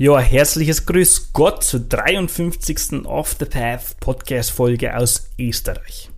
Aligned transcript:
Ja, 0.00 0.20
herzliches 0.20 0.86
Grüß 0.86 1.32
Gott 1.32 1.64
zur 1.64 1.80
53. 1.80 3.04
Off 3.04 3.34
the 3.36 3.46
Path 3.46 3.98
Podcast 3.98 4.52
Folge 4.52 4.96
aus 4.96 5.32
Österreich. 5.36 6.08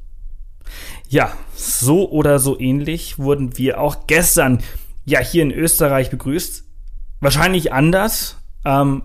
Ja, 1.08 1.32
so 1.54 2.10
oder 2.10 2.40
so 2.40 2.60
ähnlich 2.60 3.18
wurden 3.18 3.56
wir 3.56 3.80
auch 3.80 4.06
gestern 4.06 4.62
ja 5.06 5.20
hier 5.20 5.42
in 5.42 5.50
Österreich 5.50 6.10
begrüßt. 6.10 6.62
Wahrscheinlich 7.20 7.72
anders, 7.72 8.36
ähm, 8.66 9.00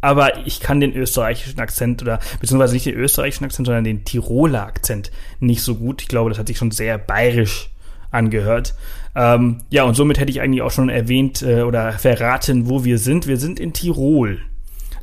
aber 0.00 0.44
ich 0.44 0.58
kann 0.58 0.80
den 0.80 0.96
österreichischen 0.96 1.60
Akzent 1.60 2.02
oder 2.02 2.18
beziehungsweise 2.40 2.74
nicht 2.74 2.86
den 2.86 2.96
österreichischen 2.96 3.44
Akzent, 3.44 3.66
sondern 3.66 3.84
den 3.84 4.04
Tiroler 4.04 4.66
Akzent 4.66 5.12
nicht 5.38 5.62
so 5.62 5.76
gut. 5.76 6.02
Ich 6.02 6.08
glaube, 6.08 6.30
das 6.30 6.38
hat 6.40 6.48
sich 6.48 6.58
schon 6.58 6.72
sehr 6.72 6.98
bayerisch 6.98 7.70
angehört. 8.10 8.74
Ähm, 9.16 9.62
ja, 9.70 9.84
und 9.84 9.94
somit 9.94 10.20
hätte 10.20 10.30
ich 10.30 10.42
eigentlich 10.42 10.60
auch 10.60 10.70
schon 10.70 10.90
erwähnt 10.90 11.40
äh, 11.40 11.62
oder 11.62 11.92
verraten, 11.92 12.68
wo 12.68 12.84
wir 12.84 12.98
sind. 12.98 13.26
Wir 13.26 13.38
sind 13.38 13.58
in 13.58 13.72
Tirol. 13.72 14.42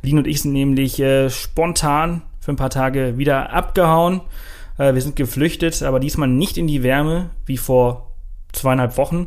Lin 0.02 0.18
und 0.18 0.28
ich 0.28 0.40
sind 0.40 0.52
nämlich 0.52 1.00
äh, 1.00 1.28
spontan 1.30 2.22
für 2.38 2.52
ein 2.52 2.56
paar 2.56 2.70
Tage 2.70 3.18
wieder 3.18 3.52
abgehauen. 3.52 4.20
Äh, 4.78 4.94
wir 4.94 5.02
sind 5.02 5.16
geflüchtet, 5.16 5.82
aber 5.82 5.98
diesmal 5.98 6.28
nicht 6.28 6.56
in 6.56 6.68
die 6.68 6.84
Wärme 6.84 7.30
wie 7.44 7.56
vor 7.56 8.12
zweieinhalb 8.52 8.96
Wochen, 8.96 9.26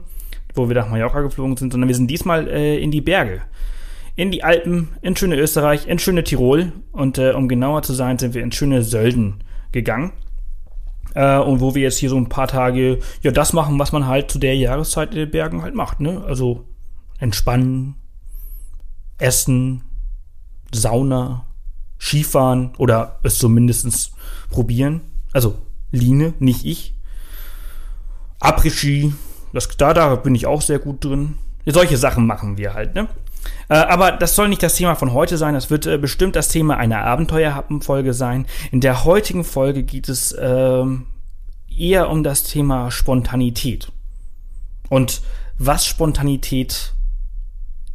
wo 0.56 0.70
wir 0.70 0.76
nach 0.76 0.90
Mallorca 0.90 1.20
geflogen 1.20 1.58
sind, 1.58 1.74
sondern 1.74 1.90
wir 1.90 1.96
sind 1.96 2.10
diesmal 2.10 2.48
äh, 2.48 2.78
in 2.78 2.90
die 2.92 3.02
Berge. 3.02 3.42
In 4.16 4.32
die 4.32 4.46
Alpen, 4.46 4.88
in 5.02 5.18
schöne 5.18 5.36
Österreich, 5.36 5.88
in 5.88 6.00
schöne 6.00 6.24
Tirol 6.24 6.72
und 6.94 7.18
äh, 7.18 7.32
um 7.32 7.50
genauer 7.50 7.82
zu 7.82 7.92
sein, 7.92 8.18
sind 8.18 8.34
wir 8.34 8.42
in 8.42 8.54
schöne 8.54 8.84
Sölden 8.84 9.44
gegangen 9.74 10.14
äh, 11.16 11.38
und 11.38 11.60
wo 11.62 11.76
wir 11.76 11.82
jetzt 11.84 11.98
hier 11.98 12.10
so 12.10 12.18
ein 12.18 12.30
paar 12.30 12.48
Tage 12.48 13.00
ja 13.22 13.32
das 13.32 13.54
machen, 13.54 13.80
was 13.80 13.92
man 13.92 14.08
halt 14.08 14.32
zu 14.32 14.40
der 14.40 14.56
Jahreszeit 14.56 15.12
in 15.12 15.18
den 15.18 15.32
Bergen 15.32 15.62
halt 15.62 15.76
macht, 15.76 16.00
ne? 16.00 16.24
Also 16.26 16.66
entspannen, 17.20 17.96
essen, 19.18 19.84
Sauna, 20.74 21.46
Skifahren 22.00 22.72
oder 22.78 23.20
es 23.24 23.40
zumindest 23.40 24.12
probieren. 24.50 25.02
Also 25.34 25.56
Line, 25.92 26.34
nicht 26.40 26.66
ich. 26.66 26.94
Après-Ski, 28.40 29.14
da, 29.78 29.94
da 29.94 30.16
bin 30.16 30.36
ich 30.36 30.46
auch 30.46 30.62
sehr 30.62 30.80
gut 30.80 31.04
drin. 31.04 31.36
Solche 31.66 31.98
Sachen 31.98 32.28
machen 32.28 32.58
wir 32.58 32.74
halt, 32.74 32.96
ne? 32.96 33.08
Äh, 33.70 33.76
aber 33.76 34.12
das 34.12 34.36
soll 34.36 34.50
nicht 34.50 34.64
das 34.64 34.76
Thema 34.76 34.96
von 34.96 35.14
heute 35.14 35.38
sein. 35.38 35.54
Das 35.54 35.70
wird 35.70 35.86
äh, 35.86 35.98
bestimmt 35.98 36.36
das 36.36 36.50
Thema 36.50 36.78
einer 36.78 37.04
Abenteuerhappenfolge 37.04 38.14
sein. 38.14 38.46
In 38.72 38.82
der 38.82 39.04
heutigen 39.04 39.44
Folge 39.44 39.84
geht 39.84 40.10
es 40.10 40.32
äh, 40.32 40.84
eher 41.78 42.10
um 42.10 42.24
das 42.24 42.44
Thema 42.44 42.92
Spontanität. 42.92 43.92
Und 44.90 45.22
was 45.58 45.86
Spontanität 45.86 46.94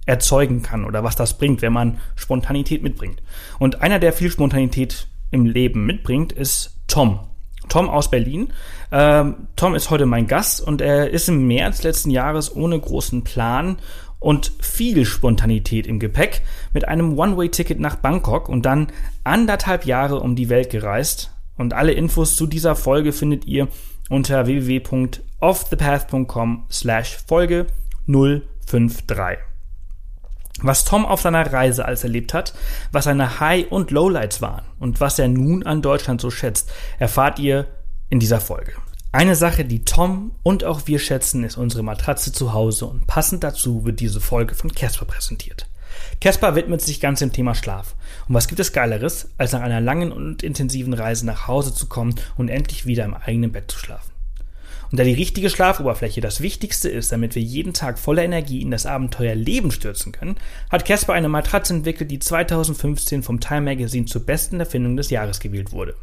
erzeugen 0.04 0.62
kann 0.62 0.84
oder 0.84 1.04
was 1.04 1.16
das 1.16 1.38
bringt, 1.38 1.62
wenn 1.62 1.72
man 1.72 1.98
Spontanität 2.16 2.82
mitbringt. 2.82 3.22
Und 3.58 3.82
einer, 3.82 3.98
der 3.98 4.12
viel 4.12 4.30
Spontanität 4.30 5.08
im 5.30 5.46
Leben 5.46 5.86
mitbringt, 5.86 6.32
ist 6.32 6.80
Tom. 6.88 7.20
Tom 7.68 7.88
aus 7.88 8.10
Berlin. 8.10 8.52
Ähm, 8.90 9.48
Tom 9.56 9.74
ist 9.74 9.90
heute 9.90 10.06
mein 10.06 10.26
Gast 10.26 10.60
und 10.60 10.80
er 10.80 11.10
ist 11.10 11.28
im 11.28 11.46
März 11.46 11.84
letzten 11.84 12.10
Jahres 12.10 12.54
ohne 12.54 12.78
großen 12.78 13.22
Plan 13.22 13.78
und 14.22 14.52
viel 14.60 15.04
Spontanität 15.04 15.86
im 15.86 15.98
Gepäck 15.98 16.40
mit 16.72 16.88
einem 16.88 17.18
One-Way-Ticket 17.18 17.78
nach 17.80 17.96
Bangkok 17.96 18.48
und 18.48 18.64
dann 18.64 18.86
anderthalb 19.24 19.84
Jahre 19.84 20.20
um 20.20 20.36
die 20.36 20.48
Welt 20.48 20.70
gereist. 20.70 21.32
Und 21.56 21.74
alle 21.74 21.92
Infos 21.92 22.36
zu 22.36 22.46
dieser 22.46 22.76
Folge 22.76 23.12
findet 23.12 23.44
ihr 23.46 23.66
unter 24.08 24.46
www.offthepath.com 24.46 26.64
slash 26.70 27.18
Folge 27.26 27.66
053. 28.06 29.38
Was 30.60 30.84
Tom 30.84 31.06
auf 31.06 31.20
seiner 31.20 31.52
Reise 31.52 31.84
alles 31.84 32.04
erlebt 32.04 32.34
hat, 32.34 32.54
was 32.92 33.04
seine 33.04 33.40
High- 33.40 33.66
und 33.70 33.90
Lowlights 33.90 34.42
waren 34.42 34.64
und 34.78 35.00
was 35.00 35.18
er 35.18 35.26
nun 35.28 35.64
an 35.64 35.82
Deutschland 35.82 36.20
so 36.20 36.30
schätzt, 36.30 36.70
erfahrt 36.98 37.38
ihr 37.38 37.66
in 38.10 38.20
dieser 38.20 38.40
Folge. 38.40 38.72
Eine 39.14 39.36
Sache, 39.36 39.66
die 39.66 39.84
Tom 39.84 40.32
und 40.42 40.64
auch 40.64 40.86
wir 40.86 40.98
schätzen, 40.98 41.44
ist 41.44 41.58
unsere 41.58 41.82
Matratze 41.82 42.32
zu 42.32 42.54
Hause 42.54 42.86
und 42.86 43.06
passend 43.06 43.44
dazu 43.44 43.84
wird 43.84 44.00
diese 44.00 44.22
Folge 44.22 44.54
von 44.54 44.72
Casper 44.72 45.04
präsentiert. 45.04 45.66
Casper 46.22 46.54
widmet 46.54 46.80
sich 46.80 46.98
ganz 46.98 47.18
dem 47.18 47.30
Thema 47.30 47.54
Schlaf. 47.54 47.94
Und 48.26 48.34
was 48.34 48.48
gibt 48.48 48.58
es 48.58 48.72
Geileres, 48.72 49.28
als 49.36 49.52
nach 49.52 49.60
einer 49.60 49.82
langen 49.82 50.12
und 50.12 50.42
intensiven 50.42 50.94
Reise 50.94 51.26
nach 51.26 51.46
Hause 51.46 51.74
zu 51.74 51.88
kommen 51.88 52.14
und 52.38 52.48
endlich 52.48 52.86
wieder 52.86 53.04
im 53.04 53.12
eigenen 53.12 53.52
Bett 53.52 53.70
zu 53.70 53.78
schlafen? 53.78 54.12
Und 54.90 54.98
da 54.98 55.04
die 55.04 55.12
richtige 55.12 55.50
Schlafoberfläche 55.50 56.22
das 56.22 56.40
Wichtigste 56.40 56.88
ist, 56.88 57.12
damit 57.12 57.34
wir 57.34 57.42
jeden 57.42 57.74
Tag 57.74 57.98
voller 57.98 58.24
Energie 58.24 58.62
in 58.62 58.70
das 58.70 58.86
Abenteuer 58.86 59.34
Leben 59.34 59.72
stürzen 59.72 60.12
können, 60.12 60.36
hat 60.70 60.86
Casper 60.86 61.12
eine 61.12 61.28
Matratze 61.28 61.74
entwickelt, 61.74 62.10
die 62.10 62.18
2015 62.18 63.22
vom 63.22 63.40
Time 63.40 63.60
Magazine 63.60 64.06
zur 64.06 64.24
besten 64.24 64.58
Erfindung 64.58 64.96
des 64.96 65.10
Jahres 65.10 65.38
gewählt 65.38 65.72
wurde. 65.72 65.96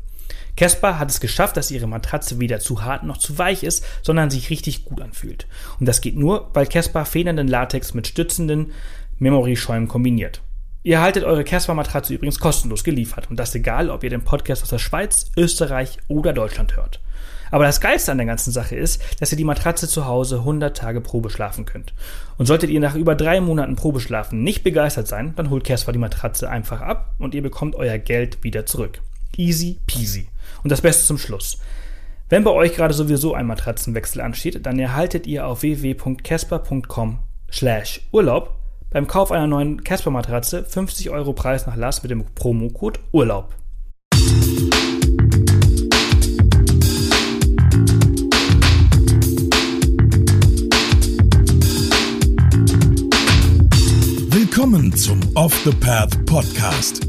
Casper 0.59 0.99
hat 0.99 1.09
es 1.09 1.21
geschafft, 1.21 1.55
dass 1.55 1.71
ihre 1.71 1.87
Matratze 1.87 2.37
weder 2.41 2.59
zu 2.59 2.83
hart 2.83 3.03
noch 3.03 3.15
zu 3.15 3.37
weich 3.37 3.63
ist, 3.63 3.85
sondern 4.01 4.29
sich 4.29 4.49
richtig 4.49 4.83
gut 4.83 4.99
anfühlt. 4.99 5.47
Und 5.79 5.85
das 5.85 6.01
geht 6.01 6.17
nur, 6.17 6.49
weil 6.53 6.67
Casper 6.67 7.05
federnden 7.05 7.47
Latex 7.47 7.93
mit 7.93 8.07
stützenden 8.07 8.73
Memory-Schäumen 9.19 9.87
kombiniert. 9.87 10.41
Ihr 10.83 10.97
erhaltet 10.97 11.23
eure 11.23 11.45
Casper-Matratze 11.45 12.13
übrigens 12.13 12.39
kostenlos 12.39 12.83
geliefert 12.83 13.29
und 13.29 13.39
das 13.39 13.55
egal, 13.55 13.89
ob 13.89 14.03
ihr 14.03 14.09
den 14.09 14.25
Podcast 14.25 14.61
aus 14.61 14.67
der 14.67 14.79
Schweiz, 14.79 15.31
Österreich 15.37 15.97
oder 16.09 16.33
Deutschland 16.33 16.75
hört. 16.75 16.99
Aber 17.51 17.63
das 17.63 17.79
Geilste 17.79 18.11
an 18.11 18.17
der 18.17 18.27
ganzen 18.27 18.51
Sache 18.51 18.75
ist, 18.75 19.01
dass 19.21 19.31
ihr 19.31 19.37
die 19.37 19.45
Matratze 19.45 19.87
zu 19.87 20.07
Hause 20.07 20.39
100 20.39 20.75
Tage 20.75 20.99
Probe 20.99 21.29
schlafen 21.29 21.63
könnt. 21.63 21.93
Und 22.37 22.47
solltet 22.47 22.69
ihr 22.69 22.81
nach 22.81 22.95
über 22.95 23.15
drei 23.15 23.39
Monaten 23.39 23.77
Probeschlafen 23.77 24.43
nicht 24.43 24.65
begeistert 24.65 25.07
sein, 25.07 25.31
dann 25.37 25.51
holt 25.51 25.63
Casper 25.63 25.93
die 25.93 25.99
Matratze 25.99 26.49
einfach 26.49 26.81
ab 26.81 27.15
und 27.17 27.33
ihr 27.33 27.41
bekommt 27.41 27.75
euer 27.75 27.97
Geld 27.97 28.43
wieder 28.43 28.65
zurück. 28.65 28.99
Easy 29.39 29.79
peasy. 29.87 30.27
Und 30.63 30.71
das 30.71 30.81
Beste 30.81 31.05
zum 31.05 31.17
Schluss. 31.17 31.59
Wenn 32.27 32.43
bei 32.43 32.51
euch 32.51 32.75
gerade 32.75 32.93
sowieso 32.93 33.33
ein 33.33 33.47
Matratzenwechsel 33.47 34.21
ansteht, 34.21 34.65
dann 34.65 34.77
erhaltet 34.77 35.25
ihr 35.25 35.47
auf 35.47 35.61
www.casper.com 35.61 37.19
slash 37.49 38.01
Urlaub 38.11 38.53
beim 38.91 39.07
Kauf 39.07 39.31
einer 39.31 39.47
neuen 39.47 39.83
Casper-Matratze 39.83 40.65
50 40.65 41.09
Euro 41.09 41.31
Preis 41.31 41.65
nach 41.65 41.77
Last 41.77 42.03
mit 42.03 42.11
dem 42.11 42.25
Promocode 42.35 42.99
Urlaub. 43.13 43.55
Willkommen 54.31 54.93
zum 54.95 55.21
Off 55.35 55.57
the 55.63 55.71
Path 55.71 56.25
Podcast 56.25 57.08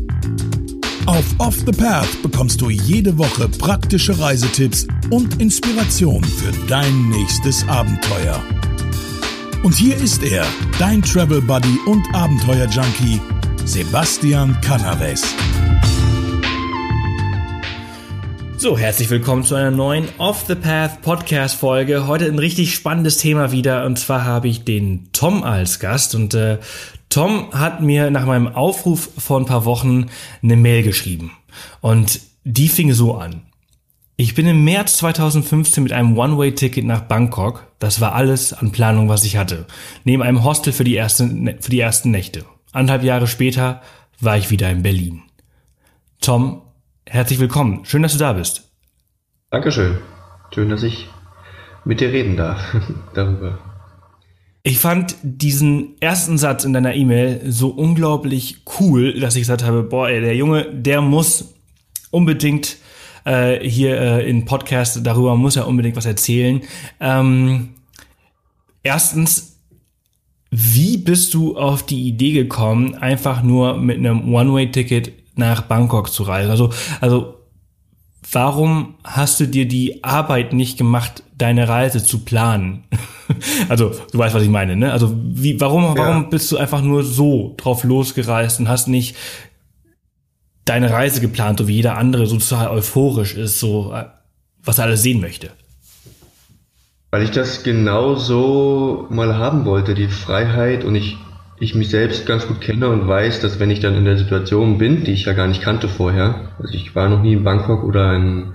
auf 1.06 1.24
Off 1.38 1.56
the 1.66 1.72
Path 1.72 2.22
bekommst 2.22 2.60
du 2.60 2.70
jede 2.70 3.16
Woche 3.16 3.48
praktische 3.48 4.18
Reisetipps 4.18 4.86
und 5.10 5.40
Inspiration 5.40 6.22
für 6.22 6.52
dein 6.68 7.08
nächstes 7.08 7.66
Abenteuer. 7.68 8.42
Und 9.62 9.74
hier 9.74 9.96
ist 9.96 10.22
er, 10.22 10.44
dein 10.78 11.02
Travel 11.02 11.40
Buddy 11.42 11.78
und 11.86 12.02
Abenteuer 12.14 12.66
Junkie, 12.66 13.20
Sebastian 13.64 14.58
Canaves. 14.60 15.34
So, 18.56 18.76
herzlich 18.76 19.08
willkommen 19.08 19.42
zu 19.42 19.54
einer 19.54 19.70
neuen 19.70 20.06
Off 20.18 20.44
the 20.46 20.54
Path 20.54 21.00
Podcast 21.00 21.56
Folge. 21.56 22.06
Heute 22.06 22.26
ein 22.26 22.38
richtig 22.38 22.74
spannendes 22.74 23.16
Thema 23.16 23.52
wieder 23.52 23.86
und 23.86 23.98
zwar 23.98 24.24
habe 24.24 24.48
ich 24.48 24.64
den 24.64 25.08
Tom 25.12 25.42
als 25.42 25.80
Gast 25.80 26.14
und 26.14 26.34
äh, 26.34 26.58
Tom 27.10 27.52
hat 27.52 27.82
mir 27.82 28.10
nach 28.10 28.24
meinem 28.24 28.48
Aufruf 28.48 29.10
vor 29.18 29.38
ein 29.38 29.46
paar 29.46 29.64
Wochen 29.64 30.06
eine 30.42 30.56
Mail 30.56 30.82
geschrieben. 30.82 31.32
Und 31.80 32.20
die 32.44 32.68
fing 32.68 32.92
so 32.92 33.16
an. 33.16 33.42
Ich 34.16 34.34
bin 34.34 34.46
im 34.46 34.64
März 34.64 34.98
2015 34.98 35.82
mit 35.82 35.92
einem 35.92 36.16
One-Way-Ticket 36.16 36.84
nach 36.84 37.02
Bangkok. 37.02 37.66
Das 37.78 38.00
war 38.00 38.14
alles 38.14 38.52
an 38.52 38.70
Planung, 38.70 39.08
was 39.08 39.24
ich 39.24 39.36
hatte. 39.36 39.66
Neben 40.04 40.22
einem 40.22 40.44
Hostel 40.44 40.72
für 40.72 40.84
die, 40.84 40.94
erste, 40.94 41.26
für 41.60 41.70
die 41.70 41.80
ersten 41.80 42.10
Nächte. 42.10 42.44
Anderthalb 42.72 43.02
Jahre 43.02 43.26
später 43.26 43.82
war 44.20 44.36
ich 44.36 44.50
wieder 44.50 44.70
in 44.70 44.82
Berlin. 44.82 45.22
Tom, 46.20 46.62
herzlich 47.06 47.40
willkommen. 47.40 47.84
Schön, 47.84 48.02
dass 48.02 48.12
du 48.12 48.18
da 48.18 48.34
bist. 48.34 48.70
Dankeschön. 49.50 49.98
Schön, 50.54 50.68
dass 50.68 50.82
ich 50.82 51.08
mit 51.84 52.00
dir 52.00 52.12
reden 52.12 52.36
darf 52.36 52.76
darüber. 53.14 53.69
Ich 54.62 54.78
fand 54.78 55.16
diesen 55.22 56.00
ersten 56.00 56.36
Satz 56.36 56.64
in 56.64 56.74
deiner 56.74 56.94
E-Mail 56.94 57.40
so 57.50 57.68
unglaublich 57.68 58.58
cool, 58.78 59.18
dass 59.18 59.34
ich 59.34 59.42
gesagt 59.42 59.64
habe, 59.64 59.82
boah, 59.82 60.08
ey, 60.08 60.20
der 60.20 60.36
Junge, 60.36 60.66
der 60.70 61.00
muss 61.00 61.54
unbedingt 62.10 62.76
äh, 63.24 63.66
hier 63.66 63.98
äh, 63.98 64.28
in 64.28 64.44
Podcast, 64.44 65.00
darüber 65.02 65.34
muss 65.34 65.56
er 65.56 65.66
unbedingt 65.66 65.96
was 65.96 66.04
erzählen. 66.04 66.60
Ähm, 67.00 67.70
erstens, 68.82 69.60
wie 70.50 70.98
bist 70.98 71.32
du 71.32 71.56
auf 71.56 71.84
die 71.84 72.08
Idee 72.08 72.32
gekommen, 72.32 72.94
einfach 72.96 73.42
nur 73.42 73.78
mit 73.78 73.96
einem 73.96 74.34
One-Way-Ticket 74.34 75.12
nach 75.36 75.62
Bangkok 75.62 76.12
zu 76.12 76.24
reisen? 76.24 76.50
Also, 76.50 76.70
also 77.00 77.39
warum 78.32 78.94
hast 79.04 79.40
du 79.40 79.46
dir 79.46 79.66
die 79.66 80.04
Arbeit 80.04 80.52
nicht 80.52 80.78
gemacht, 80.78 81.22
deine 81.36 81.68
Reise 81.68 82.04
zu 82.04 82.20
planen? 82.20 82.84
also, 83.68 83.92
du 84.12 84.18
weißt, 84.18 84.34
was 84.34 84.42
ich 84.42 84.48
meine, 84.48 84.76
ne? 84.76 84.92
Also, 84.92 85.14
wie, 85.16 85.60
warum, 85.60 85.96
warum 85.96 86.22
ja. 86.22 86.28
bist 86.28 86.50
du 86.52 86.56
einfach 86.56 86.82
nur 86.82 87.02
so 87.04 87.54
drauf 87.56 87.84
losgereist 87.84 88.60
und 88.60 88.68
hast 88.68 88.88
nicht 88.88 89.16
deine 90.64 90.90
Reise 90.90 91.20
geplant, 91.20 91.58
so 91.58 91.68
wie 91.68 91.74
jeder 91.74 91.96
andere 91.96 92.26
so 92.26 92.36
total 92.36 92.68
euphorisch 92.68 93.34
ist, 93.34 93.58
so, 93.58 93.94
was 94.62 94.78
er 94.78 94.84
alles 94.84 95.02
sehen 95.02 95.20
möchte? 95.20 95.50
Weil 97.10 97.22
ich 97.24 97.32
das 97.32 97.64
genau 97.64 98.14
so 98.14 99.06
mal 99.10 99.36
haben 99.36 99.64
wollte, 99.64 99.94
die 99.94 100.06
Freiheit 100.06 100.84
und 100.84 100.94
ich 100.94 101.16
ich 101.60 101.74
mich 101.74 101.90
selbst 101.90 102.26
ganz 102.26 102.48
gut 102.48 102.60
kenne 102.62 102.88
und 102.88 103.06
weiß, 103.06 103.40
dass 103.40 103.60
wenn 103.60 103.70
ich 103.70 103.80
dann 103.80 103.94
in 103.94 104.06
der 104.06 104.16
Situation 104.16 104.78
bin, 104.78 105.04
die 105.04 105.12
ich 105.12 105.26
ja 105.26 105.34
gar 105.34 105.46
nicht 105.46 105.62
kannte 105.62 105.88
vorher, 105.88 106.52
also 106.58 106.74
ich 106.74 106.94
war 106.96 107.08
noch 107.08 107.22
nie 107.22 107.34
in 107.34 107.44
Bangkok 107.44 107.84
oder 107.84 108.14
in, 108.14 108.54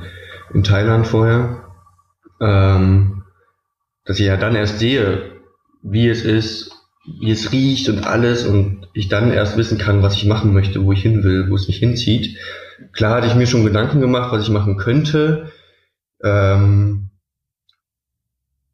in 0.54 0.63
Thailand 0.63 1.06
vorher, 1.06 1.63
ähm, 2.42 3.24
dass 4.06 4.19
ich 4.19 4.25
ja 4.25 4.38
dann 4.38 4.56
erst 4.56 4.80
sehe, 4.80 5.31
wie 5.84 6.10
es 6.10 6.24
ist, 6.24 6.72
wie 7.19 7.30
es 7.30 7.52
riecht 7.52 7.90
und 7.90 8.07
alles 8.07 8.46
und 8.46 8.88
ich 8.94 9.08
dann 9.08 9.31
erst 9.31 9.56
wissen 9.56 9.78
kann, 9.78 10.01
was 10.01 10.16
ich 10.16 10.25
machen 10.25 10.51
möchte, 10.51 10.84
wo 10.84 10.92
ich 10.92 11.04
hin 11.04 11.24
will, 11.24 11.50
wo 11.51 11.56
es 11.56 11.68
mich 11.68 11.78
hinzieht. 11.78 12.40
Klar 12.92 13.18
hatte 13.18 13.28
ich 13.28 13.36
mir 13.36 13.46
schon 13.46 13.63
Gedanken 13.63 14.01
gemacht, 14.01 14.31
was 14.31 14.42
ich 14.42 14.50
machen 14.50 14.78
könnte, 14.78 15.51
ähm, 16.24 17.05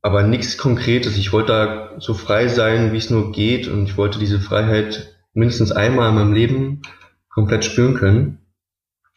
aber 0.01 0.24
nichts 0.24 0.57
Konkretes. 0.57 1.18
Ich 1.18 1.31
wollte 1.31 1.51
da 1.51 2.00
so 2.00 2.13
frei 2.13 2.48
sein, 2.48 2.92
wie 2.92 2.98
es 2.98 3.09
nur 3.09 3.31
geht 3.31 3.68
und 3.68 3.83
ich 3.83 3.98
wollte 3.98 4.19
diese 4.19 4.39
Freiheit 4.39 5.15
mindestens 5.33 5.71
einmal 5.71 6.09
in 6.09 6.15
meinem 6.15 6.33
Leben 6.33 6.81
komplett 7.30 7.63
spüren 7.63 7.95
können. 7.95 8.39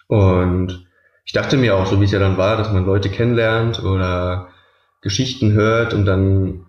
Und 0.07 0.87
ich 1.25 1.33
dachte 1.33 1.57
mir 1.57 1.77
auch, 1.77 1.87
so 1.87 2.01
wie 2.01 2.05
es 2.05 2.13
ja 2.13 2.19
dann 2.19 2.37
war, 2.37 2.57
dass 2.57 2.73
man 2.73 2.85
Leute 2.85 3.09
kennenlernt 3.09 3.83
oder 3.83 4.49
Geschichten 5.01 5.53
hört 5.53 5.95
und 5.95 6.05
dann 6.05 6.67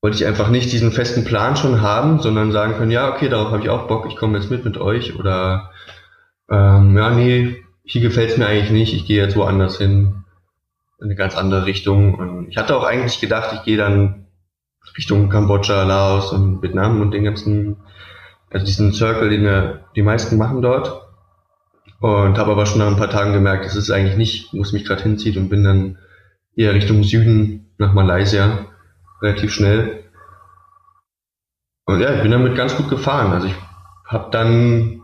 wollte 0.00 0.16
ich 0.16 0.26
einfach 0.26 0.50
nicht 0.50 0.72
diesen 0.72 0.92
festen 0.92 1.24
Plan 1.24 1.56
schon 1.56 1.80
haben, 1.80 2.20
sondern 2.20 2.52
sagen 2.52 2.74
können, 2.74 2.90
ja, 2.90 3.10
okay, 3.10 3.28
darauf 3.28 3.52
habe 3.52 3.62
ich 3.62 3.70
auch 3.70 3.86
Bock, 3.86 4.06
ich 4.08 4.16
komme 4.16 4.36
jetzt 4.36 4.50
mit 4.50 4.64
mit 4.64 4.76
euch 4.76 5.18
oder 5.18 5.70
ähm, 6.50 6.96
ja, 6.96 7.10
nee, 7.10 7.64
hier 7.84 8.02
gefällt 8.02 8.30
es 8.30 8.36
mir 8.36 8.46
eigentlich 8.46 8.70
nicht, 8.70 8.94
ich 8.94 9.06
gehe 9.06 9.22
jetzt 9.22 9.36
woanders 9.36 9.78
hin 9.78 10.23
in 10.98 11.06
eine 11.06 11.14
ganz 11.14 11.36
andere 11.36 11.66
Richtung. 11.66 12.14
Und 12.14 12.48
ich 12.48 12.56
hatte 12.56 12.76
auch 12.76 12.84
eigentlich 12.84 13.20
gedacht, 13.20 13.52
ich 13.54 13.62
gehe 13.64 13.76
dann 13.76 14.26
Richtung 14.96 15.28
Kambodscha, 15.28 15.82
Laos 15.84 16.32
und 16.32 16.62
Vietnam 16.62 17.00
und 17.00 17.10
den 17.10 17.24
ganzen, 17.24 17.76
also 18.50 18.64
diesen 18.64 18.92
Circle, 18.92 19.30
den 19.30 19.42
wir, 19.42 19.84
die 19.96 20.02
meisten 20.02 20.36
machen 20.36 20.62
dort. 20.62 21.02
Und 22.00 22.38
habe 22.38 22.52
aber 22.52 22.66
schon 22.66 22.80
nach 22.80 22.88
ein 22.88 22.96
paar 22.96 23.10
Tagen 23.10 23.32
gemerkt, 23.32 23.64
das 23.64 23.76
ist 23.76 23.90
eigentlich 23.90 24.16
nicht, 24.16 24.52
wo 24.52 24.60
es 24.60 24.72
mich 24.72 24.84
gerade 24.84 25.02
hinzieht 25.02 25.36
und 25.36 25.48
bin 25.48 25.64
dann 25.64 25.98
eher 26.54 26.74
Richtung 26.74 27.02
Süden 27.02 27.74
nach 27.78 27.94
Malaysia 27.94 28.66
relativ 29.22 29.52
schnell. 29.52 30.04
Und 31.86 32.00
ja, 32.00 32.14
ich 32.14 32.22
bin 32.22 32.30
damit 32.30 32.56
ganz 32.56 32.76
gut 32.76 32.88
gefahren. 32.88 33.32
Also 33.32 33.46
ich 33.46 33.54
habe 34.06 34.30
dann 34.30 35.02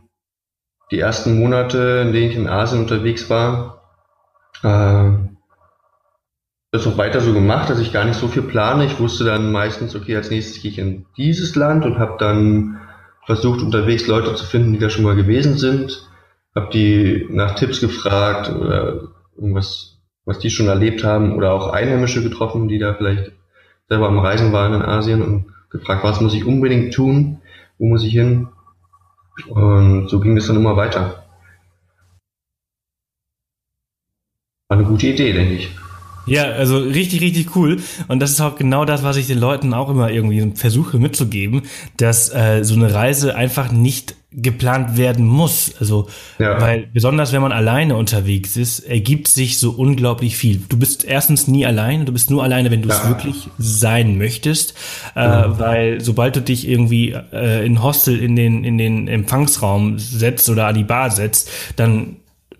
die 0.90 0.98
ersten 0.98 1.38
Monate, 1.38 2.02
in 2.04 2.12
denen 2.12 2.30
ich 2.30 2.36
in 2.36 2.48
Asien 2.48 2.82
unterwegs 2.82 3.30
war, 3.30 3.82
äh, 4.62 5.29
das 6.72 6.86
auch 6.86 6.98
weiter 6.98 7.20
so 7.20 7.32
gemacht, 7.32 7.68
dass 7.68 7.80
ich 7.80 7.92
gar 7.92 8.04
nicht 8.04 8.18
so 8.18 8.28
viel 8.28 8.42
plane. 8.42 8.86
Ich 8.86 9.00
wusste 9.00 9.24
dann 9.24 9.50
meistens, 9.50 9.96
okay, 9.96 10.16
als 10.16 10.30
nächstes 10.30 10.62
gehe 10.62 10.70
ich 10.70 10.78
in 10.78 11.06
dieses 11.16 11.56
Land 11.56 11.84
und 11.84 11.98
habe 11.98 12.16
dann 12.18 12.80
versucht, 13.26 13.60
unterwegs 13.60 14.06
Leute 14.06 14.34
zu 14.34 14.44
finden, 14.44 14.72
die 14.72 14.78
da 14.78 14.88
schon 14.88 15.04
mal 15.04 15.16
gewesen 15.16 15.58
sind. 15.58 16.08
Habe 16.54 16.70
die 16.72 17.26
nach 17.30 17.54
Tipps 17.54 17.80
gefragt 17.80 18.50
oder 18.50 19.08
irgendwas, 19.36 19.98
was 20.24 20.38
die 20.38 20.50
schon 20.50 20.68
erlebt 20.68 21.04
haben 21.04 21.36
oder 21.36 21.52
auch 21.52 21.72
Einheimische 21.72 22.22
getroffen, 22.22 22.68
die 22.68 22.78
da 22.78 22.94
vielleicht 22.94 23.32
selber 23.88 24.08
am 24.08 24.18
Reisen 24.18 24.52
waren 24.52 24.74
in 24.74 24.82
Asien 24.82 25.22
und 25.22 25.46
gefragt, 25.70 26.04
was 26.04 26.20
muss 26.20 26.34
ich 26.34 26.44
unbedingt 26.44 26.94
tun, 26.94 27.40
wo 27.78 27.86
muss 27.86 28.04
ich 28.04 28.12
hin. 28.12 28.48
Und 29.48 30.08
so 30.08 30.20
ging 30.20 30.36
das 30.36 30.46
dann 30.46 30.56
immer 30.56 30.76
weiter. 30.76 31.24
War 34.68 34.78
eine 34.78 34.86
gute 34.86 35.08
Idee, 35.08 35.32
denke 35.32 35.54
ich. 35.54 35.70
Ja, 36.30 36.44
also 36.44 36.78
richtig, 36.78 37.20
richtig 37.20 37.56
cool. 37.56 37.78
Und 38.08 38.20
das 38.20 38.30
ist 38.30 38.40
auch 38.40 38.56
genau 38.56 38.84
das, 38.84 39.02
was 39.02 39.16
ich 39.16 39.26
den 39.26 39.38
Leuten 39.38 39.74
auch 39.74 39.90
immer 39.90 40.10
irgendwie 40.10 40.52
versuche 40.54 40.98
mitzugeben, 40.98 41.62
dass 41.96 42.32
äh, 42.32 42.62
so 42.62 42.74
eine 42.74 42.94
Reise 42.94 43.34
einfach 43.34 43.72
nicht 43.72 44.14
geplant 44.32 44.96
werden 44.96 45.26
muss. 45.26 45.72
Also, 45.80 46.08
ja. 46.38 46.60
weil 46.60 46.86
besonders 46.92 47.32
wenn 47.32 47.42
man 47.42 47.50
alleine 47.50 47.96
unterwegs 47.96 48.56
ist, 48.56 48.80
ergibt 48.80 49.26
sich 49.26 49.58
so 49.58 49.72
unglaublich 49.72 50.36
viel. 50.36 50.60
Du 50.68 50.78
bist 50.78 51.04
erstens 51.04 51.48
nie 51.48 51.66
alleine, 51.66 52.04
du 52.04 52.12
bist 52.12 52.30
nur 52.30 52.44
alleine, 52.44 52.70
wenn 52.70 52.82
du 52.82 52.88
es 52.88 53.02
ja. 53.02 53.08
wirklich 53.08 53.48
sein 53.58 54.18
möchtest, 54.18 54.74
äh, 55.16 55.20
ja. 55.20 55.58
weil 55.58 56.00
sobald 56.00 56.36
du 56.36 56.42
dich 56.42 56.68
irgendwie 56.68 57.10
äh, 57.32 57.66
in 57.66 57.82
Hostel 57.82 58.20
in 58.20 58.36
den 58.36 58.62
in 58.62 58.78
den 58.78 59.08
Empfangsraum 59.08 59.98
setzt 59.98 60.48
oder 60.48 60.68
an 60.68 60.76
die 60.76 60.84
Bar 60.84 61.10
setzt, 61.10 61.50
dann 61.74 62.16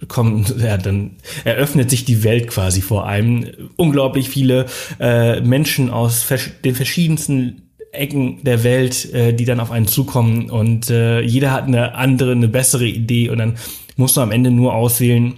kommen, 0.09 0.47
ja, 0.59 0.77
dann 0.77 1.17
eröffnet 1.45 1.91
sich 1.91 2.05
die 2.05 2.25
Welt 2.25 2.49
quasi 2.49 2.81
vor 2.81 3.07
einem. 3.07 3.47
Unglaublich 3.77 4.29
viele 4.29 4.67
äh, 4.99 5.41
Menschen 5.41 5.91
aus 5.91 6.23
vers 6.23 6.51
den 6.65 6.75
verschiedensten 6.75 7.71
Ecken 7.93 8.43
der 8.45 8.63
Welt, 8.63 9.13
äh, 9.13 9.33
die 9.33 9.45
dann 9.45 9.61
auf 9.61 9.71
einen 9.71 9.89
zukommen 9.89 10.49
und 10.49 10.91
äh, 10.91 11.21
jeder 11.21 11.51
hat 11.51 11.65
eine 11.65 11.95
andere, 11.97 12.33
eine 12.33 12.49
bessere 12.49 12.87
Idee 12.87 13.31
und 13.31 13.39
dann 13.39 13.57
musst 13.97 14.17
du 14.17 14.21
am 14.21 14.31
Ende 14.31 14.51
nur 14.51 14.75
auswählen, 14.75 15.35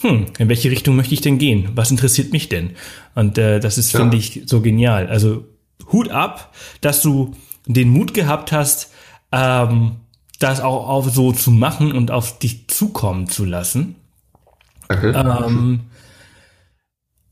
hm, 0.00 0.26
in 0.38 0.48
welche 0.48 0.70
Richtung 0.70 0.96
möchte 0.96 1.14
ich 1.14 1.22
denn 1.22 1.38
gehen? 1.38 1.70
Was 1.74 1.90
interessiert 1.90 2.32
mich 2.32 2.48
denn? 2.48 2.70
Und 3.14 3.38
äh, 3.38 3.58
das 3.58 3.78
ist, 3.78 3.92
ja. 3.92 4.00
finde 4.00 4.16
ich, 4.18 4.42
so 4.44 4.60
genial. 4.60 5.06
Also 5.06 5.46
Hut 5.92 6.10
ab, 6.10 6.54
dass 6.80 7.00
du 7.00 7.34
den 7.66 7.88
Mut 7.88 8.12
gehabt 8.12 8.52
hast, 8.52 8.90
ähm, 9.32 9.96
das 10.40 10.60
auch, 10.60 10.88
auch 10.88 11.08
so 11.08 11.32
zu 11.32 11.50
machen 11.50 11.92
und 11.92 12.10
auf 12.10 12.38
dich 12.38 12.68
zukommen 12.68 13.28
zu 13.28 13.44
lassen. 13.44 13.96
Okay. 14.94 15.12
Ähm, 15.14 15.80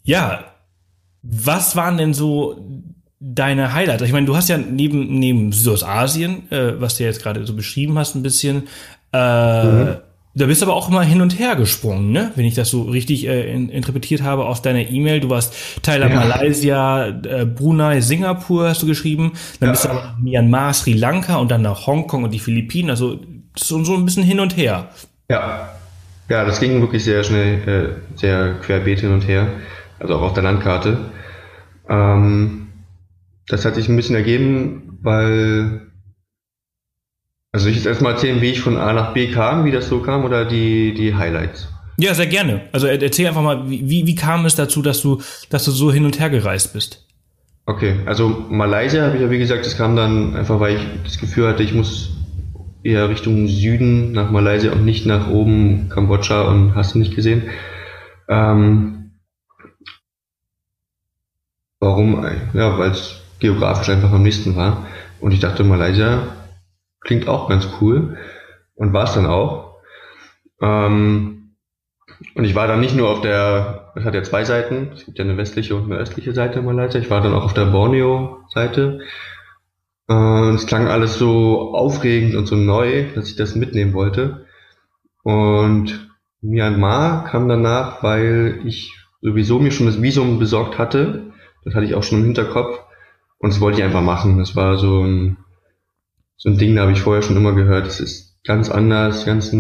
ja, 0.02 0.44
was 1.22 1.76
waren 1.76 1.96
denn 1.96 2.14
so 2.14 2.64
deine 3.20 3.72
Highlights? 3.72 4.02
Ich 4.02 4.12
meine, 4.12 4.26
du 4.26 4.36
hast 4.36 4.48
ja 4.48 4.58
neben, 4.58 5.18
neben 5.18 5.52
Südostasien, 5.52 6.50
äh, 6.50 6.80
was 6.80 6.96
du 6.96 7.04
jetzt 7.04 7.22
gerade 7.22 7.46
so 7.46 7.54
beschrieben 7.54 7.98
hast, 7.98 8.16
ein 8.16 8.22
bisschen, 8.22 8.64
äh, 9.12 9.64
mhm. 9.64 9.96
da 10.34 10.46
bist 10.46 10.60
du 10.60 10.66
aber 10.66 10.74
auch 10.74 10.88
immer 10.88 11.02
hin 11.02 11.20
und 11.20 11.38
her 11.38 11.54
gesprungen, 11.54 12.10
ne? 12.10 12.32
Wenn 12.34 12.44
ich 12.44 12.54
das 12.54 12.70
so 12.70 12.82
richtig 12.82 13.28
äh, 13.28 13.52
in, 13.52 13.68
interpretiert 13.68 14.22
habe 14.22 14.46
aus 14.46 14.62
deiner 14.62 14.90
E-Mail. 14.90 15.20
Du 15.20 15.30
warst 15.30 15.54
Thailand, 15.82 16.12
ja. 16.12 16.24
Malaysia, 16.24 17.06
äh, 17.06 17.46
Brunei, 17.46 18.00
Singapur 18.00 18.68
hast 18.68 18.82
du 18.82 18.86
geschrieben. 18.86 19.32
Dann 19.60 19.68
ja. 19.68 19.72
bist 19.72 19.84
du 19.84 19.90
aber 19.90 20.02
nach 20.02 20.18
Myanmar, 20.18 20.74
Sri 20.74 20.94
Lanka 20.94 21.36
und 21.36 21.50
dann 21.50 21.62
nach 21.62 21.86
Hongkong 21.86 22.24
und 22.24 22.32
die 22.32 22.40
Philippinen. 22.40 22.90
Also 22.90 23.20
so, 23.56 23.84
so 23.84 23.94
ein 23.94 24.04
bisschen 24.04 24.24
hin 24.24 24.40
und 24.40 24.56
her. 24.56 24.88
Ja, 25.31 25.71
ja, 26.32 26.46
das 26.46 26.60
ging 26.60 26.81
wirklich 26.81 27.05
sehr 27.05 27.22
schnell, 27.24 27.69
äh, 27.69 28.19
sehr 28.19 28.55
querbeet 28.55 29.01
hin 29.01 29.12
und 29.12 29.29
her, 29.29 29.48
also 30.01 30.15
auch 30.15 30.22
auf 30.22 30.32
der 30.32 30.43
Landkarte. 30.43 30.96
Ähm, 31.91 32.69
das 33.48 33.67
hat 33.67 33.74
sich 33.74 33.86
ein 33.86 33.96
bisschen 33.96 34.17
ergeben, 34.17 34.98
weil, 35.03 35.82
also 37.53 37.69
ich 37.69 37.77
jetzt 37.77 37.84
erstmal 37.84 38.12
erzählen, 38.12 38.41
wie 38.41 38.51
ich 38.51 38.62
von 38.62 38.79
A 38.79 38.94
nach 38.94 39.12
B 39.12 39.31
kam, 39.31 39.67
wie 39.67 39.72
das 39.72 39.89
so 39.89 40.01
kam, 40.01 40.24
oder 40.24 40.46
die, 40.46 40.94
die 40.94 41.15
Highlights. 41.15 41.69
Ja, 41.98 42.15
sehr 42.15 42.29
gerne. 42.29 42.62
Also 42.72 42.86
erzähl 42.86 43.27
einfach 43.27 43.43
mal, 43.43 43.69
wie, 43.69 44.06
wie 44.06 44.15
kam 44.15 44.46
es 44.46 44.55
dazu, 44.55 44.81
dass 44.81 45.03
du, 45.03 45.20
dass 45.51 45.67
du 45.67 45.70
so 45.70 45.93
hin 45.93 46.06
und 46.06 46.19
her 46.19 46.31
gereist 46.31 46.72
bist? 46.72 47.06
Okay, 47.67 47.96
also 48.06 48.46
Malaysia 48.48 49.05
habe 49.05 49.17
ich 49.17 49.22
ja 49.22 49.31
wie 49.31 49.39
gesagt, 49.39 49.67
das 49.67 49.77
kam 49.77 49.96
dann 49.96 50.34
einfach, 50.34 50.58
weil 50.60 50.77
ich 50.77 50.82
das 51.05 51.19
Gefühl 51.19 51.48
hatte, 51.48 51.62
ich 51.62 51.74
muss 51.74 52.21
eher 52.84 53.08
Richtung 53.08 53.46
Süden 53.46 54.12
nach 54.12 54.31
Malaysia 54.31 54.72
und 54.72 54.84
nicht 54.84 55.06
nach 55.06 55.29
oben 55.29 55.89
Kambodscha 55.89 56.43
und 56.43 56.74
hast 56.74 56.94
du 56.94 56.98
nicht 56.98 57.15
gesehen. 57.15 57.51
Ähm, 58.29 59.12
warum? 61.81 62.24
Ja, 62.55 62.79
weil 62.79 62.91
es 62.91 63.22
geografisch 63.39 63.89
einfach 63.89 64.12
am 64.12 64.22
nächsten 64.22 64.56
war. 64.56 64.86
Und 65.20 65.32
ich 65.32 65.41
dachte, 65.41 65.65
Malaysia 65.65 66.29
klingt 67.01 67.29
auch 67.29 67.48
ganz 67.48 67.69
cool. 67.81 68.17
Und 68.74 68.93
war 68.93 69.05
es 69.05 69.15
dann 69.15 69.27
auch. 69.27 69.77
Ähm, 70.60 71.56
und 72.34 72.44
ich 72.44 72.55
war 72.55 72.67
dann 72.67 72.81
nicht 72.81 72.96
nur 72.96 73.10
auf 73.10 73.20
der, 73.20 73.93
es 73.96 74.05
hat 74.05 74.15
ja 74.15 74.22
zwei 74.22 74.44
Seiten, 74.44 74.91
es 74.94 75.05
gibt 75.05 75.19
ja 75.19 75.24
eine 75.24 75.36
westliche 75.36 75.74
und 75.74 75.84
eine 75.84 75.96
östliche 75.96 76.32
Seite 76.32 76.62
Malaysia. 76.62 77.01
Ich 77.01 77.10
war 77.10 77.20
dann 77.20 77.34
auch 77.34 77.44
auf 77.44 77.55
der 77.55 77.67
Borneo-Seite 77.67 79.01
und 80.12 80.54
es 80.56 80.66
klang 80.66 80.88
alles 80.88 81.19
so 81.19 81.74
aufregend 81.74 82.34
und 82.34 82.46
so 82.46 82.56
neu, 82.56 83.06
dass 83.14 83.28
ich 83.28 83.36
das 83.36 83.54
mitnehmen 83.54 83.94
wollte. 83.94 84.46
Und 85.22 86.10
Myanmar 86.40 87.24
kam 87.24 87.48
danach, 87.48 88.02
weil 88.02 88.60
ich 88.64 88.92
sowieso 89.20 89.58
mir 89.58 89.70
schon 89.70 89.86
das 89.86 90.02
Visum 90.02 90.38
besorgt 90.38 90.78
hatte. 90.78 91.32
Das 91.64 91.74
hatte 91.74 91.86
ich 91.86 91.94
auch 91.94 92.02
schon 92.02 92.19
im 92.19 92.24
Hinterkopf. 92.26 92.81
Und 93.38 93.52
das 93.52 93.60
wollte 93.60 93.78
ich 93.78 93.84
einfach 93.84 94.02
machen. 94.02 94.38
Das 94.38 94.54
war 94.54 94.76
so 94.76 95.02
ein, 95.02 95.38
so 96.36 96.50
ein 96.50 96.58
Ding, 96.58 96.76
da 96.76 96.82
habe 96.82 96.92
ich 96.92 97.00
vorher 97.00 97.22
schon 97.22 97.36
immer 97.36 97.54
gehört. 97.54 97.86
Das 97.86 98.00
ist 98.00 98.42
ganz 98.44 98.70
anders, 98.70 99.24
ganz 99.24 99.54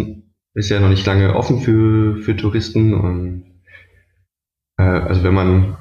ist 0.54 0.68
ja 0.68 0.80
noch 0.80 0.88
nicht 0.88 1.06
lange 1.06 1.34
offen 1.34 1.60
für, 1.60 2.16
für 2.18 2.36
Touristen 2.36 2.92
und 2.92 3.44
äh, 4.76 4.82
also 4.82 5.22
wenn 5.22 5.32
man 5.32 5.78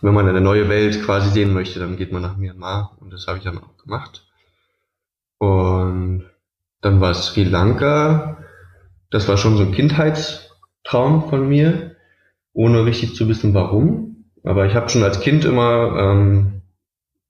wenn 0.00 0.14
man 0.14 0.28
eine 0.28 0.40
neue 0.40 0.68
Welt 0.68 1.02
quasi 1.04 1.30
sehen 1.30 1.52
möchte, 1.52 1.80
dann 1.80 1.96
geht 1.96 2.12
man 2.12 2.22
nach 2.22 2.36
Myanmar 2.36 2.96
und 3.00 3.12
das 3.12 3.26
habe 3.26 3.38
ich 3.38 3.44
dann 3.44 3.58
auch 3.58 3.76
gemacht. 3.82 4.26
Und 5.38 6.24
dann 6.82 7.00
war 7.00 7.14
Sri 7.14 7.44
Lanka, 7.44 8.38
das 9.10 9.28
war 9.28 9.36
schon 9.36 9.56
so 9.56 9.62
ein 9.62 9.72
Kindheitstraum 9.72 11.28
von 11.28 11.48
mir, 11.48 11.96
ohne 12.52 12.84
richtig 12.84 13.14
zu 13.14 13.28
wissen 13.28 13.54
warum. 13.54 14.24
Aber 14.44 14.66
ich 14.66 14.74
habe 14.74 14.88
schon 14.88 15.04
als 15.04 15.20
Kind 15.20 15.44
immer 15.44 15.96
ähm, 15.98 16.62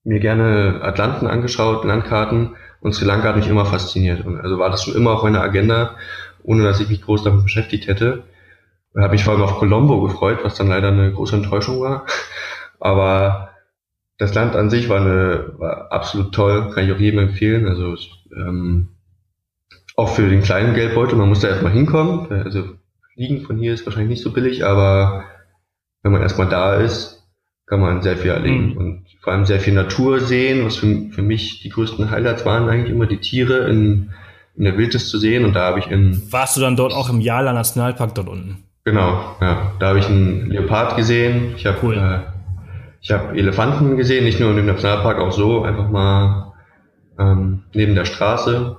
mir 0.05 0.19
gerne 0.21 0.81
Atlanten 0.83 1.27
angeschaut, 1.27 1.85
Landkarten 1.85 2.57
und 2.81 2.95
Sri 2.95 3.05
Lanka 3.05 3.29
hat 3.29 3.37
mich 3.37 3.49
immer 3.49 3.67
fasziniert. 3.67 4.25
Und 4.25 4.41
also 4.41 4.59
war 4.59 4.71
das 4.71 4.83
schon 4.83 4.97
immer 4.97 5.13
auf 5.13 5.23
meiner 5.23 5.43
Agenda, 5.43 5.97
ohne 6.43 6.65
dass 6.65 6.81
ich 6.81 6.89
mich 6.89 7.03
groß 7.03 7.23
damit 7.23 7.45
beschäftigt 7.45 7.87
hätte. 7.87 8.25
Habe 8.97 9.13
mich 9.13 9.25
vor 9.25 9.35
allem 9.35 9.43
auf 9.43 9.59
Colombo 9.59 10.03
gefreut, 10.03 10.41
was 10.43 10.55
dann 10.57 10.69
leider 10.69 10.89
eine 10.89 11.13
große 11.13 11.37
Enttäuschung 11.37 11.81
war. 11.81 12.07
Aber 12.79 13.51
das 14.19 14.35
Land 14.35 14.55
an 14.55 14.71
sich 14.71 14.89
war, 14.89 15.01
eine, 15.01 15.55
war 15.59 15.91
absolut 15.91 16.33
toll, 16.35 16.71
kann 16.71 16.85
ich 16.85 16.93
auch 16.93 16.99
jedem 16.99 17.21
empfehlen. 17.21 17.67
Also 17.67 17.97
ähm, 18.37 18.89
auch 19.97 20.15
für 20.15 20.29
den 20.29 20.43
kleinen 20.43 20.75
Geldbeutel, 20.75 21.17
man 21.17 21.29
muss 21.29 21.41
da 21.41 21.49
erstmal 21.49 21.73
hinkommen. 21.73 22.31
Also 22.31 22.65
fliegen 23.15 23.43
von 23.43 23.59
hier 23.59 23.75
ist 23.75 23.87
wahrscheinlich 23.87 24.11
nicht 24.11 24.23
so 24.23 24.33
billig, 24.33 24.65
aber 24.65 25.25
wenn 26.03 26.13
man 26.13 26.23
erstmal 26.23 26.49
da 26.49 26.75
ist, 26.75 27.23
kann 27.67 27.81
man 27.81 28.03
sehr 28.03 28.17
viel 28.17 28.31
erleben 28.31 28.71
mhm. 28.71 28.77
und 28.77 29.07
vor 29.23 29.33
allem 29.33 29.47
sehr 29.47 29.61
viel 29.61 29.73
Natur 29.73 30.21
sehen, 30.21 30.65
was 30.65 30.77
für, 30.77 31.09
für 31.11 31.23
mich 31.23 31.61
die 31.61 31.69
größten 31.69 32.11
Highlights 32.11 32.45
waren 32.45 32.69
eigentlich 32.69 32.93
immer 32.93 33.07
die 33.07 33.19
Tiere 33.19 33.69
in, 33.69 34.11
in 34.57 34.65
der 34.65 34.77
Wildnis 34.77 35.09
zu 35.09 35.19
sehen 35.19 35.45
und 35.45 35.55
da 35.55 35.69
habe 35.69 35.79
ich 35.79 35.87
in... 35.87 36.21
Warst 36.31 36.57
du 36.57 36.61
dann 36.61 36.77
dort 36.77 36.93
auch 36.93 37.09
im 37.09 37.21
Jala 37.21 37.53
Nationalpark 37.53 38.15
dort 38.15 38.29
unten? 38.29 38.65
Genau, 38.85 39.37
ja. 39.41 39.73
Da 39.79 39.89
habe 39.89 40.01
ich 40.01 40.07
einen 40.07 40.51
Leopard 40.51 40.97
gesehen, 40.97 41.55
ich 41.57 41.67
habe 41.67 41.79
cool. 41.83 41.97
äh, 41.97 42.33
ich 43.01 43.11
habe 43.11 43.37
Elefanten 43.37 43.97
gesehen, 43.97 44.25
nicht 44.25 44.39
nur 44.39 44.51
in 44.51 44.57
dem 44.57 44.67
Nationalpark, 44.67 45.19
auch 45.19 45.33
so, 45.33 45.63
einfach 45.63 45.89
mal 45.89 46.53
ähm, 47.19 47.65
neben 47.75 47.95
der 47.95 48.05
Straße. 48.05 48.77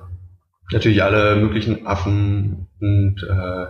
Natürlich 0.71 1.03
alle 1.03 1.35
möglichen 1.35 1.85
Affen 1.85 2.67
und 2.79 3.21
äh, 3.29 3.65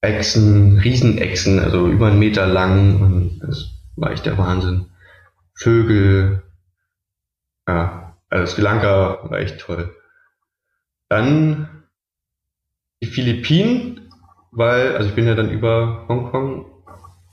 Echsen, 0.00 0.78
Riesenechsen, 0.78 1.58
also 1.58 1.88
über 1.88 2.08
einen 2.08 2.18
Meter 2.18 2.46
lang 2.46 3.00
und 3.00 3.40
das 3.40 3.70
war 3.96 4.10
echt 4.12 4.26
der 4.26 4.38
Wahnsinn. 4.38 4.86
Vögel, 5.54 6.42
ja, 7.66 8.16
also 8.28 8.54
Sri 8.54 8.62
Lanka 8.62 9.18
war 9.30 9.38
echt 9.38 9.60
toll. 9.60 9.94
Dann 11.08 11.84
die 13.02 13.06
Philippinen, 13.06 14.03
weil, 14.54 14.96
also 14.96 15.08
ich 15.08 15.14
bin 15.14 15.26
ja 15.26 15.34
dann 15.34 15.50
über 15.50 16.04
Hongkong 16.08 16.66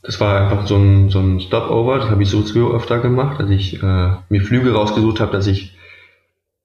das 0.03 0.19
war 0.19 0.41
einfach 0.41 0.67
so 0.67 0.75
ein, 0.77 1.09
so 1.09 1.19
ein 1.19 1.39
Stopover, 1.39 1.99
das 1.99 2.09
habe 2.09 2.23
ich 2.23 2.29
so 2.29 2.41
zu 2.41 2.73
öfter 2.73 2.99
gemacht, 2.99 3.39
dass 3.39 3.49
ich 3.49 3.81
äh, 3.81 4.11
mir 4.29 4.41
Flüge 4.41 4.73
rausgesucht 4.73 5.19
habe, 5.19 5.31
dass 5.31 5.47
ich, 5.47 5.77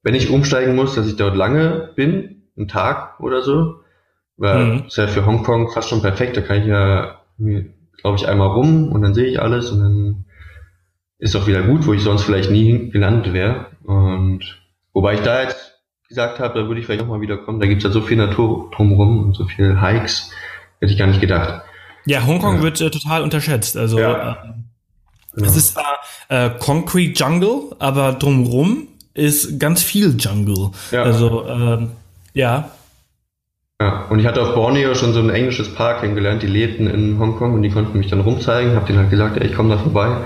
wenn 0.02 0.14
ich 0.14 0.30
umsteigen 0.30 0.74
muss, 0.74 0.94
dass 0.94 1.06
ich 1.06 1.16
dort 1.16 1.36
lange 1.36 1.90
bin, 1.96 2.42
einen 2.56 2.68
Tag 2.68 3.20
oder 3.20 3.42
so. 3.42 3.80
Weil 4.38 4.64
mhm. 4.64 4.82
ist 4.86 4.96
ja 4.96 5.06
für 5.06 5.26
Hongkong 5.26 5.70
fast 5.70 5.88
schon 5.88 6.02
perfekt, 6.02 6.36
da 6.36 6.40
kann 6.40 6.60
ich 6.60 6.66
ja, 6.66 7.20
glaube 7.38 8.16
ich, 8.16 8.28
einmal 8.28 8.48
rum 8.48 8.90
und 8.92 9.02
dann 9.02 9.14
sehe 9.14 9.26
ich 9.26 9.40
alles 9.40 9.70
und 9.70 9.80
dann 9.80 10.24
ist 11.18 11.36
auch 11.36 11.46
wieder 11.46 11.62
gut, 11.62 11.86
wo 11.86 11.92
ich 11.92 12.02
sonst 12.02 12.24
vielleicht 12.24 12.50
nie 12.50 12.90
gelandet 12.90 13.32
wäre. 13.32 13.66
Und 13.84 14.58
wobei 14.92 15.14
ich 15.14 15.20
da 15.20 15.42
jetzt 15.42 15.78
gesagt 16.08 16.38
habe, 16.38 16.58
da 16.58 16.68
würde 16.68 16.80
ich 16.80 16.86
vielleicht 16.86 17.02
auch 17.02 17.08
mal 17.08 17.20
wieder 17.20 17.38
kommen, 17.38 17.60
da 17.60 17.66
gibt 17.66 17.78
es 17.78 17.84
ja 17.84 17.90
so 17.90 18.00
viel 18.02 18.18
Natur 18.18 18.70
drumherum 18.74 19.24
und 19.24 19.34
so 19.34 19.44
viel 19.44 19.80
Hikes, 19.80 20.30
hätte 20.80 20.92
ich 20.92 20.98
gar 20.98 21.06
nicht 21.06 21.20
gedacht. 21.20 21.62
Ja, 22.06 22.24
Hongkong 22.24 22.56
ja. 22.56 22.62
wird 22.62 22.80
äh, 22.80 22.90
total 22.90 23.22
unterschätzt. 23.22 23.76
Also 23.76 23.98
ja. 23.98 24.32
äh, 25.36 25.42
es 25.42 25.56
ist 25.56 25.74
zwar 25.74 25.98
äh, 26.28 26.50
Concrete 26.58 27.12
Jungle, 27.12 27.74
aber 27.78 28.12
drumrum 28.12 28.88
ist 29.12 29.58
ganz 29.58 29.82
viel 29.82 30.16
Jungle. 30.18 30.70
Ja. 30.90 31.02
Also 31.02 31.44
äh, 31.46 31.86
ja. 32.32 32.70
Ja, 33.80 34.06
und 34.08 34.20
ich 34.20 34.26
hatte 34.26 34.40
auf 34.40 34.54
Borneo 34.54 34.94
schon 34.94 35.12
so 35.12 35.20
ein 35.20 35.28
englisches 35.28 35.74
Paar 35.74 36.00
kennengelernt, 36.00 36.42
die 36.42 36.46
lebten 36.46 36.86
in 36.86 37.18
Hongkong 37.18 37.52
und 37.52 37.62
die 37.62 37.70
konnten 37.70 37.98
mich 37.98 38.08
dann 38.08 38.20
rumzeigen. 38.20 38.74
Hab 38.74 38.86
denen 38.86 39.00
halt 39.00 39.10
gesagt, 39.10 39.36
ey, 39.36 39.48
ich 39.48 39.54
komme 39.54 39.70
da 39.70 39.78
vorbei. 39.78 40.16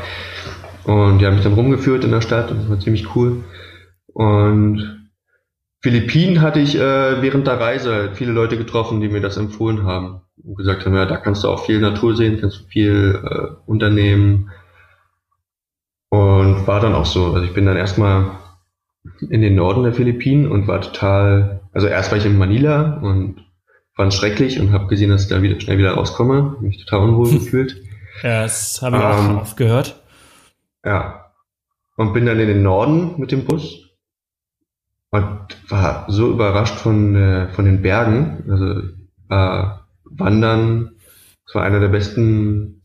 Und 0.84 1.18
die 1.18 1.26
haben 1.26 1.34
mich 1.34 1.42
dann 1.42 1.54
rumgeführt 1.54 2.04
in 2.04 2.12
der 2.12 2.20
Stadt 2.20 2.50
und 2.50 2.62
das 2.62 2.70
war 2.70 2.78
ziemlich 2.78 3.14
cool. 3.16 3.42
Und 4.06 5.10
Philippinen 5.80 6.42
hatte 6.42 6.60
ich 6.60 6.76
äh, 6.76 7.22
während 7.22 7.46
der 7.46 7.58
Reise 7.58 7.92
halt 7.92 8.16
viele 8.16 8.32
Leute 8.32 8.56
getroffen, 8.56 9.00
die 9.00 9.08
mir 9.08 9.20
das 9.20 9.36
empfohlen 9.36 9.84
haben 9.84 10.20
gesagt 10.44 10.86
haben, 10.86 10.94
ja, 10.94 11.06
da 11.06 11.16
kannst 11.16 11.44
du 11.44 11.48
auch 11.48 11.64
viel 11.64 11.80
Natur 11.80 12.16
sehen, 12.16 12.38
kannst 12.40 12.60
du 12.60 12.64
viel 12.64 13.20
äh, 13.24 13.54
unternehmen. 13.66 14.50
Und 16.08 16.66
war 16.66 16.80
dann 16.80 16.94
auch 16.94 17.06
so. 17.06 17.26
Also 17.26 17.42
ich 17.42 17.54
bin 17.54 17.66
dann 17.66 17.76
erstmal 17.76 18.32
in 19.28 19.40
den 19.40 19.54
Norden 19.54 19.84
der 19.84 19.94
Philippinen 19.94 20.50
und 20.50 20.66
war 20.66 20.80
total, 20.80 21.60
also 21.72 21.86
erst 21.86 22.10
war 22.10 22.18
ich 22.18 22.26
in 22.26 22.36
Manila 22.36 22.98
und 23.00 23.44
fand 23.94 24.12
es 24.12 24.18
schrecklich 24.18 24.60
und 24.60 24.72
habe 24.72 24.86
gesehen, 24.88 25.10
dass 25.10 25.24
ich 25.24 25.28
da 25.28 25.42
wieder 25.42 25.60
schnell 25.60 25.78
wieder 25.78 25.92
rauskomme. 25.92 26.56
Mich 26.60 26.84
total 26.84 27.08
unwohl 27.08 27.30
gefühlt. 27.38 27.82
Ja, 28.22 28.42
das 28.42 28.82
habe 28.82 28.96
ich 28.96 29.02
ähm, 29.02 29.36
auch 29.36 29.42
oft 29.42 29.56
gehört. 29.56 30.02
Ja. 30.84 31.32
Und 31.96 32.12
bin 32.12 32.26
dann 32.26 32.40
in 32.40 32.48
den 32.48 32.62
Norden 32.62 33.20
mit 33.20 33.30
dem 33.30 33.44
Bus 33.44 33.90
und 35.10 35.38
war 35.68 36.06
so 36.08 36.30
überrascht 36.30 36.76
von, 36.76 37.14
äh, 37.14 37.48
von 37.48 37.64
den 37.64 37.82
Bergen. 37.82 38.44
Also 38.48 38.82
war 39.28 39.79
Wandern, 40.10 40.92
das 41.46 41.54
war 41.54 41.62
einer 41.62 41.80
der 41.80 41.88
besten 41.88 42.82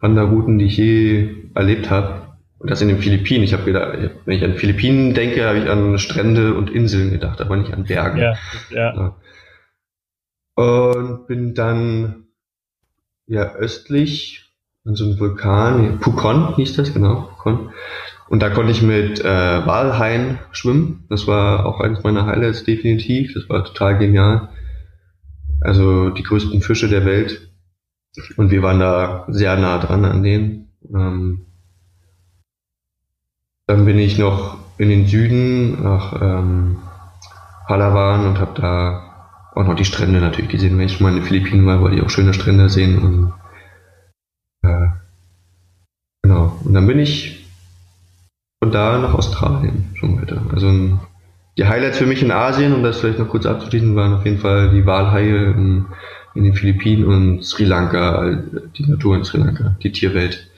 Wanderrouten, 0.00 0.58
die 0.58 0.66
ich 0.66 0.76
je 0.76 1.34
erlebt 1.54 1.90
habe. 1.90 2.28
Und 2.58 2.70
das 2.70 2.82
in 2.82 2.88
den 2.88 2.98
Philippinen. 2.98 3.42
Ich 3.42 3.54
habe 3.54 3.64
gedacht, 3.64 3.98
wenn 4.26 4.36
ich 4.36 4.44
an 4.44 4.54
Philippinen 4.54 5.14
denke, 5.14 5.46
habe 5.46 5.58
ich 5.58 5.70
an 5.70 5.98
Strände 5.98 6.54
und 6.54 6.68
Inseln 6.68 7.10
gedacht, 7.10 7.40
aber 7.40 7.56
nicht 7.56 7.72
an 7.72 7.84
Bergen. 7.84 8.18
Ja, 8.18 8.36
ja. 8.70 9.16
Und 10.54 11.26
bin 11.26 11.54
dann 11.54 12.26
ja 13.26 13.54
östlich 13.54 14.50
an 14.84 14.94
so 14.94 15.04
einem 15.04 15.18
Vulkan, 15.18 16.00
Pukon 16.00 16.54
hieß 16.56 16.76
das, 16.76 16.92
genau, 16.92 17.30
Pukon. 17.36 17.70
Und 18.28 18.42
da 18.42 18.50
konnte 18.50 18.72
ich 18.72 18.82
mit 18.82 19.20
äh, 19.20 19.24
Walhain 19.24 20.38
schwimmen. 20.52 21.04
Das 21.08 21.26
war 21.26 21.66
auch 21.66 21.80
eines 21.80 22.04
meiner 22.04 22.26
Highlights 22.26 22.64
definitiv. 22.64 23.34
Das 23.34 23.48
war 23.48 23.64
total 23.64 23.98
genial. 23.98 24.50
Also 25.60 26.10
die 26.10 26.22
größten 26.22 26.62
Fische 26.62 26.88
der 26.88 27.04
Welt. 27.04 27.50
Und 28.36 28.50
wir 28.50 28.62
waren 28.62 28.80
da 28.80 29.26
sehr 29.28 29.56
nah 29.56 29.78
dran 29.78 30.04
an 30.04 30.22
denen. 30.22 30.72
Ähm, 30.92 31.46
dann 33.66 33.84
bin 33.84 33.98
ich 33.98 34.18
noch 34.18 34.58
in 34.78 34.88
den 34.88 35.06
Süden 35.06 35.82
nach 35.82 36.20
ähm, 36.20 36.78
Palawan 37.66 38.26
und 38.26 38.40
habe 38.40 38.60
da 38.60 39.10
auch 39.54 39.64
noch 39.64 39.76
die 39.76 39.84
Strände 39.84 40.20
natürlich 40.20 40.50
gesehen. 40.50 40.78
Wenn 40.78 40.86
ich 40.86 41.00
mal 41.00 41.10
in 41.10 41.16
den 41.16 41.24
Philippinen 41.24 41.66
war, 41.66 41.80
wollte 41.80 41.96
ich 41.96 42.02
auch 42.02 42.10
schöne 42.10 42.34
Strände 42.34 42.68
sehen. 42.68 42.98
Und, 42.98 43.32
äh, 44.62 44.88
genau. 46.22 46.58
Und 46.64 46.74
dann 46.74 46.86
bin 46.86 46.98
ich 46.98 47.46
von 48.58 48.72
da 48.72 48.98
nach 48.98 49.14
Australien 49.14 49.90
schon 49.94 50.20
weiter. 50.20 50.42
Also 50.52 50.98
die 51.60 51.66
Highlights 51.66 51.98
für 51.98 52.06
mich 52.06 52.22
in 52.22 52.30
Asien, 52.30 52.72
um 52.72 52.82
das 52.82 53.00
vielleicht 53.00 53.18
noch 53.18 53.28
kurz 53.28 53.44
abzuschließen, 53.44 53.94
waren 53.94 54.14
auf 54.14 54.24
jeden 54.24 54.38
Fall 54.38 54.70
die 54.70 54.86
Walhaie 54.86 55.50
in, 55.50 55.84
in 56.34 56.44
den 56.44 56.54
Philippinen 56.54 57.04
und 57.04 57.44
Sri 57.44 57.64
Lanka, 57.64 58.42
die 58.78 58.86
Natur 58.86 59.16
in 59.16 59.24
Sri 59.24 59.40
Lanka, 59.40 59.76
die 59.82 59.92
Tierwelt. 59.92 60.50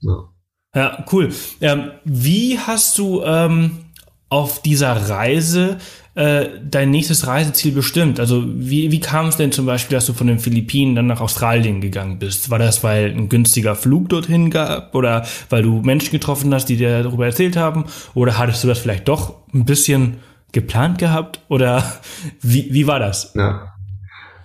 Ja, 0.00 0.28
ja 0.74 1.04
cool. 1.12 1.28
Ähm, 1.60 1.92
wie 2.04 2.58
hast 2.58 2.98
du 2.98 3.22
ähm, 3.22 3.85
auf 4.28 4.60
dieser 4.62 5.08
Reise 5.08 5.78
äh, 6.14 6.46
dein 6.64 6.90
nächstes 6.90 7.26
Reiseziel 7.26 7.72
bestimmt? 7.72 8.18
Also 8.18 8.42
wie, 8.46 8.90
wie 8.90 9.00
kam 9.00 9.26
es 9.26 9.36
denn 9.36 9.52
zum 9.52 9.66
Beispiel, 9.66 9.96
dass 9.96 10.06
du 10.06 10.14
von 10.14 10.26
den 10.26 10.38
Philippinen 10.38 10.94
dann 10.94 11.06
nach 11.06 11.20
Australien 11.20 11.80
gegangen 11.80 12.18
bist? 12.18 12.50
War 12.50 12.58
das, 12.58 12.82
weil 12.82 13.10
ein 13.10 13.28
günstiger 13.28 13.76
Flug 13.76 14.08
dorthin 14.08 14.50
gab 14.50 14.94
oder 14.94 15.26
weil 15.50 15.62
du 15.62 15.82
Menschen 15.82 16.10
getroffen 16.10 16.52
hast, 16.52 16.66
die 16.66 16.76
dir 16.76 17.02
darüber 17.02 17.26
erzählt 17.26 17.56
haben? 17.56 17.84
Oder 18.14 18.38
hattest 18.38 18.64
du 18.64 18.68
das 18.68 18.78
vielleicht 18.78 19.08
doch 19.08 19.34
ein 19.54 19.64
bisschen 19.64 20.18
geplant 20.52 20.98
gehabt? 20.98 21.40
Oder 21.48 21.84
wie, 22.40 22.72
wie 22.72 22.86
war 22.86 22.98
das? 22.98 23.32
Ja. 23.34 23.72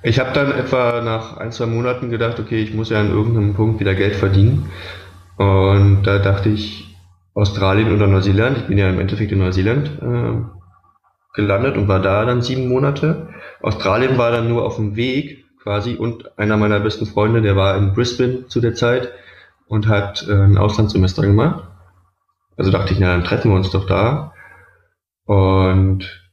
Ich 0.04 0.20
habe 0.20 0.34
dann 0.34 0.52
etwa 0.52 1.02
nach 1.02 1.38
ein, 1.38 1.52
zwei 1.52 1.68
Monaten 1.68 2.10
gedacht, 2.10 2.40
okay, 2.40 2.62
ich 2.62 2.74
muss 2.74 2.90
ja 2.90 3.00
an 3.00 3.12
irgendeinem 3.12 3.54
Punkt 3.54 3.80
wieder 3.80 3.94
Geld 3.94 4.16
verdienen. 4.16 4.66
Und 5.38 6.04
da 6.04 6.18
dachte 6.18 6.50
ich, 6.50 6.91
Australien 7.34 7.94
oder 7.94 8.08
Neuseeland, 8.08 8.58
ich 8.58 8.68
bin 8.68 8.78
ja 8.78 8.90
im 8.90 9.00
Endeffekt 9.00 9.32
in 9.32 9.40
Neuseeland 9.40 9.90
äh, 10.02 10.42
gelandet 11.34 11.78
und 11.78 11.88
war 11.88 12.02
da 12.02 12.26
dann 12.26 12.42
sieben 12.42 12.68
Monate. 12.68 13.30
Australien 13.62 14.18
war 14.18 14.32
dann 14.32 14.50
nur 14.50 14.66
auf 14.66 14.76
dem 14.76 14.96
Weg 14.96 15.46
quasi 15.64 15.96
und 15.96 16.38
einer 16.38 16.58
meiner 16.58 16.80
besten 16.80 17.06
Freunde, 17.06 17.42
der 17.42 17.56
war 17.56 17.78
in 17.78 17.94
Brisbane 17.94 18.48
zu 18.48 18.60
der 18.60 18.74
Zeit 18.74 19.12
und 19.68 19.88
hat 19.88 20.28
äh, 20.28 20.34
ein 20.34 20.58
Auslandssemester 20.58 21.22
gemacht. 21.22 21.64
Also 22.58 22.72
dachte 22.72 22.94
ich, 22.94 23.00
na 23.00 23.14
dann 23.14 23.24
treffen 23.24 23.52
wir 23.52 23.56
uns 23.56 23.72
doch 23.72 23.86
da. 23.86 24.34
Und 25.26 26.32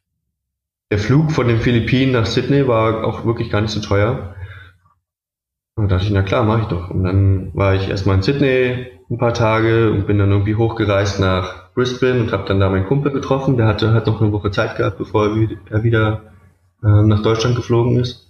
der 0.91 0.99
Flug 0.99 1.31
von 1.31 1.47
den 1.47 1.61
Philippinen 1.61 2.13
nach 2.13 2.27
Sydney 2.27 2.67
war 2.67 3.05
auch 3.05 3.25
wirklich 3.25 3.51
gar 3.51 3.61
nicht 3.61 3.71
so 3.71 3.81
teuer. 3.81 4.35
Da 5.77 5.87
dachte 5.87 6.07
ich, 6.07 6.11
na 6.11 6.23
klar, 6.23 6.43
mache 6.43 6.63
ich 6.63 6.67
doch. 6.69 6.91
Und 6.91 7.05
dann 7.05 7.55
war 7.55 7.75
ich 7.75 7.89
erstmal 7.89 8.17
in 8.17 8.23
Sydney 8.23 8.98
ein 9.11 9.19
paar 9.19 9.35
Tage 9.35 9.91
und 9.91 10.07
bin 10.07 10.19
dann 10.19 10.31
irgendwie 10.31 10.57
hochgereist 10.57 11.21
nach 11.21 11.73
Brisbane 11.75 12.21
und 12.21 12.33
habe 12.33 12.47
dann 12.47 12.61
da 12.61 12.69
meinen 12.69 12.87
Kumpel 12.87 13.13
getroffen. 13.13 13.57
Der 13.57 13.67
hatte 13.67 13.95
hat 13.95 14.07
noch 14.07 14.21
eine 14.21 14.33
Woche 14.33 14.51
Zeit 14.51 14.77
gehabt, 14.77 14.99
bevor 14.99 15.31
er 15.71 15.83
wieder 15.83 16.23
äh, 16.83 17.03
nach 17.03 17.23
Deutschland 17.23 17.57
geflogen 17.57 17.99
ist. 17.99 18.29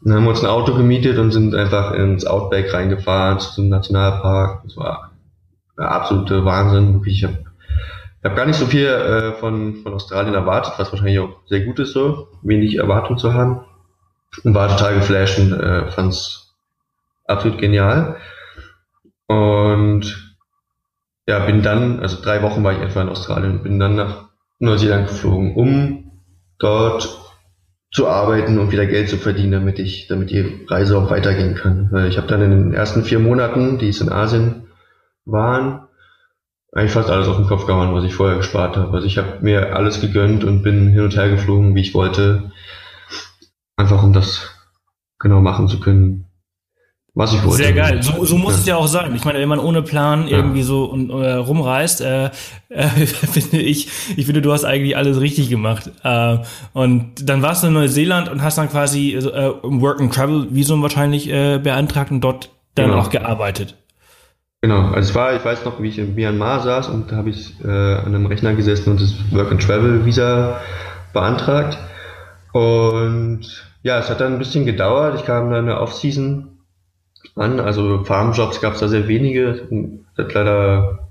Und 0.00 0.10
dann 0.10 0.18
haben 0.18 0.24
wir 0.24 0.30
uns 0.30 0.42
ein 0.42 0.50
Auto 0.50 0.74
gemietet 0.74 1.18
und 1.18 1.32
sind 1.32 1.54
einfach 1.54 1.92
ins 1.92 2.26
Outback 2.26 2.72
reingefahren 2.72 3.40
zum 3.40 3.68
Nationalpark. 3.68 4.62
Das 4.64 4.76
war 4.76 5.12
der 5.78 5.90
absolute 5.90 6.44
Wahnsinn. 6.44 7.02
Ich 7.04 7.24
habe 7.24 7.38
ich 8.20 8.24
hab 8.24 8.36
gar 8.36 8.46
nicht 8.46 8.58
so 8.58 8.66
viel 8.66 8.86
äh, 8.86 9.32
von, 9.34 9.76
von 9.82 9.94
Australien 9.94 10.34
erwartet, 10.34 10.74
was 10.78 10.90
wahrscheinlich 10.92 11.18
auch 11.18 11.40
sehr 11.46 11.60
gut 11.60 11.78
ist, 11.78 11.92
so 11.92 12.28
wenig 12.42 12.76
Erwartung 12.76 13.18
zu 13.18 13.34
haben. 13.34 13.60
Und 14.42 14.54
war 14.54 14.68
total 14.68 14.94
geflasht 14.94 15.38
und 15.38 15.52
äh, 15.52 15.90
fand's 15.90 16.54
absolut 17.26 17.58
genial. 17.58 18.16
Und 19.26 20.36
ja, 21.28 21.40
bin 21.44 21.62
dann, 21.62 22.00
also 22.00 22.22
drei 22.22 22.42
Wochen 22.42 22.62
war 22.62 22.72
ich 22.72 22.80
etwa 22.80 23.02
in 23.02 23.08
Australien, 23.08 23.62
bin 23.62 23.78
dann 23.78 23.96
nach 23.96 24.28
Neuseeland 24.58 25.08
geflogen, 25.08 25.54
um 25.54 26.22
dort 26.58 27.26
zu 27.90 28.08
arbeiten 28.08 28.58
und 28.58 28.72
wieder 28.72 28.86
Geld 28.86 29.08
zu 29.08 29.16
verdienen, 29.16 29.52
damit 29.52 29.78
ich, 29.78 30.06
damit 30.06 30.30
die 30.30 30.66
Reise 30.68 30.98
auch 30.98 31.10
weitergehen 31.10 31.54
kann. 31.54 31.88
Weil 31.90 32.08
ich 32.08 32.18
habe 32.18 32.26
dann 32.26 32.42
in 32.42 32.50
den 32.50 32.72
ersten 32.74 33.04
vier 33.04 33.18
Monaten, 33.18 33.78
die 33.78 33.88
es 33.88 34.00
in 34.00 34.12
Asien 34.12 34.68
waren, 35.24 35.86
eigentlich 36.72 36.92
fast 36.92 37.10
alles 37.10 37.26
auf 37.26 37.36
den 37.36 37.46
Kopf 37.46 37.66
gehauen, 37.66 37.94
was 37.94 38.04
ich 38.04 38.14
vorher 38.14 38.36
gespart 38.36 38.76
habe. 38.76 38.92
Also 38.92 39.06
ich 39.06 39.18
habe 39.18 39.38
mir 39.40 39.74
alles 39.74 40.00
gegönnt 40.00 40.44
und 40.44 40.62
bin 40.62 40.88
hin 40.88 41.00
und 41.00 41.16
her 41.16 41.30
geflogen, 41.30 41.74
wie 41.74 41.80
ich 41.80 41.94
wollte, 41.94 42.52
einfach 43.76 44.02
um 44.02 44.12
das 44.12 44.54
genau 45.18 45.40
machen 45.40 45.68
zu 45.68 45.80
können, 45.80 46.26
was 47.16 47.32
ich 47.32 47.42
wollte. 47.42 47.64
Sehr 47.64 47.72
geil. 47.72 48.02
So, 48.02 48.24
so 48.26 48.36
muss 48.36 48.52
ja. 48.52 48.58
es 48.58 48.66
ja 48.66 48.76
auch 48.76 48.86
sein. 48.86 49.14
Ich 49.16 49.24
meine, 49.24 49.40
wenn 49.40 49.48
man 49.48 49.58
ohne 49.58 49.80
Plan 49.80 50.28
irgendwie 50.28 50.62
so 50.62 50.84
und, 50.84 51.08
äh, 51.08 51.32
rumreist, 51.32 52.02
äh, 52.02 52.26
äh, 52.68 52.88
finde 52.88 53.56
ich, 53.56 53.88
ich 54.16 54.26
finde, 54.26 54.42
du 54.42 54.52
hast 54.52 54.64
eigentlich 54.64 54.98
alles 54.98 55.18
richtig 55.18 55.48
gemacht. 55.48 55.90
Äh, 56.04 56.36
und 56.74 57.28
dann 57.28 57.40
warst 57.40 57.62
du 57.62 57.68
in 57.68 57.72
Neuseeland 57.72 58.28
und 58.28 58.42
hast 58.42 58.58
dann 58.58 58.68
quasi 58.68 59.14
äh, 59.14 59.52
im 59.62 59.80
Work 59.80 60.00
and 60.00 60.14
Travel 60.14 60.48
Visum 60.50 60.82
wahrscheinlich 60.82 61.30
äh, 61.30 61.58
beantragt 61.58 62.10
und 62.10 62.20
dort 62.20 62.50
dann 62.74 62.90
genau. 62.90 63.00
auch 63.00 63.08
gearbeitet. 63.08 63.76
Genau, 64.60 64.88
also 64.88 65.08
es 65.08 65.14
war, 65.14 65.34
ich 65.34 65.44
weiß 65.44 65.64
noch, 65.64 65.80
wie 65.80 65.88
ich 65.88 65.98
in 65.98 66.14
Myanmar 66.14 66.60
saß 66.60 66.88
und 66.88 67.12
da 67.12 67.16
habe 67.16 67.30
ich 67.30 67.54
äh, 67.64 67.66
an 67.66 68.14
einem 68.14 68.26
Rechner 68.26 68.52
gesessen 68.54 68.90
und 68.90 69.00
das 69.00 69.14
Work 69.30 69.50
and 69.52 69.62
Travel 69.62 70.04
Visa 70.04 70.60
beantragt. 71.14 71.78
Und 72.52 73.40
ja, 73.82 73.98
es 73.98 74.10
hat 74.10 74.20
dann 74.20 74.34
ein 74.34 74.38
bisschen 74.38 74.66
gedauert. 74.66 75.18
Ich 75.18 75.24
kam 75.24 75.50
dann 75.50 75.60
in 75.60 75.66
der 75.66 75.80
Off-Season 75.80 76.55
an. 77.36 77.60
Also 77.60 78.04
Farmjobs 78.04 78.60
gab 78.60 78.74
es 78.74 78.80
da 78.80 78.88
sehr 78.88 79.08
wenige. 79.08 79.68
Es 80.14 80.18
hat 80.18 80.34
leider, 80.34 81.10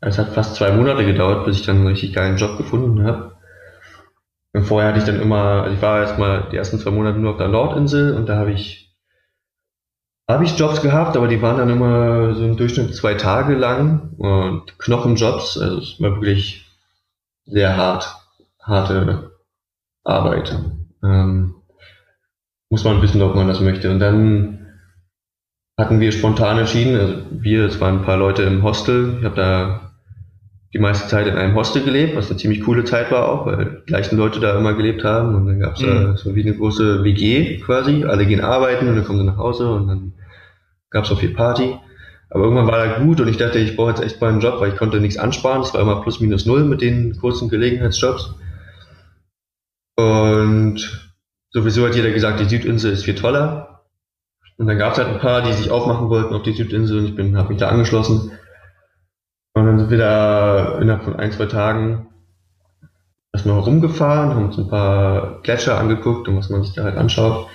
es 0.00 0.18
hat 0.18 0.30
fast 0.30 0.56
zwei 0.56 0.72
Monate 0.72 1.04
gedauert, 1.04 1.44
bis 1.44 1.60
ich 1.60 1.66
dann 1.66 1.76
einen 1.76 1.86
richtig 1.86 2.14
geilen 2.14 2.36
Job 2.36 2.56
gefunden 2.56 3.04
habe. 3.04 3.36
Und 4.52 4.64
vorher 4.64 4.88
hatte 4.88 5.00
ich 5.00 5.04
dann 5.04 5.20
immer, 5.20 5.62
also 5.62 5.74
ich 5.74 5.82
war 5.82 6.00
erstmal 6.00 6.48
die 6.50 6.56
ersten 6.56 6.78
zwei 6.78 6.90
Monate 6.90 7.18
nur 7.18 7.32
auf 7.32 7.36
der 7.38 7.48
Nordinsel 7.48 8.14
und 8.14 8.26
da 8.28 8.36
habe 8.36 8.52
ich 8.52 8.86
habe 10.28 10.44
ich 10.44 10.58
Jobs 10.58 10.82
gehabt, 10.82 11.16
aber 11.16 11.28
die 11.28 11.40
waren 11.40 11.58
dann 11.58 11.70
immer 11.70 12.34
so 12.34 12.44
im 12.44 12.56
Durchschnitt 12.56 12.96
zwei 12.96 13.14
Tage 13.14 13.54
lang 13.54 14.14
und 14.18 14.76
Knochenjobs, 14.78 15.56
also 15.56 15.78
es 15.78 16.00
war 16.00 16.16
wirklich 16.16 16.66
sehr 17.44 17.76
hart, 17.76 18.16
harte 18.60 19.30
Arbeit. 20.02 20.58
Ähm, 21.04 21.54
muss 22.70 22.82
man 22.82 23.02
wissen, 23.02 23.22
ob 23.22 23.36
man 23.36 23.46
das 23.46 23.60
möchte. 23.60 23.90
Und 23.90 24.00
dann 24.00 24.65
hatten 25.76 26.00
wir 26.00 26.12
spontan 26.12 26.58
entschieden, 26.58 26.98
also 26.98 27.14
wir, 27.30 27.66
es 27.66 27.80
waren 27.80 27.98
ein 27.98 28.04
paar 28.04 28.16
Leute 28.16 28.42
im 28.42 28.62
Hostel, 28.62 29.16
ich 29.18 29.24
habe 29.24 29.36
da 29.36 29.92
die 30.72 30.78
meiste 30.78 31.08
Zeit 31.08 31.26
in 31.26 31.36
einem 31.36 31.54
Hostel 31.54 31.84
gelebt, 31.84 32.16
was 32.16 32.30
eine 32.30 32.38
ziemlich 32.38 32.62
coole 32.62 32.84
Zeit 32.84 33.10
war 33.10 33.28
auch, 33.28 33.46
weil 33.46 33.82
die 33.82 33.86
gleichen 33.86 34.16
Leute 34.16 34.40
da 34.40 34.58
immer 34.58 34.74
gelebt 34.74 35.04
haben 35.04 35.34
und 35.34 35.46
dann 35.46 35.60
gab 35.60 35.76
es 35.76 35.82
mhm. 35.82 35.86
da 35.86 36.16
so 36.16 36.34
wie 36.34 36.42
eine 36.42 36.56
große 36.56 37.04
WG 37.04 37.58
quasi, 37.58 38.04
alle 38.04 38.26
gehen 38.26 38.40
arbeiten 38.40 38.88
und 38.88 38.96
dann 38.96 39.04
kommen 39.04 39.18
sie 39.18 39.24
nach 39.24 39.38
Hause 39.38 39.70
und 39.70 39.86
dann 39.86 40.12
gab 40.90 41.04
es 41.04 41.12
auch 41.12 41.20
viel 41.20 41.34
Party. 41.34 41.76
Aber 42.30 42.44
irgendwann 42.44 42.66
war 42.66 42.84
er 42.84 43.00
gut 43.04 43.20
und 43.20 43.28
ich 43.28 43.36
dachte, 43.36 43.58
ich 43.58 43.76
brauche 43.76 43.90
jetzt 43.90 44.02
echt 44.02 44.20
mal 44.20 44.30
einen 44.30 44.40
Job, 44.40 44.60
weil 44.60 44.70
ich 44.70 44.76
konnte 44.76 44.98
nichts 44.98 45.16
ansparen. 45.16 45.62
Es 45.62 45.72
war 45.72 45.80
immer 45.80 46.02
plus 46.02 46.20
minus 46.20 46.44
null 46.44 46.64
mit 46.64 46.80
den 46.80 47.16
kurzen 47.18 47.48
Gelegenheitsjobs. 47.48 48.34
Und 49.94 51.08
sowieso 51.50 51.86
hat 51.86 51.94
jeder 51.94 52.10
gesagt, 52.10 52.40
die 52.40 52.48
Südinsel 52.48 52.92
ist 52.92 53.04
viel 53.04 53.14
toller. 53.14 53.75
Und 54.58 54.66
dann 54.66 54.78
gab 54.78 54.92
es 54.92 54.98
halt 54.98 55.08
ein 55.08 55.18
paar, 55.18 55.42
die 55.42 55.52
sich 55.52 55.70
aufmachen 55.70 56.08
wollten 56.08 56.34
auf 56.34 56.42
die 56.42 56.52
Südinsel 56.52 57.00
und 57.00 57.06
ich 57.06 57.14
bin, 57.14 57.36
habe 57.36 57.50
mich 57.50 57.58
da 57.58 57.68
angeschlossen. 57.68 58.32
Und 59.54 59.66
dann 59.66 59.78
sind 59.78 59.90
wir 59.90 59.98
da 59.98 60.78
innerhalb 60.78 61.04
von 61.04 61.16
ein, 61.16 61.32
zwei 61.32 61.46
Tagen 61.46 62.08
erstmal 63.32 63.58
rumgefahren, 63.58 64.30
haben 64.30 64.46
uns 64.46 64.58
ein 64.58 64.68
paar 64.68 65.42
Gletscher 65.42 65.78
angeguckt 65.78 66.28
und 66.28 66.38
was 66.38 66.48
man 66.48 66.62
sich 66.62 66.74
da 66.74 66.84
halt 66.84 66.96
anschaut. 66.96 67.48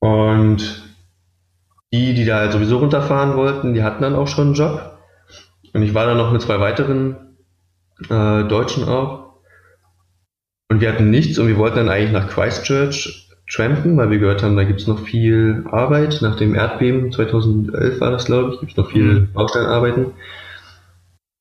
Und 0.00 0.82
die, 1.92 2.12
die 2.12 2.26
da 2.26 2.40
halt 2.40 2.52
sowieso 2.52 2.78
runterfahren 2.78 3.36
wollten, 3.36 3.72
die 3.72 3.82
hatten 3.82 4.02
dann 4.02 4.16
auch 4.16 4.28
schon 4.28 4.48
einen 4.48 4.54
Job. 4.54 4.98
Und 5.72 5.82
ich 5.82 5.94
war 5.94 6.06
dann 6.06 6.18
noch 6.18 6.30
mit 6.30 6.42
zwei 6.42 6.60
weiteren 6.60 7.38
äh, 8.10 8.44
Deutschen 8.44 8.86
auch. 8.88 9.40
Und 10.68 10.80
wir 10.80 10.92
hatten 10.92 11.10
nichts 11.10 11.38
und 11.38 11.46
wir 11.46 11.56
wollten 11.56 11.76
dann 11.76 11.88
eigentlich 11.88 12.12
nach 12.12 12.28
Christchurch 12.28 13.23
trampen, 13.50 13.96
weil 13.96 14.10
wir 14.10 14.18
gehört 14.18 14.42
haben, 14.42 14.56
da 14.56 14.64
gibt's 14.64 14.86
noch 14.86 15.00
viel 15.00 15.64
Arbeit. 15.70 16.20
Nach 16.22 16.36
dem 16.36 16.54
Erdbeben 16.54 17.12
2011 17.12 18.00
war 18.00 18.10
das, 18.10 18.24
glaube 18.24 18.54
ich, 18.54 18.60
gibt's 18.60 18.76
noch 18.76 18.90
viel 18.90 19.02
mhm. 19.02 19.32
Bausteinarbeiten. 19.32 20.12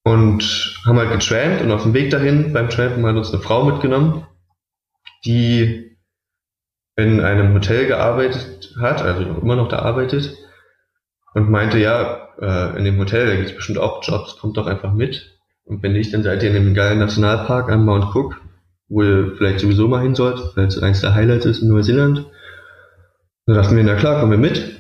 Und 0.03 0.81
haben 0.85 0.97
halt 0.97 1.11
getrampt 1.11 1.61
und 1.61 1.71
auf 1.71 1.83
dem 1.83 1.93
Weg 1.93 2.09
dahin 2.09 2.51
beim 2.51 2.69
Trampen 2.69 3.05
hat 3.05 3.15
uns 3.15 3.31
eine 3.31 3.41
Frau 3.41 3.63
mitgenommen, 3.63 4.27
die 5.25 5.97
in 6.97 7.21
einem 7.21 7.53
Hotel 7.53 7.87
gearbeitet 7.87 8.75
hat, 8.79 9.01
also 9.01 9.23
immer 9.23 9.55
noch 9.55 9.69
da 9.69 9.79
arbeitet 9.79 10.35
und 11.33 11.49
meinte, 11.49 11.79
ja, 11.79 12.27
äh, 12.39 12.77
in 12.77 12.83
dem 12.83 12.99
Hotel, 12.99 13.27
da 13.27 13.35
gibt's 13.35 13.55
bestimmt 13.55 13.79
auch 13.79 14.03
Jobs, 14.03 14.37
kommt 14.37 14.57
doch 14.57 14.67
einfach 14.67 14.93
mit. 14.93 15.39
Und 15.63 15.81
wenn 15.81 15.93
nicht, 15.93 16.13
dann 16.13 16.23
seid 16.23 16.43
ihr 16.43 16.49
in 16.53 16.65
dem 16.65 16.73
geilen 16.73 16.99
Nationalpark 16.99 17.71
am 17.71 17.85
Mount 17.85 18.13
Cook 18.13 18.41
wo 18.93 19.01
ihr 19.01 19.33
vielleicht 19.37 19.59
sowieso 19.59 19.87
mal 19.87 20.03
hin 20.03 20.13
sollt, 20.13 20.39
weil 20.55 20.67
es 20.67 20.81
eines 20.81 21.01
der 21.01 21.15
Highlights 21.15 21.45
ist 21.45 21.63
in 21.63 21.69
Neuseeland. 21.69 22.25
Da 23.47 23.55
dachten 23.55 23.75
wir, 23.75 23.83
na 23.83 23.95
klar, 23.95 24.19
kommen 24.19 24.31
wir 24.31 24.37
mit. 24.37 24.79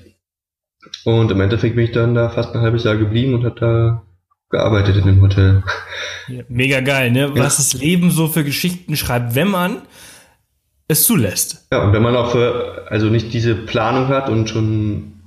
Und 1.03 1.31
im 1.31 1.41
Endeffekt 1.41 1.75
bin 1.75 1.85
ich 1.85 1.91
dann 1.91 2.13
da 2.13 2.29
fast 2.29 2.55
ein 2.55 2.61
halbes 2.61 2.83
Jahr 2.83 2.95
geblieben 2.95 3.33
und 3.33 3.43
habe 3.43 3.59
da 3.59 4.03
gearbeitet 4.51 4.97
in 4.97 5.05
dem 5.05 5.21
Hotel. 5.21 5.63
Ja, 6.27 6.43
mega 6.47 6.79
geil, 6.81 7.11
ne? 7.11 7.31
Ja. 7.35 7.43
Was 7.43 7.57
das 7.57 7.73
Leben 7.73 8.11
so 8.11 8.27
für 8.27 8.43
Geschichten 8.43 8.95
schreibt, 8.95 9.35
wenn 9.35 9.49
man 9.49 9.81
es 10.87 11.05
zulässt. 11.05 11.67
Ja, 11.71 11.83
und 11.83 11.91
wenn 11.91 12.03
man 12.03 12.15
auch 12.15 12.31
für, 12.31 12.85
also 12.89 13.07
nicht 13.07 13.33
diese 13.33 13.55
Planung 13.55 14.09
hat 14.09 14.29
und 14.29 14.47
schon 14.47 15.23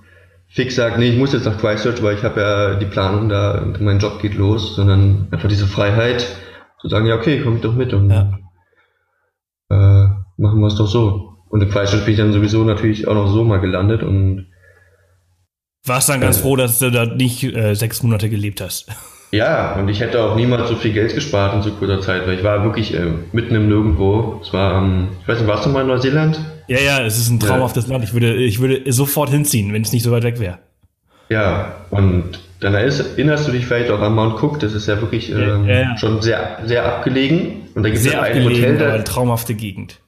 fix 0.48 0.76
sagt, 0.76 0.98
nee, 0.98 1.10
ich 1.10 1.18
muss 1.18 1.32
jetzt 1.32 1.44
nach 1.44 1.58
Christchurch, 1.58 2.02
weil 2.02 2.16
ich 2.16 2.22
habe 2.22 2.40
ja 2.40 2.74
die 2.76 2.86
Planung 2.86 3.28
da 3.28 3.58
und 3.58 3.80
mein 3.80 3.98
Job 3.98 4.22
geht 4.22 4.36
los, 4.36 4.76
sondern 4.76 5.26
einfach 5.32 5.48
diese 5.48 5.66
Freiheit 5.66 6.26
zu 6.80 6.88
sagen, 6.88 7.06
ja, 7.06 7.16
okay, 7.16 7.40
komm 7.42 7.56
ich 7.56 7.62
doch 7.62 7.74
mit 7.74 7.92
und 7.92 8.10
ja 8.10 8.38
äh, 9.70 10.06
machen 10.36 10.60
wir 10.60 10.66
es 10.66 10.76
doch 10.76 10.88
so. 10.88 11.34
Und 11.48 11.62
im 11.62 11.70
Freistaat 11.70 12.04
bin 12.04 12.14
ich 12.14 12.18
dann 12.18 12.32
sowieso 12.32 12.64
natürlich 12.64 13.06
auch 13.08 13.14
noch 13.14 13.28
so 13.28 13.44
mal 13.44 13.60
gelandet 13.60 14.02
und 14.02 14.46
warst 15.84 16.08
dann 16.08 16.20
ganz 16.20 16.38
äh, 16.38 16.42
froh, 16.42 16.56
dass 16.56 16.78
du 16.78 16.90
da 16.90 17.06
nicht 17.06 17.42
äh, 17.44 17.74
sechs 17.74 18.02
Monate 18.02 18.28
gelebt 18.28 18.60
hast. 18.60 18.88
Ja, 19.32 19.74
und 19.74 19.88
ich 19.88 20.00
hätte 20.00 20.22
auch 20.22 20.36
niemals 20.36 20.68
so 20.68 20.76
viel 20.76 20.92
Geld 20.92 21.14
gespart 21.14 21.54
in 21.54 21.62
so 21.62 21.70
kurzer 21.72 22.00
Zeit, 22.00 22.26
weil 22.26 22.38
ich 22.38 22.44
war 22.44 22.62
wirklich 22.62 22.94
äh, 22.94 23.12
mitten 23.32 23.54
im 23.54 23.68
Nirgendwo. 23.68 24.40
Es 24.40 24.52
war, 24.52 24.82
ähm, 24.82 25.08
ich 25.20 25.28
weiß 25.28 25.40
nicht, 25.40 25.48
warst 25.48 25.66
du 25.66 25.70
mal 25.70 25.82
in 25.82 25.88
Neuseeland? 25.88 26.40
Ja, 26.68 26.78
ja, 26.78 27.04
es 27.04 27.18
ist 27.18 27.28
ein 27.28 27.40
traumhaftes 27.40 27.86
ja. 27.86 27.92
Land. 27.92 28.04
Ich 28.04 28.12
würde, 28.12 28.34
ich 28.34 28.60
würde 28.60 28.90
sofort 28.92 29.30
hinziehen, 29.30 29.72
wenn 29.72 29.82
es 29.82 29.92
nicht 29.92 30.04
so 30.04 30.12
weit 30.12 30.22
weg 30.22 30.38
wäre. 30.40 30.58
Ja, 31.28 31.74
und 31.90 32.38
dann 32.66 32.74
erinnerst 32.74 33.46
du 33.46 33.52
dich 33.52 33.64
vielleicht 33.64 33.92
auch 33.92 34.00
an 34.00 34.16
Mount 34.16 34.42
Cook, 34.42 34.58
das 34.58 34.74
ist 34.74 34.88
ja 34.88 35.00
wirklich 35.00 35.30
ähm, 35.30 35.66
ja, 35.68 35.82
ja. 35.82 35.96
schon 35.96 36.20
sehr, 36.20 36.58
sehr 36.64 36.84
abgelegen. 36.84 37.68
Und 37.76 37.84
da 37.84 37.90
gibt 37.90 38.04
es 38.04 38.12
ein 38.12 38.44
Hotel. 38.44 38.76
Da, 38.76 38.92
eine 38.92 39.04
traumhafte 39.04 39.54
Gegend. 39.54 40.00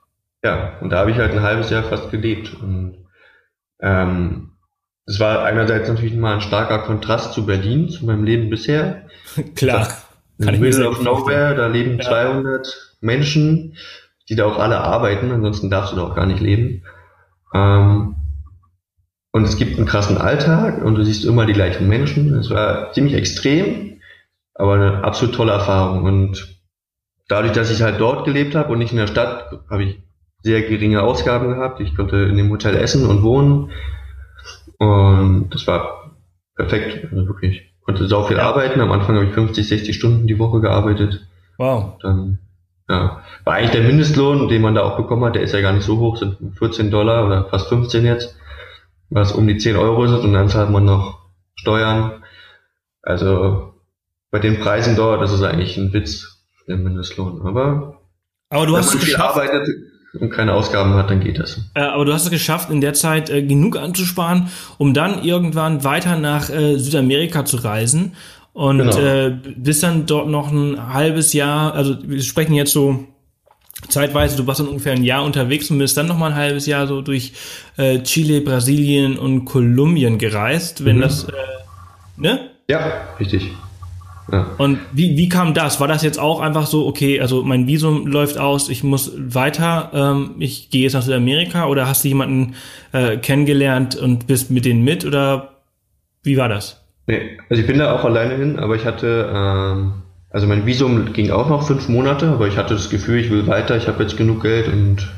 Ja, 0.42 0.72
und 0.80 0.90
da 0.90 0.98
habe 0.98 1.12
ich 1.12 1.18
halt 1.18 1.30
ein 1.30 1.42
halbes 1.42 1.70
Jahr 1.70 1.84
fast 1.84 2.10
gelebt. 2.10 2.52
Und 2.60 3.06
ähm, 3.80 4.54
das 5.06 5.20
war 5.20 5.44
einerseits 5.44 5.88
natürlich 5.88 6.16
mal 6.16 6.34
ein 6.34 6.40
starker 6.40 6.80
Kontrast 6.80 7.32
zu 7.32 7.46
Berlin, 7.46 7.90
zu 7.90 8.04
meinem 8.06 8.24
Leben 8.24 8.50
bisher. 8.50 9.06
Klar. 9.54 9.86
Kann 10.42 10.54
in 10.54 10.60
Middle 10.60 10.88
of 10.88 11.00
Nowhere, 11.00 11.54
da 11.54 11.68
leben 11.68 11.98
ja. 11.98 12.08
200 12.08 12.96
Menschen, 13.00 13.76
die 14.28 14.34
da 14.34 14.46
auch 14.46 14.58
alle 14.58 14.78
arbeiten, 14.78 15.30
ansonsten 15.30 15.70
darfst 15.70 15.92
du 15.92 15.96
da 15.96 16.02
auch 16.02 16.16
gar 16.16 16.26
nicht 16.26 16.40
leben. 16.40 16.82
Ähm, 17.54 18.16
und 19.32 19.44
es 19.44 19.56
gibt 19.56 19.76
einen 19.76 19.86
krassen 19.86 20.18
Alltag 20.18 20.82
und 20.84 20.94
du 20.94 21.04
siehst 21.04 21.24
immer 21.24 21.46
die 21.46 21.52
gleichen 21.52 21.88
Menschen. 21.88 22.34
Es 22.34 22.50
war 22.50 22.92
ziemlich 22.92 23.14
extrem, 23.14 24.00
aber 24.54 24.74
eine 24.74 25.04
absolut 25.04 25.34
tolle 25.34 25.52
Erfahrung. 25.52 26.04
Und 26.04 26.58
dadurch, 27.28 27.52
dass 27.52 27.70
ich 27.70 27.82
halt 27.82 28.00
dort 28.00 28.24
gelebt 28.24 28.54
habe 28.54 28.72
und 28.72 28.78
nicht 28.78 28.92
in 28.92 28.98
der 28.98 29.06
Stadt, 29.06 29.60
habe 29.70 29.84
ich 29.84 29.98
sehr 30.42 30.62
geringe 30.62 31.02
Ausgaben 31.02 31.48
gehabt. 31.48 31.80
Ich 31.80 31.94
konnte 31.94 32.16
in 32.16 32.36
dem 32.36 32.50
Hotel 32.50 32.76
essen 32.76 33.06
und 33.06 33.22
wohnen. 33.22 33.70
Und 34.78 35.50
das 35.50 35.66
war 35.66 36.12
perfekt, 36.56 37.08
also 37.10 37.26
wirklich. 37.26 37.72
Konnte 37.82 38.06
sau 38.06 38.24
viel 38.24 38.36
ja. 38.36 38.44
arbeiten. 38.44 38.80
Am 38.80 38.92
Anfang 38.92 39.16
habe 39.16 39.26
ich 39.26 39.32
50, 39.32 39.66
60 39.66 39.96
Stunden 39.96 40.26
die 40.26 40.38
Woche 40.38 40.60
gearbeitet. 40.60 41.26
Wow. 41.56 41.98
Dann, 42.00 42.38
ja, 42.88 43.22
war 43.44 43.54
eigentlich 43.54 43.72
der 43.72 43.82
Mindestlohn, 43.82 44.48
den 44.48 44.62
man 44.62 44.74
da 44.74 44.82
auch 44.82 44.96
bekommen 44.96 45.24
hat, 45.24 45.34
der 45.34 45.42
ist 45.42 45.52
ja 45.52 45.60
gar 45.60 45.72
nicht 45.72 45.84
so 45.84 45.98
hoch, 45.98 46.16
sind 46.16 46.36
14 46.58 46.90
Dollar 46.90 47.26
oder 47.26 47.44
fast 47.44 47.68
15 47.68 48.04
jetzt, 48.04 48.36
was 49.10 49.32
um 49.32 49.46
die 49.46 49.58
10 49.58 49.76
Euro 49.76 50.04
ist 50.04 50.12
und 50.12 50.32
dann 50.32 50.48
zahlt 50.48 50.70
man 50.70 50.84
noch 50.84 51.18
Steuern. 51.54 52.22
Also 53.02 53.74
bei 54.30 54.38
den 54.38 54.60
Preisen 54.60 54.96
dort, 54.96 55.22
das 55.22 55.32
ist 55.32 55.42
eigentlich 55.42 55.76
ein 55.76 55.92
Witz, 55.92 56.38
der 56.66 56.76
Mindestlohn. 56.76 57.40
Aber, 57.42 58.00
aber 58.50 58.66
du 58.66 58.76
hast 58.76 58.94
es 58.94 59.00
geschafft. 59.00 59.36
Arbeitet, 59.36 59.68
und 60.18 60.30
keine 60.30 60.54
Ausgaben 60.54 60.94
hat, 60.94 61.10
dann 61.10 61.20
geht 61.20 61.38
das. 61.38 61.60
Äh, 61.74 61.80
aber 61.80 62.04
du 62.04 62.12
hast 62.12 62.24
es 62.24 62.30
geschafft, 62.30 62.70
in 62.70 62.80
der 62.80 62.94
Zeit 62.94 63.30
äh, 63.30 63.42
genug 63.42 63.76
anzusparen, 63.76 64.48
um 64.78 64.94
dann 64.94 65.22
irgendwann 65.22 65.84
weiter 65.84 66.18
nach 66.18 66.50
äh, 66.50 66.76
Südamerika 66.76 67.44
zu 67.44 67.58
reisen 67.58 68.14
und 68.52 68.78
genau. 68.78 68.98
äh, 68.98 69.30
bist 69.56 69.82
dann 69.82 70.06
dort 70.06 70.28
noch 70.28 70.50
ein 70.50 70.92
halbes 70.92 71.32
Jahr, 71.32 71.74
also 71.74 71.96
wir 72.02 72.22
sprechen 72.22 72.54
jetzt 72.54 72.72
so 72.72 73.06
zeitweise, 73.88 74.36
du 74.36 74.46
warst 74.46 74.60
dann 74.60 74.68
ungefähr 74.68 74.92
ein 74.92 75.04
Jahr 75.04 75.24
unterwegs 75.24 75.70
und 75.70 75.78
bist 75.78 75.96
dann 75.96 76.06
noch 76.06 76.18
mal 76.18 76.32
ein 76.32 76.36
halbes 76.36 76.66
Jahr 76.66 76.86
so 76.86 77.00
durch 77.00 77.32
äh, 77.76 78.00
Chile, 78.00 78.40
Brasilien 78.40 79.18
und 79.18 79.44
Kolumbien 79.44 80.18
gereist, 80.18 80.84
wenn 80.84 80.96
mhm. 80.96 81.02
das, 81.02 81.24
äh, 81.24 81.32
ne? 82.16 82.50
Ja, 82.68 83.08
richtig. 83.18 83.50
Ja. 84.30 84.46
Und 84.58 84.78
wie, 84.92 85.16
wie 85.16 85.28
kam 85.28 85.54
das? 85.54 85.80
War 85.80 85.88
das 85.88 86.02
jetzt 86.02 86.18
auch 86.18 86.40
einfach 86.40 86.66
so, 86.66 86.86
okay, 86.86 87.20
also 87.20 87.42
mein 87.42 87.66
Visum 87.66 88.06
läuft 88.06 88.36
aus, 88.36 88.68
ich 88.68 88.84
muss 88.84 89.12
weiter, 89.16 89.90
ähm, 89.94 90.34
ich 90.38 90.68
gehe 90.68 90.82
jetzt 90.82 90.92
nach 90.92 91.02
Südamerika 91.02 91.66
oder 91.66 91.86
hast 91.86 92.04
du 92.04 92.08
jemanden 92.08 92.54
äh, 92.92 93.16
kennengelernt 93.16 93.96
und 93.96 94.26
bist 94.26 94.50
mit 94.50 94.66
denen 94.66 94.84
mit 94.84 95.06
oder 95.06 95.52
wie 96.22 96.36
war 96.36 96.50
das? 96.50 96.84
Nee, 97.06 97.38
also 97.48 97.62
ich 97.62 97.66
bin 97.66 97.78
da 97.78 97.98
auch 97.98 98.04
alleine 98.04 98.36
hin, 98.36 98.58
aber 98.58 98.76
ich 98.76 98.84
hatte, 98.84 99.32
ähm, 99.34 99.94
also 100.38 100.46
mein 100.46 100.66
Visum 100.66 101.12
ging 101.14 101.32
auch 101.32 101.48
noch 101.48 101.66
fünf 101.66 101.88
Monate, 101.88 102.28
aber 102.28 102.46
ich 102.46 102.56
hatte 102.56 102.74
das 102.74 102.90
Gefühl, 102.90 103.18
ich 103.18 103.28
will 103.28 103.48
weiter, 103.48 103.76
ich 103.76 103.88
habe 103.88 104.04
jetzt 104.04 104.16
genug 104.16 104.42
Geld 104.42 104.68
und 104.68 105.12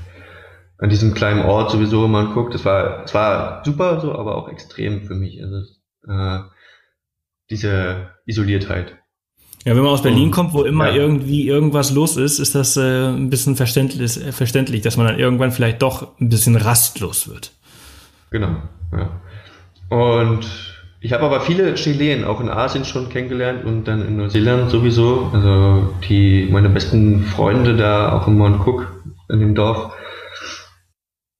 an 0.78 0.88
diesem 0.88 1.12
kleinen 1.12 1.42
Ort 1.42 1.70
sowieso, 1.70 2.04
wenn 2.04 2.10
man 2.10 2.32
guckt, 2.32 2.54
es 2.54 2.64
war, 2.64 3.04
es 3.04 3.12
war 3.12 3.62
super 3.62 4.00
so, 4.00 4.14
aber 4.14 4.34
auch 4.34 4.48
extrem 4.48 5.02
für 5.02 5.14
mich. 5.14 5.38
Also 5.42 5.58
äh, 6.08 6.38
diese 7.50 8.12
Isoliertheit. 8.24 8.96
Ja, 9.66 9.76
wenn 9.76 9.82
man 9.82 9.92
aus 9.92 10.00
Berlin 10.00 10.30
kommt, 10.30 10.54
wo 10.54 10.62
immer 10.62 10.88
ja. 10.88 10.94
irgendwie 10.94 11.46
irgendwas 11.46 11.92
los 11.92 12.16
ist, 12.16 12.38
ist 12.38 12.54
das 12.54 12.78
äh, 12.78 13.08
ein 13.08 13.28
bisschen 13.28 13.56
verständlich, 13.56 14.12
verständlich, 14.30 14.80
dass 14.80 14.96
man 14.96 15.06
dann 15.06 15.18
irgendwann 15.18 15.52
vielleicht 15.52 15.82
doch 15.82 16.18
ein 16.18 16.30
bisschen 16.30 16.56
rastlos 16.56 17.28
wird. 17.28 17.52
Genau, 18.30 18.56
ja. 18.90 19.20
Und 19.90 20.69
ich 21.00 21.12
habe 21.12 21.24
aber 21.24 21.40
viele 21.40 21.74
Chilen 21.74 22.24
auch 22.24 22.40
in 22.40 22.50
Asien 22.50 22.84
schon 22.84 23.08
kennengelernt 23.08 23.64
und 23.64 23.84
dann 23.84 24.06
in 24.06 24.16
Neuseeland 24.16 24.70
sowieso. 24.70 25.30
Also 25.32 25.94
die 26.08 26.48
meine 26.50 26.68
besten 26.68 27.22
Freunde 27.22 27.76
da 27.76 28.12
auch 28.12 28.28
in 28.28 28.36
Mount 28.36 28.66
Cook 28.66 28.92
in 29.30 29.40
dem 29.40 29.54
Dorf 29.54 29.92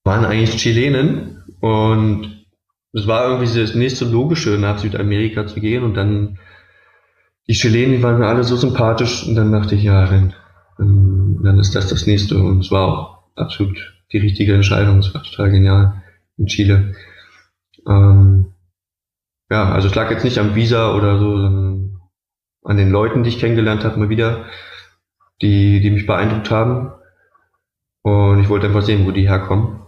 waren 0.03 0.25
eigentlich 0.25 0.57
Chilenen. 0.57 1.43
Und 1.59 2.45
es 2.93 3.05
war 3.05 3.29
irgendwie 3.29 3.59
das 3.59 3.75
nächste 3.75 4.05
Logische 4.05 4.57
nach 4.57 4.79
Südamerika 4.79 5.45
zu 5.45 5.59
gehen. 5.59 5.83
Und 5.83 5.93
dann 5.95 6.39
die 7.47 7.53
Chilenen, 7.53 7.97
die 7.97 8.03
waren 8.03 8.17
mir 8.17 8.27
alle 8.27 8.43
so 8.43 8.55
sympathisch. 8.55 9.27
Und 9.27 9.35
dann 9.35 9.51
dachte 9.51 9.75
ich, 9.75 9.83
ja, 9.83 10.07
dann, 10.07 10.33
dann 10.77 11.59
ist 11.59 11.75
das 11.75 11.87
das 11.87 12.07
nächste. 12.07 12.39
Und 12.39 12.61
es 12.61 12.71
war 12.71 12.87
auch 12.87 13.23
absolut 13.35 13.77
die 14.11 14.17
richtige 14.17 14.53
Entscheidung, 14.53 14.99
es 14.99 15.13
war 15.13 15.23
total 15.23 15.51
genial 15.51 16.01
in 16.37 16.47
Chile. 16.47 16.93
Ähm, 17.87 18.53
ja, 19.51 19.69
also 19.69 19.89
es 19.89 19.95
lag 19.95 20.09
jetzt 20.09 20.23
nicht 20.23 20.37
am 20.37 20.55
Visa 20.55 20.95
oder 20.95 21.19
so, 21.19 21.37
sondern 21.37 21.99
an 22.63 22.77
den 22.77 22.89
Leuten, 22.89 23.23
die 23.23 23.29
ich 23.29 23.39
kennengelernt 23.39 23.83
habe, 23.83 23.99
mal 23.99 24.07
wieder, 24.07 24.45
die, 25.41 25.81
die 25.81 25.91
mich 25.91 26.07
beeindruckt 26.07 26.49
haben. 26.49 26.93
Und 28.01 28.39
ich 28.39 28.47
wollte 28.47 28.67
einfach 28.67 28.81
sehen, 28.81 29.05
wo 29.05 29.11
die 29.11 29.27
herkommen. 29.27 29.81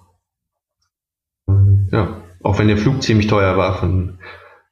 Und 1.45 1.87
ja, 1.93 2.21
auch 2.43 2.59
wenn 2.59 2.67
der 2.67 2.77
Flug 2.77 3.01
ziemlich 3.01 3.27
teuer 3.27 3.55
war 3.55 3.77
von, 3.77 4.19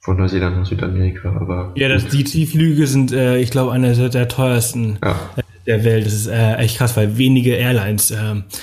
von 0.01 0.17
Neuseeland 0.17 0.58
nach 0.58 0.65
Südamerika. 0.65 1.38
Aber 1.39 1.71
ja, 1.75 1.88
das, 1.88 2.08
die, 2.08 2.25
die 2.25 2.45
Flüge 2.45 2.86
sind, 2.86 3.13
äh, 3.13 3.38
ich 3.38 3.49
glaube, 3.49 3.71
eine 3.71 3.95
der, 3.95 4.10
der 4.10 4.27
teuersten 4.27 4.99
ja. 5.01 5.15
Der 5.65 5.84
Welt. 5.84 6.06
Das 6.06 6.13
ist 6.13 6.28
äh, 6.28 6.56
echt 6.56 6.78
krass, 6.78 6.95
weil 6.97 7.17
wenige 7.17 7.56
Airlines 7.56 8.12
äh, 8.12 8.15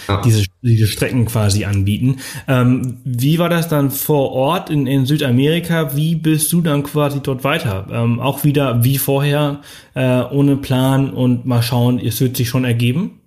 ja. 0.08 0.22
diese, 0.24 0.44
diese 0.62 0.86
Strecken 0.86 1.26
quasi 1.26 1.64
anbieten. 1.64 2.18
Ähm, 2.46 2.98
wie 3.04 3.38
war 3.38 3.48
das 3.48 3.68
dann 3.68 3.90
vor 3.90 4.32
Ort 4.32 4.70
in, 4.70 4.86
in 4.86 5.06
Südamerika? 5.06 5.96
Wie 5.96 6.14
bist 6.14 6.52
du 6.52 6.60
dann 6.60 6.82
quasi 6.82 7.20
dort 7.20 7.44
weiter? 7.44 7.86
Ähm, 7.90 8.20
auch 8.20 8.44
wieder 8.44 8.84
wie 8.84 8.98
vorher, 8.98 9.60
äh, 9.94 10.22
ohne 10.22 10.56
Plan 10.56 11.10
und 11.10 11.46
mal 11.46 11.62
schauen, 11.62 11.98
es 11.98 12.20
wird 12.20 12.36
sich 12.36 12.48
schon 12.48 12.64
ergeben? 12.64 13.20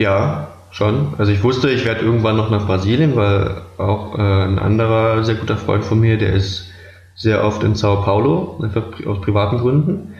Ja, 0.00 0.48
schon. 0.70 1.14
Also 1.18 1.32
ich 1.32 1.42
wusste, 1.42 1.70
ich 1.70 1.84
werde 1.84 2.04
irgendwann 2.04 2.36
noch 2.36 2.50
nach 2.50 2.66
Brasilien, 2.66 3.16
weil 3.16 3.62
auch 3.76 4.18
äh, 4.18 4.22
ein 4.22 4.58
anderer 4.58 5.22
sehr 5.24 5.34
guter 5.34 5.56
Freund 5.56 5.84
von 5.84 6.00
mir, 6.00 6.16
der 6.16 6.32
ist 6.32 6.70
sehr 7.14 7.44
oft 7.44 7.62
in 7.62 7.74
Sao 7.74 8.02
Paulo, 8.02 8.58
einfach 8.62 8.84
aus 9.06 9.20
privaten 9.20 9.58
Gründen. 9.58 10.14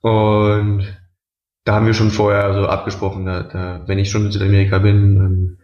Und 0.00 0.86
da 1.70 1.76
haben 1.76 1.86
wir 1.86 1.94
schon 1.94 2.10
vorher 2.10 2.52
so 2.52 2.66
abgesprochen, 2.66 3.26
da, 3.26 3.44
da, 3.44 3.84
wenn 3.86 4.00
ich 4.00 4.10
schon 4.10 4.26
in 4.26 4.32
Südamerika 4.32 4.78
bin 4.78 5.14
dann, 5.14 5.58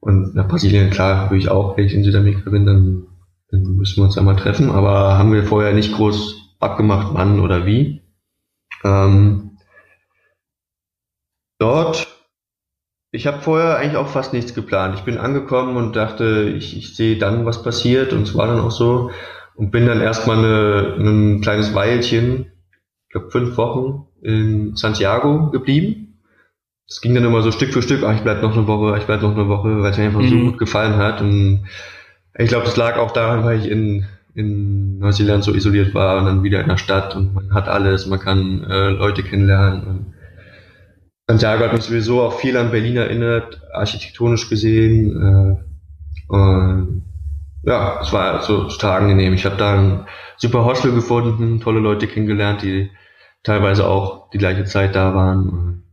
und 0.00 0.34
nach 0.34 0.48
Brasilien, 0.48 0.90
klar, 0.90 1.30
würde 1.30 1.38
ich 1.38 1.48
auch, 1.48 1.76
wenn 1.76 1.84
ich 1.84 1.94
in 1.94 2.02
Südamerika 2.02 2.50
bin, 2.50 2.66
dann, 2.66 3.06
dann 3.52 3.62
müssen 3.76 3.98
wir 3.98 4.06
uns 4.06 4.18
einmal 4.18 4.34
treffen, 4.34 4.68
aber 4.68 5.16
haben 5.16 5.32
wir 5.32 5.44
vorher 5.44 5.74
nicht 5.74 5.94
groß 5.94 6.56
abgemacht, 6.58 7.10
wann 7.12 7.38
oder 7.38 7.66
wie. 7.66 8.02
Ähm, 8.82 9.58
dort, 11.60 12.08
ich 13.12 13.28
habe 13.28 13.40
vorher 13.40 13.76
eigentlich 13.76 13.96
auch 13.96 14.08
fast 14.08 14.32
nichts 14.32 14.54
geplant. 14.54 14.96
Ich 14.96 15.04
bin 15.04 15.18
angekommen 15.18 15.76
und 15.76 15.94
dachte, 15.94 16.52
ich, 16.56 16.76
ich 16.76 16.96
sehe 16.96 17.16
dann, 17.16 17.46
was 17.46 17.62
passiert 17.62 18.12
und 18.12 18.22
es 18.22 18.36
war 18.36 18.48
dann 18.48 18.58
auch 18.58 18.72
so 18.72 19.12
und 19.54 19.70
bin 19.70 19.86
dann 19.86 20.00
erstmal 20.00 20.98
ein 20.98 21.42
kleines 21.42 21.76
Weilchen, 21.76 22.50
ich 23.08 23.12
glaube 23.12 23.30
fünf 23.30 23.56
Wochen 23.56 24.06
in 24.20 24.76
Santiago 24.76 25.50
geblieben. 25.50 26.18
Es 26.86 27.00
ging 27.00 27.14
dann 27.14 27.24
immer 27.24 27.40
so 27.40 27.50
Stück 27.52 27.72
für 27.72 27.80
Stück, 27.80 28.02
ach, 28.02 28.14
ich 28.14 28.20
bleib 28.20 28.42
noch 28.42 28.54
eine 28.54 28.66
Woche, 28.66 28.98
ich 28.98 29.04
bleib 29.04 29.22
noch 29.22 29.34
eine 29.34 29.48
Woche, 29.48 29.80
weil 29.80 29.92
es 29.92 29.96
mir 29.96 30.04
einfach 30.04 30.20
mhm. 30.20 30.28
so 30.28 30.36
gut 30.36 30.58
gefallen 30.58 30.96
hat. 30.96 31.22
Und 31.22 31.66
ich 32.36 32.48
glaube, 32.48 32.66
das 32.66 32.76
lag 32.76 32.98
auch 32.98 33.12
daran, 33.12 33.44
weil 33.44 33.60
ich 33.60 33.70
in, 33.70 34.04
in 34.34 34.98
Neuseeland 34.98 35.42
so 35.42 35.54
isoliert 35.54 35.94
war 35.94 36.18
und 36.18 36.26
dann 36.26 36.42
wieder 36.42 36.60
in 36.60 36.68
der 36.68 36.76
Stadt 36.76 37.16
und 37.16 37.34
man 37.34 37.54
hat 37.54 37.66
alles, 37.66 38.06
man 38.06 38.20
kann 38.20 38.62
äh, 38.64 38.90
Leute 38.90 39.22
kennenlernen. 39.22 39.86
Und 39.86 40.14
Santiago 41.26 41.64
hat 41.64 41.72
mich 41.72 41.84
sowieso 41.84 42.20
auch 42.20 42.38
viel 42.38 42.58
an 42.58 42.70
Berlin 42.70 42.96
erinnert, 42.96 43.62
architektonisch 43.72 44.50
gesehen. 44.50 45.16
Äh, 45.16 46.32
und 46.32 47.07
ja, 47.62 48.00
es 48.00 48.12
war 48.12 48.42
so 48.42 48.64
total 48.64 49.02
angenehm. 49.02 49.34
Ich 49.34 49.44
habe 49.44 49.56
da 49.56 49.74
ein 49.74 50.06
super 50.36 50.64
Hostel 50.64 50.94
gefunden, 50.94 51.60
tolle 51.60 51.80
Leute 51.80 52.06
kennengelernt, 52.06 52.62
die 52.62 52.90
teilweise 53.42 53.86
auch 53.86 54.30
die 54.30 54.38
gleiche 54.38 54.64
Zeit 54.64 54.94
da 54.94 55.14
waren. 55.14 55.84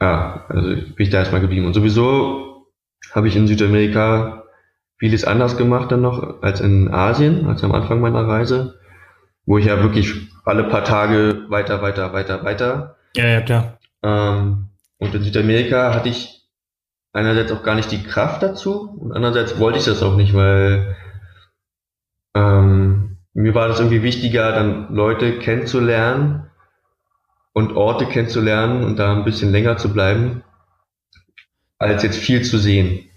Ja, 0.00 0.44
also 0.48 0.68
bin 0.68 0.94
ich 0.98 1.10
da 1.10 1.18
erstmal 1.18 1.40
geblieben. 1.40 1.66
Und 1.66 1.74
sowieso 1.74 2.66
habe 3.12 3.28
ich 3.28 3.36
in 3.36 3.46
Südamerika 3.46 4.44
vieles 4.98 5.24
anders 5.24 5.56
gemacht 5.56 5.90
dann 5.92 6.02
noch 6.02 6.42
als 6.42 6.60
in 6.60 6.92
Asien, 6.92 7.46
als 7.46 7.64
am 7.64 7.72
Anfang 7.72 8.00
meiner 8.00 8.26
Reise, 8.26 8.78
wo 9.46 9.58
ich 9.58 9.66
ja 9.66 9.82
wirklich 9.82 10.14
alle 10.44 10.64
paar 10.64 10.84
Tage 10.84 11.46
weiter, 11.48 11.82
weiter, 11.82 12.12
weiter, 12.12 12.44
weiter. 12.44 12.96
Ja, 13.16 13.26
ja, 13.26 13.40
klar. 13.40 13.78
Ähm, 14.02 14.68
und 14.98 15.14
in 15.14 15.22
Südamerika 15.22 15.94
hatte 15.94 16.08
ich 16.08 16.33
einerseits 17.14 17.52
auch 17.52 17.62
gar 17.62 17.76
nicht 17.76 17.90
die 17.90 18.02
Kraft 18.02 18.42
dazu 18.42 18.90
und 19.00 19.12
andererseits 19.12 19.58
wollte 19.58 19.78
ich 19.78 19.84
das 19.84 20.02
auch 20.02 20.16
nicht, 20.16 20.34
weil 20.34 20.96
ähm, 22.36 23.18
mir 23.32 23.54
war 23.54 23.68
das 23.68 23.78
irgendwie 23.78 24.02
wichtiger, 24.02 24.52
dann 24.52 24.92
Leute 24.94 25.38
kennenzulernen 25.38 26.50
und 27.52 27.76
Orte 27.76 28.06
kennenzulernen 28.06 28.84
und 28.84 28.96
da 28.98 29.16
ein 29.16 29.24
bisschen 29.24 29.52
länger 29.52 29.76
zu 29.76 29.92
bleiben, 29.92 30.42
als 31.78 32.02
jetzt 32.02 32.18
viel 32.18 32.42
zu 32.42 32.58
sehen. 32.58 33.08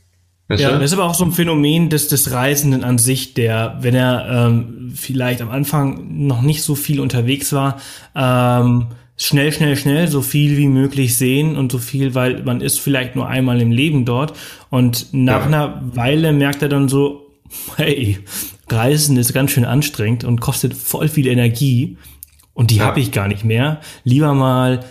Weißt 0.47 0.61
ja, 0.61 0.71
du? 0.71 0.79
das 0.79 0.91
ist 0.91 0.97
aber 0.97 1.05
auch 1.05 1.15
so 1.15 1.25
ein 1.25 1.31
Phänomen 1.31 1.89
des, 1.89 2.07
des 2.07 2.31
Reisenden 2.31 2.83
an 2.83 2.99
sich, 2.99 3.33
der, 3.33 3.77
wenn 3.81 3.95
er 3.95 4.27
ähm, 4.29 4.91
vielleicht 4.95 5.41
am 5.41 5.49
Anfang 5.49 6.25
noch 6.25 6.41
nicht 6.41 6.63
so 6.63 6.75
viel 6.75 6.99
unterwegs 6.99 7.51
war, 7.51 7.81
ähm, 8.15 8.87
schnell, 9.17 9.51
schnell, 9.51 9.75
schnell 9.75 10.07
so 10.07 10.21
viel 10.21 10.57
wie 10.57 10.67
möglich 10.67 11.17
sehen 11.17 11.57
und 11.57 11.71
so 11.71 11.79
viel, 11.79 12.15
weil 12.15 12.43
man 12.43 12.61
ist 12.61 12.79
vielleicht 12.79 13.15
nur 13.15 13.27
einmal 13.27 13.59
im 13.61 13.71
Leben 13.71 14.05
dort 14.05 14.33
und 14.69 15.07
nach 15.11 15.41
ja. 15.41 15.45
einer 15.47 15.81
Weile 15.95 16.31
merkt 16.31 16.61
er 16.61 16.69
dann 16.69 16.87
so, 16.87 17.27
hey, 17.75 18.19
Reisen 18.69 19.17
ist 19.17 19.33
ganz 19.33 19.51
schön 19.51 19.65
anstrengend 19.65 20.23
und 20.23 20.39
kostet 20.39 20.73
voll 20.73 21.07
viel 21.07 21.27
Energie 21.27 21.97
und 22.53 22.71
die 22.71 22.77
ja. 22.77 22.85
habe 22.85 22.99
ich 22.99 23.11
gar 23.11 23.27
nicht 23.27 23.43
mehr. 23.43 23.81
Lieber 24.03 24.33
mal 24.33 24.81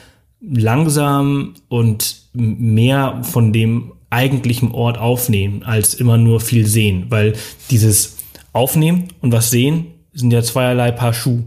langsam 0.40 1.54
und 1.68 2.16
mehr 2.32 3.22
von 3.22 3.52
dem 3.52 3.92
eigentlichen 4.10 4.72
Ort 4.72 4.98
aufnehmen, 4.98 5.62
als 5.62 5.94
immer 5.94 6.16
nur 6.16 6.40
viel 6.40 6.66
sehen, 6.66 7.06
weil 7.10 7.34
dieses 7.70 8.18
Aufnehmen 8.52 9.08
und 9.20 9.32
was 9.32 9.50
sehen 9.50 9.86
sind 10.12 10.32
ja 10.32 10.42
zweierlei 10.42 10.92
Paar 10.92 11.12
Schuh. 11.12 11.42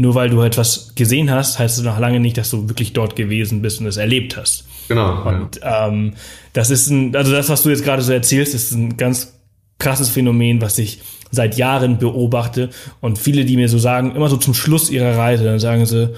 Nur 0.00 0.14
weil 0.14 0.30
du 0.30 0.40
etwas 0.42 0.94
gesehen 0.94 1.28
hast, 1.28 1.58
heißt 1.58 1.76
es 1.76 1.84
noch 1.84 1.98
lange 1.98 2.20
nicht, 2.20 2.38
dass 2.38 2.50
du 2.50 2.68
wirklich 2.68 2.92
dort 2.92 3.16
gewesen 3.16 3.62
bist 3.62 3.80
und 3.80 3.86
es 3.86 3.96
erlebt 3.96 4.36
hast. 4.36 4.64
Genau. 4.86 5.28
Und 5.28 5.56
ja. 5.56 5.88
ähm, 5.88 6.14
das 6.52 6.70
ist 6.70 6.88
ein, 6.88 7.16
also 7.16 7.32
das, 7.32 7.48
was 7.48 7.64
du 7.64 7.70
jetzt 7.70 7.82
gerade 7.82 8.00
so 8.00 8.12
erzählst, 8.12 8.54
ist 8.54 8.70
ein 8.70 8.96
ganz 8.96 9.34
krasses 9.80 10.08
Phänomen, 10.08 10.60
was 10.60 10.78
ich 10.78 11.00
seit 11.32 11.56
Jahren 11.56 11.98
beobachte. 11.98 12.70
Und 13.00 13.18
viele, 13.18 13.44
die 13.44 13.56
mir 13.56 13.68
so 13.68 13.78
sagen, 13.78 14.14
immer 14.14 14.28
so 14.28 14.36
zum 14.36 14.54
Schluss 14.54 14.88
ihrer 14.88 15.18
Reise, 15.18 15.42
dann 15.42 15.58
sagen 15.58 15.84
sie, 15.84 16.14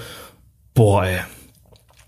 boah, 0.75 1.03
ey, 1.03 1.21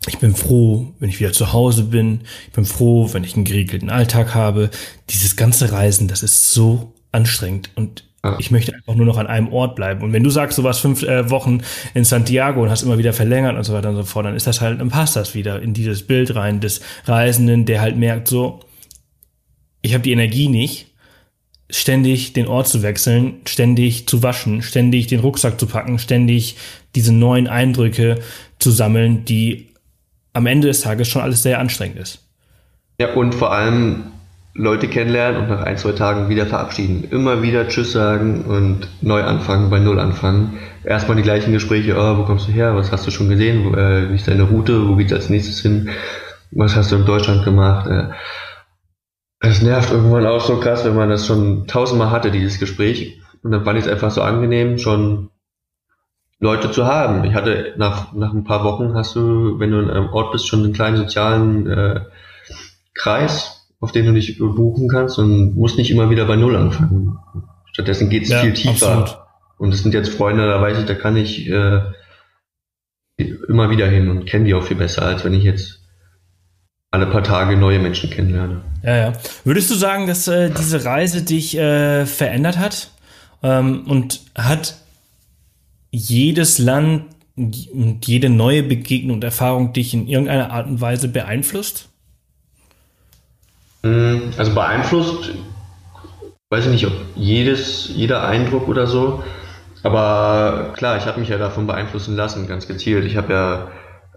ich 0.08 0.20
bin 0.20 0.36
froh, 0.36 0.94
wenn 1.00 1.10
ich 1.10 1.20
wieder 1.20 1.34
zu 1.34 1.54
Hause 1.54 1.86
bin. 1.86 2.22
Ich 2.46 2.54
bin 2.54 2.66
froh, 2.66 3.10
wenn 3.14 3.24
ich 3.24 3.34
einen 3.34 3.46
geregelten 3.46 3.90
Alltag 3.90 4.36
habe. 4.36 4.70
Dieses 5.10 5.36
ganze 5.36 5.72
Reisen, 5.72 6.08
das 6.08 6.22
ist 6.22 6.52
so 6.52 6.94
anstrengend 7.12 7.72
und 7.74 8.04
ja. 8.24 8.38
ich 8.40 8.52
möchte 8.52 8.74
einfach 8.74 8.96
nur 8.96 9.06
noch 9.06 9.18
an 9.18 9.28
einem 9.28 9.52
Ort 9.52 9.76
bleiben. 9.76 10.02
Und 10.02 10.14
wenn 10.14 10.24
du 10.24 10.30
sagst, 10.30 10.58
du 10.58 10.64
warst 10.64 10.80
fünf 10.80 11.04
äh, 11.04 11.30
Wochen 11.30 11.62
in 11.94 12.06
Santiago 12.06 12.64
und 12.64 12.70
hast 12.70 12.84
immer 12.84 12.98
wieder 12.98 13.14
verlängert 13.14 13.56
und 13.56 13.64
so 13.64 13.74
weiter 13.74 13.90
und 13.90 13.96
so 13.96 14.04
fort, 14.04 14.26
dann 14.26 14.36
ist 14.36 14.48
das 14.48 14.62
halt, 14.62 14.80
dann 14.80 14.90
passt 14.90 15.16
das 15.16 15.36
wieder 15.36 15.62
in 15.62 15.74
dieses 15.74 16.04
Bild 16.04 16.36
rein 16.36 16.60
des 16.60 16.82
Reisenden, 17.06 17.66
der 17.66 17.82
halt 17.82 17.98
merkt 17.98 18.28
so, 18.28 18.62
ich 19.82 19.94
habe 19.94 20.04
die 20.04 20.14
Energie 20.14 20.48
nicht, 20.48 20.88
ständig 21.70 22.34
den 22.34 22.48
Ort 22.48 22.68
zu 22.68 22.82
wechseln, 22.82 23.42
ständig 23.46 24.08
zu 24.08 24.24
waschen, 24.24 24.62
ständig 24.62 25.08
den 25.08 25.20
Rucksack 25.20 25.60
zu 25.60 25.66
packen, 25.66 26.00
ständig 26.00 26.56
diese 26.96 27.12
neuen 27.12 27.48
Eindrücke 27.48 28.20
zu 28.60 28.72
sammeln, 28.72 29.26
die 29.26 29.70
am 30.32 30.46
Ende 30.46 30.68
des 30.68 30.82
Tages 30.82 31.08
schon 31.08 31.22
alles 31.22 31.44
sehr 31.44 31.60
anstrengend 31.60 32.00
ist. 32.00 32.20
Ja, 33.00 33.14
und 33.14 33.36
vor 33.36 33.52
allem 33.52 34.12
Leute 34.56 34.88
kennenlernen 34.88 35.42
und 35.42 35.50
nach 35.50 35.64
ein, 35.64 35.78
zwei 35.78 35.94
Tagen 35.94 36.30
wieder 36.30 36.46
verabschieden. 36.46 37.06
Immer 37.10 37.42
wieder 37.42 37.68
Tschüss 37.68 37.92
sagen 37.92 38.44
und 38.46 38.88
neu 39.02 39.24
anfangen, 39.24 39.72
bei 39.72 39.80
Null 39.80 40.00
anfangen. 40.00 40.60
Erstmal 40.84 41.18
die 41.18 41.24
gleichen 41.24 41.54
Gespräche, 41.54 41.96
oh, 41.98 42.18
wo 42.18 42.24
kommst 42.24 42.48
du 42.48 42.52
her, 42.52 42.76
was 42.76 42.92
hast 42.92 43.08
du 43.08 43.12
schon 43.12 43.30
gesehen, 43.30 43.66
wo, 43.66 43.76
äh, 43.76 44.12
wie 44.12 44.16
ist 44.16 44.28
deine 44.28 44.44
Route, 44.44 44.88
wo 44.88 44.96
geht's 44.96 45.14
als 45.14 45.30
nächstes 45.30 45.62
hin, 45.62 45.90
was 46.52 46.76
hast 46.76 46.92
du 46.92 46.98
in 46.98 47.06
Deutschland 47.06 47.44
gemacht. 47.44 47.88
Äh, 47.88 48.10
es 49.40 49.64
nervt 49.64 49.92
irgendwann 49.92 50.28
auch 50.28 50.42
so 50.42 50.60
krass, 50.60 50.86
wenn 50.86 50.96
man 50.96 51.10
das 51.10 51.26
schon 51.26 51.66
tausendmal 51.66 52.12
hatte, 52.12 52.30
dieses 52.30 52.60
Gespräch. 52.60 53.20
Und 53.42 53.52
dann 53.52 53.66
fand 53.66 53.80
ich 53.80 53.86
es 53.86 53.92
einfach 53.92 54.12
so 54.12 54.22
angenehm, 54.22 54.78
schon 54.78 55.32
Leute 56.40 56.70
zu 56.70 56.86
haben. 56.86 57.24
Ich 57.24 57.34
hatte 57.34 57.74
nach, 57.78 58.14
nach 58.14 58.34
ein 58.34 58.44
paar 58.44 58.64
Wochen 58.64 58.94
hast 58.94 59.16
du, 59.16 59.60
wenn 59.60 59.72
du 59.72 59.80
in 59.80 59.90
einem 59.90 60.10
Ort 60.10 60.32
bist, 60.32 60.48
schon 60.48 60.64
einen 60.64 60.74
kleinen 60.74 60.98
sozialen 60.98 61.68
äh, 61.68 62.02
Kreis, 62.94 63.63
auf 63.84 63.92
den 63.92 64.06
du 64.06 64.14
dich 64.14 64.40
buchen 64.40 64.88
kannst 64.88 65.20
und 65.20 65.58
musst 65.58 65.78
nicht 65.78 65.92
immer 65.92 66.10
wieder 66.10 66.24
bei 66.24 66.38
Null 66.38 66.56
anfangen. 66.56 67.18
Stattdessen 67.74 68.10
geht 68.10 68.24
es 68.24 68.30
ja, 68.30 68.40
viel 68.40 68.54
tiefer. 68.54 69.00
Absolut. 69.00 69.18
Und 69.58 69.74
es 69.74 69.84
sind 69.84 69.94
jetzt 69.94 70.08
Freunde, 70.08 70.48
da 70.48 70.62
weiß 70.62 70.80
ich, 70.80 70.86
da 70.86 70.94
kann 70.94 71.18
ich 71.18 71.50
äh, 71.50 71.82
immer 73.50 73.70
wieder 73.70 73.86
hin 73.90 74.10
und 74.10 74.26
kenne 74.26 74.46
die 74.46 74.54
auch 74.54 74.64
viel 74.64 74.78
besser, 74.78 75.02
als 75.02 75.26
wenn 75.26 75.34
ich 75.34 75.44
jetzt 75.44 75.82
alle 76.92 77.08
paar 77.08 77.24
Tage 77.24 77.58
neue 77.58 77.80
Menschen 77.80 78.10
kennenlerne. 78.10 78.62
Ja, 78.84 78.96
ja. 78.96 79.14
Würdest 79.44 79.70
du 79.70 79.76
sagen, 79.76 80.08
dass 80.08 80.30
äh, 80.30 80.50
diese 80.50 80.86
Reise 80.86 81.24
dich 81.24 81.58
äh, 81.58 82.06
verändert 82.06 82.58
hat? 82.58 82.90
Ähm, 83.42 83.86
und 83.86 84.22
hat 84.34 84.78
jedes 85.92 86.58
Land 86.58 87.08
und 87.36 88.08
jede 88.08 88.30
neue 88.30 88.64
Begegnung 88.64 89.18
und 89.18 89.24
Erfahrung 89.26 89.74
dich 89.74 89.94
in 89.94 90.08
irgendeiner 90.08 90.52
Art 90.52 90.68
und 90.68 90.80
Weise 90.80 91.10
beeinflusst? 91.10 91.90
Hm, 93.84 94.34
also 94.38 94.54
beeinflusst, 94.54 95.32
weiß 96.50 96.66
ich 96.66 96.72
nicht, 96.72 96.88
ob 96.88 96.94
jedes, 97.16 97.90
jeder 97.94 98.26
Eindruck 98.26 98.68
oder 98.68 98.88
so. 98.88 99.24
Aber 99.84 100.72
klar, 100.76 100.98
ich 100.98 101.06
habe 101.06 101.20
mich 101.20 101.30
ja 101.30 101.38
davon 101.38 101.68
beeinflussen 101.68 102.16
lassen, 102.16 102.48
ganz 102.48 102.68
gezielt. 102.68 103.06
Ich 103.06 103.18
habe 103.18 103.34
ja 103.34 103.68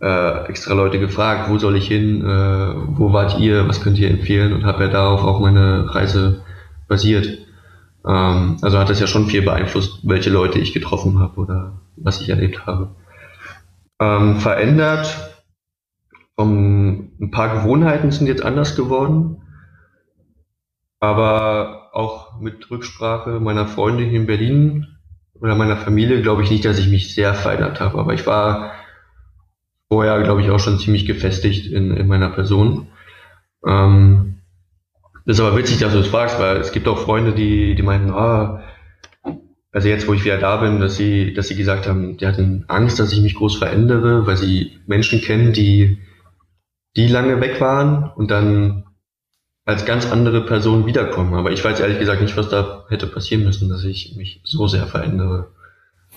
äh, 0.01 0.49
extra 0.49 0.75
Leute 0.75 0.99
gefragt, 0.99 1.51
wo 1.51 1.59
soll 1.59 1.77
ich 1.77 1.89
hin, 1.89 2.23
äh, 2.23 2.75
wo 2.99 3.13
wart 3.13 3.39
ihr, 3.41 3.67
was 3.69 3.81
könnt 3.81 3.99
ihr 3.99 4.11
empfehlen 4.11 4.53
und 4.53 4.65
habe 4.65 4.85
ja 4.85 4.91
darauf 4.91 5.25
auch 5.25 5.41
meine 5.41 5.93
Reise 5.93 6.43
basiert. 6.87 7.39
Ähm, 8.07 8.59
also 8.63 8.79
hat 8.79 8.91
das 8.91 9.01
ja 9.01 9.09
schon 9.09 9.27
viel 9.27 9.43
beeinflusst, 9.43 10.01
welche 10.05 10.31
Leute 10.31 10.59
ich 10.61 10.73
getroffen 10.73 11.19
habe 11.19 11.41
oder 11.41 11.73
was 11.97 12.21
ich 12.21 12.29
erlebt 12.29 12.67
habe. 12.67 12.91
Ähm, 14.01 14.37
verändert, 14.37 15.33
um, 16.37 17.11
ein 17.21 17.31
paar 17.31 17.57
Gewohnheiten 17.57 18.11
sind 18.11 18.27
jetzt 18.27 18.45
anders 18.45 18.77
geworden, 18.77 19.39
aber 21.01 21.91
auch 21.93 22.41
mit 22.41 22.71
Rücksprache 22.71 23.41
meiner 23.41 23.67
Freunde 23.67 24.05
hier 24.05 24.21
in 24.21 24.27
Berlin 24.27 24.87
oder 25.41 25.55
meiner 25.55 25.77
Familie 25.77 26.23
glaube 26.23 26.43
ich 26.43 26.51
nicht, 26.51 26.65
dass 26.65 26.79
ich 26.79 26.89
mich 26.89 27.15
sehr 27.15 27.35
verändert 27.35 27.81
habe, 27.81 27.99
aber 27.99 28.15
ich 28.15 28.27
war 28.27 28.73
vorher, 29.89 30.23
glaube 30.23 30.43
ich, 30.43 30.51
auch 30.51 30.59
schon 30.59 30.79
ziemlich 30.79 31.07
gefestigt 31.07 31.67
in, 31.71 31.97
in 31.97 32.07
meiner 32.09 32.31
Person. 32.31 32.89
Ähm, 33.67 34.39
das 35.25 35.39
ist 35.39 35.45
aber 35.45 35.57
witzig, 35.57 35.79
dass 35.79 35.93
du 35.93 35.99
es 35.99 36.09
fragst, 36.09 36.39
weil 36.39 36.57
es 36.59 36.73
gibt 36.73 36.89
auch 36.89 36.99
Freunde, 36.99 37.33
die, 37.33 37.75
die 37.75 37.83
meinen, 37.83 38.11
ah, 38.11 38.63
also 39.73 39.89
jetzt, 39.89 40.09
wo 40.09 40.15
ich 40.15 40.25
wieder 40.25 40.39
da 40.39 40.57
bin, 40.57 40.81
dass 40.81 40.97
sie, 40.97 41.35
dass 41.35 41.49
sie 41.49 41.57
gesagt 41.57 41.87
haben, 41.87 42.17
die 42.17 42.27
hatten 42.27 42.65
Angst, 42.69 42.99
dass 42.99 43.13
ich 43.13 43.21
mich 43.21 43.35
groß 43.35 43.57
verändere, 43.57 44.27
weil 44.27 44.37
sie 44.37 44.79
Menschen 44.87 45.21
kennen, 45.21 45.53
die, 45.53 45.99
die 46.97 47.09
lange 47.09 47.41
weg 47.41 47.61
waren 47.61 48.11
und 48.17 48.31
dann 48.31 48.86
als 49.67 49.85
ganz 49.85 50.07
andere 50.07 50.47
Person 50.47 50.87
wiederkommen. 50.87 51.35
Aber 51.35 51.51
ich 51.51 51.63
weiß 51.63 51.81
ehrlich 51.81 51.99
gesagt 51.99 52.23
nicht, 52.23 52.37
was 52.37 52.49
da 52.49 52.85
hätte 52.89 53.07
passieren 53.09 53.45
müssen, 53.45 53.69
dass 53.69 53.85
ich 53.85 54.15
mich 54.17 54.41
so 54.45 54.69
sehr 54.69 54.87
verändere. 54.87 55.49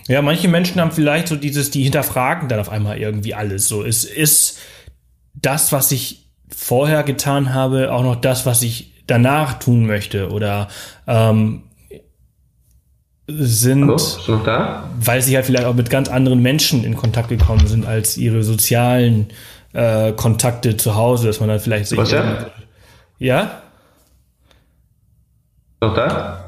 Ja, 0.08 0.22
manche 0.22 0.48
Menschen 0.48 0.80
haben 0.80 0.92
vielleicht 0.92 1.28
so 1.28 1.36
dieses, 1.36 1.72
die 1.72 1.84
hinterfragen 1.84 2.48
dann 2.48 2.60
auf 2.60 2.70
einmal 2.70 3.00
irgendwie 3.00 3.34
alles. 3.34 3.68
So, 3.68 3.84
es 3.84 4.06
ist 4.06 4.60
das, 5.34 5.72
was 5.72 5.92
ich 5.92 6.28
vorher 6.48 7.04
getan 7.04 7.54
habe, 7.54 7.92
auch 7.92 8.04
noch 8.04 8.16
das, 8.16 8.46
was 8.46 8.62
ich 8.62 8.94
danach 9.08 9.58
tun 9.58 9.88
möchte 9.88 10.30
oder 10.30 10.68
ähm, 11.08 11.64
sind, 13.28 13.84
Hallo, 13.84 13.94
bist 13.94 14.28
du 14.28 14.32
noch 14.34 14.44
da? 14.44 14.90
weil 15.00 15.22
sie 15.22 15.36
halt 15.36 15.46
vielleicht 15.46 15.66
auch 15.66 15.76
mit 15.76 15.90
ganz 15.90 16.10
anderen 16.10 16.42
Menschen 16.42 16.84
in 16.84 16.96
Kontakt 16.96 17.30
gekommen 17.30 17.68
sind 17.68 17.86
als 17.86 18.18
ihre 18.18 18.44
sozialen 18.44 19.28
äh, 19.74 20.12
Kontakte 20.14 20.78
zu 20.78 20.96
Hause, 20.96 21.28
dass 21.28 21.40
man 21.40 21.50
dann 21.50 21.60
vielleicht 21.60 21.96
Was 21.98 22.12
ja? 22.12 22.48
Ja? 23.20 23.62
Noch 25.82 25.94
da? 25.94 26.46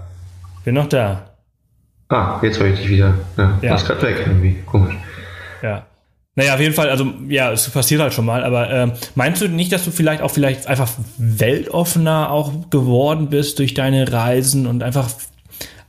Bin 0.63 0.75
noch 0.75 0.87
da. 0.87 1.31
Ah, 2.09 2.39
jetzt 2.41 2.59
höre 2.59 2.67
ich 2.67 2.79
dich 2.79 2.89
wieder. 2.89 3.13
Ja, 3.37 3.59
ja. 3.61 3.71
warst 3.71 3.87
gerade 3.87 4.01
weg 4.01 4.23
irgendwie. 4.25 4.61
Komisch. 4.65 4.95
Ja. 5.61 5.85
Naja, 6.35 6.53
auf 6.53 6.59
jeden 6.61 6.73
Fall, 6.73 6.89
also 6.89 7.13
ja, 7.27 7.51
es 7.51 7.69
passiert 7.69 8.01
halt 8.01 8.13
schon 8.13 8.25
mal, 8.25 8.43
aber 8.43 8.69
äh, 8.69 8.91
meinst 9.15 9.41
du 9.41 9.49
nicht, 9.49 9.71
dass 9.71 9.83
du 9.83 9.91
vielleicht 9.91 10.21
auch 10.21 10.31
vielleicht 10.31 10.67
einfach 10.67 10.89
weltoffener 11.17 12.31
auch 12.31 12.69
geworden 12.69 13.29
bist 13.29 13.59
durch 13.59 13.73
deine 13.73 14.11
Reisen 14.11 14.65
und 14.65 14.81
einfach 14.81 15.09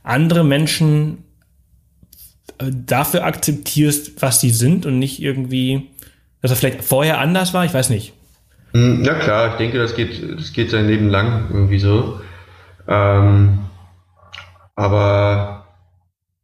andere 0.03 0.43
Menschen 0.43 1.23
äh, 2.57 2.65
dafür 2.71 3.23
akzeptierst, 3.23 4.21
was 4.21 4.41
sie 4.41 4.49
sind 4.49 4.85
und 4.85 4.99
nicht 4.99 5.21
irgendwie, 5.21 5.89
dass 6.41 6.51
er 6.51 6.57
vielleicht 6.57 6.83
vorher 6.83 7.19
anders 7.19 7.53
war? 7.53 7.63
Ich 7.63 7.73
weiß 7.73 7.89
nicht. 7.89 8.13
Hm, 8.73 9.03
ja 9.03 9.13
klar, 9.13 9.49
ich 9.51 9.55
denke, 9.55 9.77
das 9.77 9.95
geht, 9.95 10.39
das 10.39 10.51
geht 10.53 10.71
sein 10.71 10.87
Leben 10.87 11.09
lang 11.09 11.45
irgendwie 11.51 11.79
so. 11.79 12.21
Ähm, 12.87 13.59
aber 14.75 15.67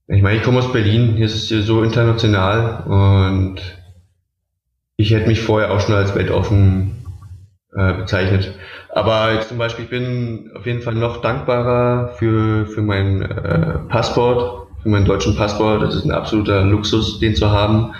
ich 0.08 0.22
meine, 0.22 0.38
ich 0.38 0.44
komme 0.44 0.60
aus 0.60 0.72
Berlin, 0.72 1.16
hier 1.16 1.26
ist 1.26 1.36
es 1.36 1.48
hier 1.48 1.64
so 1.64 1.84
international 1.84 2.84
und 2.86 3.58
ich 4.98 5.12
hätte 5.12 5.28
mich 5.28 5.42
vorher 5.42 5.72
auch 5.72 5.80
schon 5.80 5.96
als 5.96 6.14
weltoffen 6.14 7.06
äh, 7.76 7.94
bezeichnet. 7.94 8.54
Aber 8.90 9.34
jetzt 9.34 9.50
zum 9.50 9.58
Beispiel, 9.58 9.86
ich 9.86 9.90
bin 9.90 10.52
auf 10.56 10.66
jeden 10.66 10.82
Fall 10.82 10.96
noch 10.96 11.22
dankbarer 11.22 12.10
für, 12.18 12.66
für 12.66 12.82
mein 12.82 13.22
äh, 13.22 13.80
Passport, 13.88 14.68
für 14.82 14.90
meinen 14.90 15.06
deutschen 15.06 15.36
Passport. 15.36 15.82
Das 15.82 15.96
ist 15.96 16.06
ein 16.06 16.12
absoluter 16.12 16.64
Luxus, 16.64 17.20
den 17.20 17.36
zu 17.36 17.50
haben. 17.50 17.94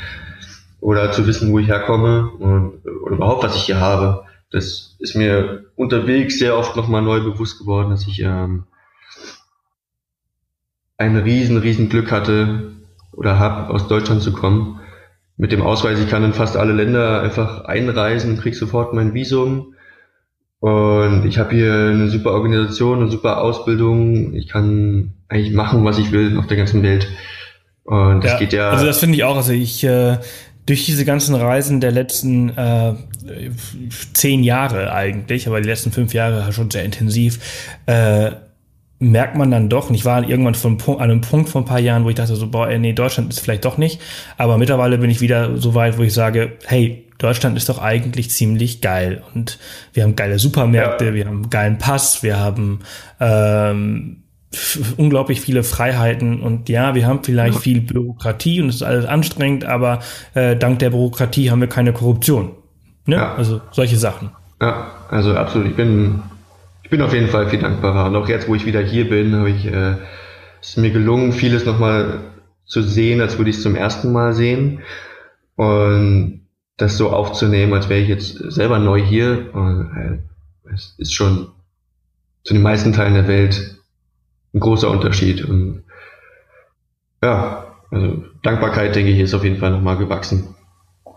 Oder 0.82 1.12
zu 1.12 1.28
wissen, 1.28 1.52
wo 1.52 1.60
ich 1.60 1.68
herkomme 1.68 2.30
und 2.40 2.86
oder 3.04 3.16
überhaupt, 3.16 3.44
was 3.44 3.56
ich 3.56 3.64
hier 3.64 3.80
habe. 3.80 4.24
Das 4.52 4.96
ist 5.00 5.16
mir 5.16 5.66
unterwegs 5.76 6.40
sehr 6.40 6.58
oft 6.58 6.76
nochmal 6.76 7.02
neu 7.02 7.22
bewusst 7.22 7.60
geworden, 7.60 7.90
dass 7.90 8.08
ich 8.08 8.22
ähm, 8.22 8.64
ein 10.98 11.16
riesen, 11.18 11.58
riesen 11.58 11.90
Glück 11.90 12.12
hatte 12.12 12.74
oder 13.14 13.40
habe, 13.40 13.74
aus 13.74 13.88
Deutschland 13.88 14.22
zu 14.22 14.34
kommen. 14.34 14.80
Mit 15.38 15.52
dem 15.52 15.62
Ausweis, 15.62 16.00
ich 16.00 16.10
kann 16.10 16.24
in 16.24 16.34
fast 16.34 16.58
alle 16.58 16.74
Länder 16.74 17.22
einfach 17.22 17.66
einreisen, 17.66 18.38
krieg 18.38 18.56
sofort 18.56 18.94
mein 18.94 19.14
Visum. 19.14 19.76
Und 20.60 21.26
ich 21.26 21.38
habe 21.38 21.56
hier 21.56 21.74
eine 21.74 22.10
super 22.10 22.32
Organisation, 22.32 23.00
eine 23.00 23.10
super 23.10 23.42
Ausbildung. 23.42 24.34
Ich 24.34 24.50
kann 24.50 25.14
eigentlich 25.30 25.54
machen, 25.54 25.86
was 25.86 25.98
ich 25.98 26.12
will 26.12 26.38
auf 26.38 26.48
der 26.48 26.58
ganzen 26.58 26.84
Welt. 26.84 27.08
Und 27.86 28.24
das 28.24 28.34
ja, 28.34 28.38
geht 28.40 28.54
ja. 28.54 28.70
Also 28.70 28.86
das 28.86 29.00
finde 29.00 29.16
ich 29.16 29.24
auch. 29.24 29.38
Also 29.38 29.54
ich 29.54 29.84
äh, 29.86 30.18
durch 30.70 30.86
diese 30.86 31.04
ganzen 31.04 31.34
Reisen 31.34 31.82
der 31.82 31.92
letzten 31.92 32.50
äh, 32.50 32.94
zehn 34.14 34.44
Jahre 34.44 34.94
eigentlich, 34.94 35.48
aber 35.48 35.62
die 35.62 35.68
letzten 35.68 35.92
fünf 35.92 36.14
Jahre 36.14 36.54
schon 36.54 36.70
sehr 36.70 36.86
intensiv, 36.86 37.40
äh, 37.88 38.32
merkt 39.00 39.36
man 39.36 39.50
dann 39.50 39.70
doch, 39.70 39.90
und 39.90 39.96
ich 39.96 40.06
war 40.06 40.28
irgendwann 40.28 40.54
von 40.54 40.80
an 40.98 41.00
einem 41.00 41.22
Punkt 41.22 41.50
vor 41.50 41.62
ein 41.62 41.66
paar 41.66 41.80
Jahren, 41.80 42.04
wo 42.04 42.10
ich 42.10 42.16
dachte 42.16 42.36
so, 42.36 42.48
boah, 42.48 42.68
nee, 42.78 42.94
Deutschland 42.94 43.34
ist 43.34 43.40
vielleicht 43.40 43.66
doch 43.66 43.78
nicht, 43.80 44.00
aber 44.38 44.60
mittlerweile 44.60 45.00
bin 45.00 45.10
ich 45.10 45.22
wieder 45.22 45.58
so 45.58 45.74
weit, 45.74 45.98
wo 45.98 46.04
ich 46.04 46.14
sage, 46.14 46.58
hey, 46.68 47.08
Deutschland 47.18 47.58
ist 47.58 47.68
doch 47.68 47.80
eigentlich 47.80 48.30
ziemlich 48.30 48.80
geil 48.80 49.24
und 49.34 49.58
wir 49.94 50.04
haben 50.04 50.16
geile 50.16 50.38
Supermärkte, 50.38 51.06
ja. 51.06 51.14
wir 51.16 51.26
haben 51.26 51.38
einen 51.38 51.50
geilen 51.50 51.78
Pass, 51.80 52.22
wir 52.22 52.38
haben 52.38 52.82
ähm, 53.20 54.24
unglaublich 54.98 55.42
viele 55.42 55.64
Freiheiten 55.64 56.42
und 56.42 56.70
ja, 56.70 56.96
wir 56.96 57.06
haben 57.06 57.24
vielleicht 57.24 57.56
ja. 57.56 57.60
viel 57.62 57.82
Bürokratie 57.82 58.62
und 58.62 58.70
es 58.70 58.76
ist 58.78 58.84
alles 58.84 59.06
anstrengend, 59.06 59.66
aber 59.66 60.00
äh, 60.34 60.56
dank 60.56 60.80
der 60.80 60.90
Bürokratie 60.90 61.52
haben 61.52 61.62
wir 61.62 61.68
keine 61.68 61.94
Korruption. 61.94 62.52
Ne? 63.06 63.16
Ja. 63.16 63.36
Also 63.36 63.62
solche 63.72 63.98
Sachen. 63.98 64.32
Ja, 64.62 64.92
also 65.10 65.36
absolut. 65.36 65.68
Ich 65.68 65.76
bin, 65.76 66.22
ich 66.84 66.90
bin 66.90 67.02
auf 67.02 67.14
jeden 67.14 67.28
Fall 67.28 67.50
viel 67.50 67.60
dankbarer. 67.60 68.06
Und 68.08 68.16
auch 68.16 68.28
jetzt, 68.28 68.48
wo 68.48 68.56
ich 68.56 68.66
wieder 68.66 68.82
hier 68.82 69.10
bin, 69.10 69.36
habe 69.36 69.50
ich, 69.50 69.66
äh, 69.66 69.96
ist 70.62 70.78
mir 70.78 70.92
gelungen, 70.92 71.32
vieles 71.32 71.66
nochmal 71.66 72.20
zu 72.66 72.82
sehen, 72.82 73.22
als 73.22 73.38
würde 73.38 73.50
ich 73.50 73.58
es 73.58 73.64
zum 73.64 73.76
ersten 73.76 74.12
Mal 74.12 74.34
sehen. 74.34 74.82
Und 75.56 76.42
das 76.78 76.98
so 76.98 77.10
aufzunehmen, 77.10 77.74
als 77.74 77.90
wäre 77.90 78.00
ich 78.00 78.08
jetzt 78.08 78.38
selber 78.52 78.80
neu 78.80 79.02
hier. 79.02 79.50
Und, 79.54 79.92
äh, 79.96 80.74
es 80.74 80.96
ist 80.98 81.14
schon 81.14 81.50
zu 82.44 82.54
den 82.54 82.64
meisten 82.64 82.94
Teilen 82.94 83.16
der 83.16 83.28
Welt 83.28 83.79
ein 84.54 84.60
großer 84.60 84.90
Unterschied. 84.90 85.46
Und 85.46 85.84
ja, 87.24 87.76
also 87.92 88.24
Dankbarkeit, 88.44 88.96
denke 88.96 89.12
ich, 89.12 89.20
ist 89.20 89.34
auf 89.34 89.44
jeden 89.44 89.58
Fall 89.58 89.72
nochmal 89.72 89.98
gewachsen. 89.98 90.56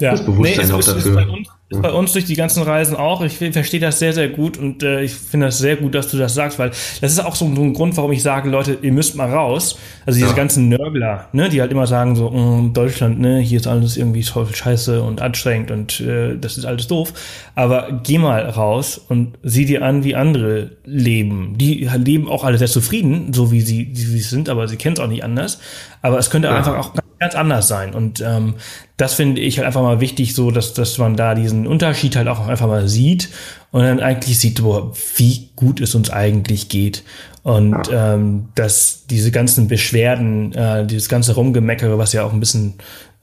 Ja. 0.01 0.13
Das 0.13 0.25
Bewusstsein 0.25 0.67
nee, 0.69 0.73
auch 0.73 0.83
dafür. 0.83 1.27
Ist 1.73 1.83
bei 1.83 1.93
uns 1.93 2.13
durch 2.13 2.25
die 2.25 2.35
ganzen 2.35 2.63
Reisen 2.63 2.97
auch. 2.97 3.23
Ich 3.23 3.39
verstehe 3.39 3.81
das 3.81 3.99
sehr, 3.99 4.13
sehr 4.13 4.29
gut 4.29 4.59
und 4.59 4.83
äh, 4.83 5.03
ich 5.03 5.15
finde 5.15 5.47
das 5.47 5.59
sehr 5.59 5.77
gut, 5.77 5.95
dass 5.95 6.09
du 6.11 6.19
das 6.19 6.35
sagst, 6.35 6.59
weil 6.59 6.71
das 7.01 7.13
ist 7.13 7.25
auch 7.25 7.35
so 7.35 7.47
ein 7.47 7.75
Grund, 7.75 7.97
warum 7.97 8.13
ich 8.13 8.23
sage, 8.23 8.51
Leute, 8.51 8.79
ihr 8.83 8.93
müsst 8.93 9.17
mal 9.17 9.31
raus. 9.31 9.79
Also 10.05 10.19
diese 10.19 10.31
ja. 10.31 10.37
ganzen 10.37 10.69
Nörgler, 10.69 11.29
ne, 11.33 11.49
die 11.49 11.61
halt 11.61 11.73
immer 11.73 11.87
sagen 11.87 12.15
so, 12.17 12.31
mm, 12.31 12.73
Deutschland, 12.73 13.21
ne, 13.21 13.39
hier 13.39 13.59
ist 13.59 13.67
alles 13.67 13.97
irgendwie 13.97 14.23
voll 14.23 14.47
scheiße 14.53 15.03
und 15.03 15.21
anstrengend 15.23 15.71
und 15.71 16.01
äh, 16.01 16.37
das 16.39 16.59
ist 16.59 16.65
alles 16.65 16.87
doof. 16.87 17.13
Aber 17.55 18.01
geh 18.03 18.19
mal 18.19 18.43
raus 18.49 19.01
und 19.09 19.39
sieh 19.43 19.65
dir 19.65 19.83
an, 19.83 20.05
wie 20.05 20.15
andere 20.15 20.71
leben. 20.85 21.57
Die 21.57 21.89
leben 21.97 22.29
auch 22.29 22.45
alle 22.45 22.59
sehr 22.59 22.69
zufrieden, 22.69 23.33
so 23.33 23.51
wie 23.51 23.61
sie, 23.61 23.89
wie 23.91 23.95
sie 23.95 24.21
sind, 24.21 24.49
aber 24.49 24.69
sie 24.69 24.77
kennen 24.77 24.95
es 24.95 25.01
auch 25.01 25.09
nicht 25.09 25.25
anders. 25.25 25.61
Aber 26.03 26.19
es 26.19 26.31
könnte 26.31 26.49
ja. 26.49 26.57
einfach 26.57 26.77
auch 26.79 27.02
ganz 27.23 27.37
anders 27.37 27.69
sein. 27.69 27.95
Und 27.95 28.21
ähm, 28.21 28.55
das 28.97 29.15
finde 29.15 29.41
ich 29.41 29.57
halt 29.57 29.67
einfach 29.67 29.81
mal 29.83 30.01
wichtig, 30.01 30.35
so 30.35 30.51
dass, 30.51 30.75
dass 30.75 30.99
man 30.99 31.17
da 31.17 31.37
diesen 31.37 31.69
Unterschied 31.69 32.17
halt 32.17 32.27
auch 32.27 32.49
einfach 32.49 32.67
mal 32.67 32.89
sieht 32.89 33.29
und 33.71 33.83
dann 33.83 34.01
eigentlich 34.01 34.41
sieht, 34.41 34.61
boah, 34.61 34.93
wie 35.17 35.51
gut 35.55 35.81
es 35.81 35.95
uns 35.95 36.11
eigentlich 36.11 36.69
geht. 36.69 37.05
Und 37.45 37.87
ja. 37.87 38.15
ähm, 38.15 38.49
dass 38.57 39.07
diese 39.07 39.31
ganzen 39.31 39.69
Beschwerden, 39.69 40.53
äh, 40.53 40.85
dieses 40.85 41.09
ganze 41.09 41.37
Rumgemeckere, 41.37 41.97
was 41.97 42.13
ja 42.13 42.25
auch 42.25 42.33
ein 42.33 42.41
bisschen 42.41 42.75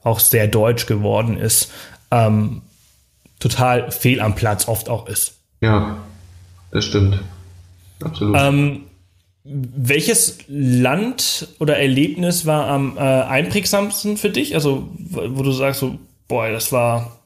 auch 0.02 0.18
sehr 0.18 0.48
deutsch 0.48 0.86
geworden 0.86 1.36
ist, 1.36 1.70
ähm, 2.10 2.62
total 3.38 3.90
fehl 3.90 4.22
am 4.22 4.34
Platz 4.34 4.66
oft 4.66 4.88
auch 4.88 5.08
ist. 5.08 5.34
Ja, 5.60 5.98
das 6.70 6.86
stimmt. 6.86 7.20
Absolut. 8.02 8.34
Ähm, 8.38 8.80
welches 9.44 10.38
Land 10.48 11.48
oder 11.60 11.78
Erlebnis 11.78 12.44
war 12.44 12.66
am 12.66 12.96
äh, 12.96 13.00
einprägsamsten 13.00 14.16
für 14.16 14.30
dich? 14.30 14.54
Also, 14.54 14.88
wo 14.98 15.42
du 15.42 15.50
sagst 15.52 15.80
so, 15.80 15.98
boah, 16.28 16.50
das 16.50 16.72
war 16.72 17.18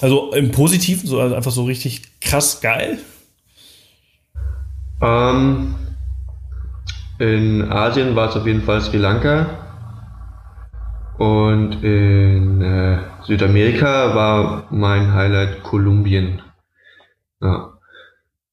also 0.00 0.32
im 0.32 0.52
Positiven, 0.52 1.08
so 1.08 1.20
also 1.20 1.34
einfach 1.34 1.50
so 1.50 1.64
richtig 1.64 2.20
krass 2.20 2.60
geil? 2.60 2.98
Ähm, 5.02 5.74
in 7.18 7.70
Asien 7.70 8.14
war 8.14 8.28
es 8.28 8.36
auf 8.36 8.46
jeden 8.46 8.62
Fall 8.62 8.80
Sri 8.80 8.98
Lanka. 8.98 9.58
Und 11.18 11.82
in 11.84 12.62
äh, 12.62 12.98
Südamerika 13.24 14.14
war 14.14 14.66
mein 14.70 15.12
Highlight 15.12 15.62
Kolumbien. 15.62 16.40
Ja 17.42 17.69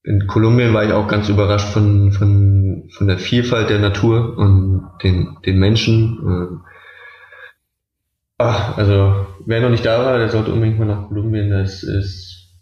in 0.07 0.25
Kolumbien 0.25 0.73
war 0.73 0.85
ich 0.85 0.93
auch 0.93 1.09
ganz 1.09 1.27
überrascht 1.27 1.67
von, 1.67 2.13
von, 2.13 2.89
von 2.89 3.07
der 3.07 3.17
Vielfalt 3.17 3.69
der 3.69 3.79
Natur 3.79 4.37
und 4.37 4.89
den, 5.03 5.35
den 5.45 5.59
Menschen. 5.59 6.61
Ach, 8.37 8.77
also 8.77 9.27
wer 9.45 9.59
noch 9.59 9.69
nicht 9.69 9.85
da 9.85 10.05
war, 10.05 10.17
der 10.17 10.29
sollte 10.29 10.53
unbedingt 10.53 10.79
mal 10.79 10.85
nach 10.85 11.09
Kolumbien. 11.09 11.49
Das 11.49 11.83
ist 11.83 12.53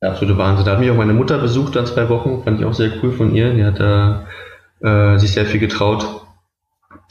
der 0.00 0.12
absolute 0.12 0.38
Wahnsinn. 0.38 0.64
Da 0.64 0.72
hat 0.72 0.80
mich 0.80 0.90
auch 0.90 0.96
meine 0.96 1.12
Mutter 1.12 1.36
besucht 1.36 1.76
dann 1.76 1.84
zwei 1.84 2.08
Wochen, 2.08 2.42
fand 2.42 2.58
ich 2.58 2.64
auch 2.64 2.72
sehr 2.72 2.92
cool 3.02 3.12
von 3.12 3.34
ihr. 3.34 3.52
Die 3.52 3.64
hat 3.64 3.78
da 3.78 4.26
äh, 4.80 5.18
sich 5.18 5.32
sehr 5.32 5.44
viel 5.44 5.60
getraut. 5.60 6.06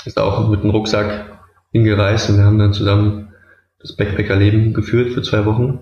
Ist 0.05 0.19
auch 0.19 0.49
mit 0.49 0.61
einem 0.61 0.71
Rucksack 0.71 1.37
hingereist 1.71 2.31
und 2.31 2.37
wir 2.37 2.45
haben 2.45 2.57
dann 2.57 2.73
zusammen 2.73 3.31
das 3.79 3.95
Backpackerleben 3.95 4.73
geführt 4.73 5.11
für 5.11 5.21
zwei 5.21 5.45
Wochen. 5.45 5.81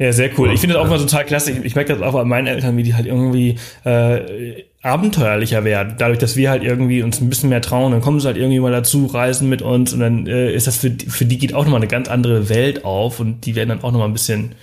Ja, 0.00 0.12
sehr 0.12 0.30
cool. 0.38 0.50
Ich 0.50 0.60
finde 0.60 0.76
das 0.76 0.82
auch 0.82 0.88
mal 0.88 0.98
total 0.98 1.26
klasse. 1.26 1.52
Ich, 1.52 1.62
ich 1.62 1.74
merke 1.74 1.92
das 1.92 2.00
auch 2.00 2.14
bei 2.14 2.24
meinen 2.24 2.46
Eltern, 2.46 2.74
wie 2.78 2.82
die 2.82 2.94
halt 2.94 3.04
irgendwie 3.04 3.58
äh, 3.84 4.64
abenteuerlicher 4.80 5.62
werden. 5.62 5.96
Dadurch, 5.98 6.18
dass 6.18 6.36
wir 6.36 6.48
halt 6.48 6.64
irgendwie 6.64 7.02
uns 7.02 7.20
ein 7.20 7.28
bisschen 7.28 7.50
mehr 7.50 7.60
trauen, 7.60 7.92
dann 7.92 8.00
kommen 8.00 8.18
sie 8.18 8.26
halt 8.26 8.38
irgendwie 8.38 8.60
mal 8.60 8.72
dazu, 8.72 9.04
reisen 9.04 9.50
mit 9.50 9.60
uns 9.60 9.92
und 9.92 10.00
dann 10.00 10.26
äh, 10.26 10.54
ist 10.54 10.66
das 10.66 10.78
für, 10.78 10.90
für 10.90 11.26
die 11.26 11.36
geht 11.36 11.52
auch 11.52 11.64
nochmal 11.64 11.80
eine 11.80 11.86
ganz 11.86 12.08
andere 12.08 12.48
Welt 12.48 12.82
auf 12.86 13.20
und 13.20 13.44
die 13.44 13.54
werden 13.56 13.68
dann 13.68 13.82
auch 13.82 13.92
nochmal 13.92 14.08
ein 14.08 14.14
bisschen, 14.14 14.54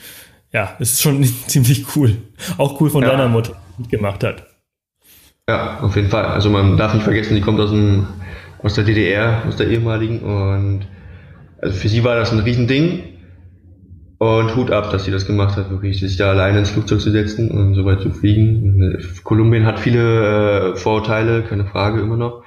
ja, 0.51 0.75
es 0.79 0.93
ist 0.93 1.03
schon 1.03 1.23
ziemlich 1.47 1.85
cool. 1.95 2.17
Auch 2.57 2.81
cool 2.81 2.89
von 2.89 3.03
ja. 3.03 3.11
deiner 3.11 3.27
Mutter, 3.27 3.53
die 3.77 3.89
gemacht 3.89 4.23
hat. 4.23 4.43
Ja, 5.47 5.81
auf 5.81 5.95
jeden 5.95 6.09
Fall. 6.09 6.25
Also 6.25 6.49
man 6.49 6.77
darf 6.77 6.95
nicht 6.95 7.03
vergessen, 7.03 7.35
die 7.35 7.41
kommt 7.41 7.59
aus 7.59 7.69
dem, 7.69 8.07
aus 8.63 8.73
der 8.73 8.85
DDR, 8.85 9.43
aus 9.47 9.55
der 9.55 9.67
ehemaligen 9.67 10.21
und 10.21 10.87
also 11.61 11.77
für 11.77 11.89
sie 11.89 12.03
war 12.03 12.15
das 12.15 12.31
ein 12.31 12.39
Riesending 12.39 13.16
und 14.17 14.55
Hut 14.55 14.71
ab, 14.71 14.91
dass 14.91 15.05
sie 15.05 15.11
das 15.11 15.27
gemacht 15.27 15.57
hat, 15.57 15.69
wirklich, 15.69 15.99
sich 15.99 16.17
da 16.17 16.31
alleine 16.31 16.59
ins 16.59 16.71
Flugzeug 16.71 17.01
zu 17.01 17.11
setzen 17.11 17.51
und 17.51 17.75
so 17.75 17.85
weit 17.85 18.01
zu 18.01 18.11
fliegen. 18.11 18.97
Kolumbien 19.23 19.65
hat 19.65 19.79
viele 19.79 20.73
äh, 20.73 20.75
Vorurteile, 20.75 21.43
keine 21.43 21.65
Frage, 21.65 22.01
immer 22.01 22.17
noch. 22.17 22.43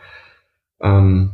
Ähm, 0.83 1.31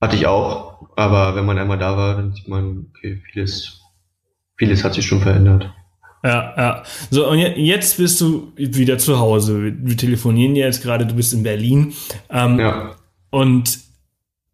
hatte 0.00 0.16
ich 0.16 0.26
auch, 0.26 0.88
aber 0.96 1.34
wenn 1.34 1.46
man 1.46 1.58
einmal 1.58 1.78
da 1.78 1.96
war, 1.96 2.16
dann 2.16 2.32
sieht 2.32 2.48
man, 2.48 2.88
okay, 2.90 3.22
vieles, 3.32 3.80
vieles 4.56 4.84
hat 4.84 4.94
sich 4.94 5.06
schon 5.06 5.20
verändert. 5.20 5.72
Ja, 6.22 6.54
ja. 6.56 6.82
So, 7.10 7.28
und 7.30 7.38
jetzt 7.38 7.96
bist 7.96 8.20
du 8.20 8.52
wieder 8.56 8.98
zu 8.98 9.18
Hause. 9.18 9.74
Wir 9.78 9.96
telefonieren 9.96 10.56
jetzt 10.56 10.82
gerade, 10.82 11.06
du 11.06 11.14
bist 11.14 11.32
in 11.32 11.42
Berlin. 11.42 11.94
Ähm, 12.28 12.58
ja. 12.58 12.96
Und 13.30 13.78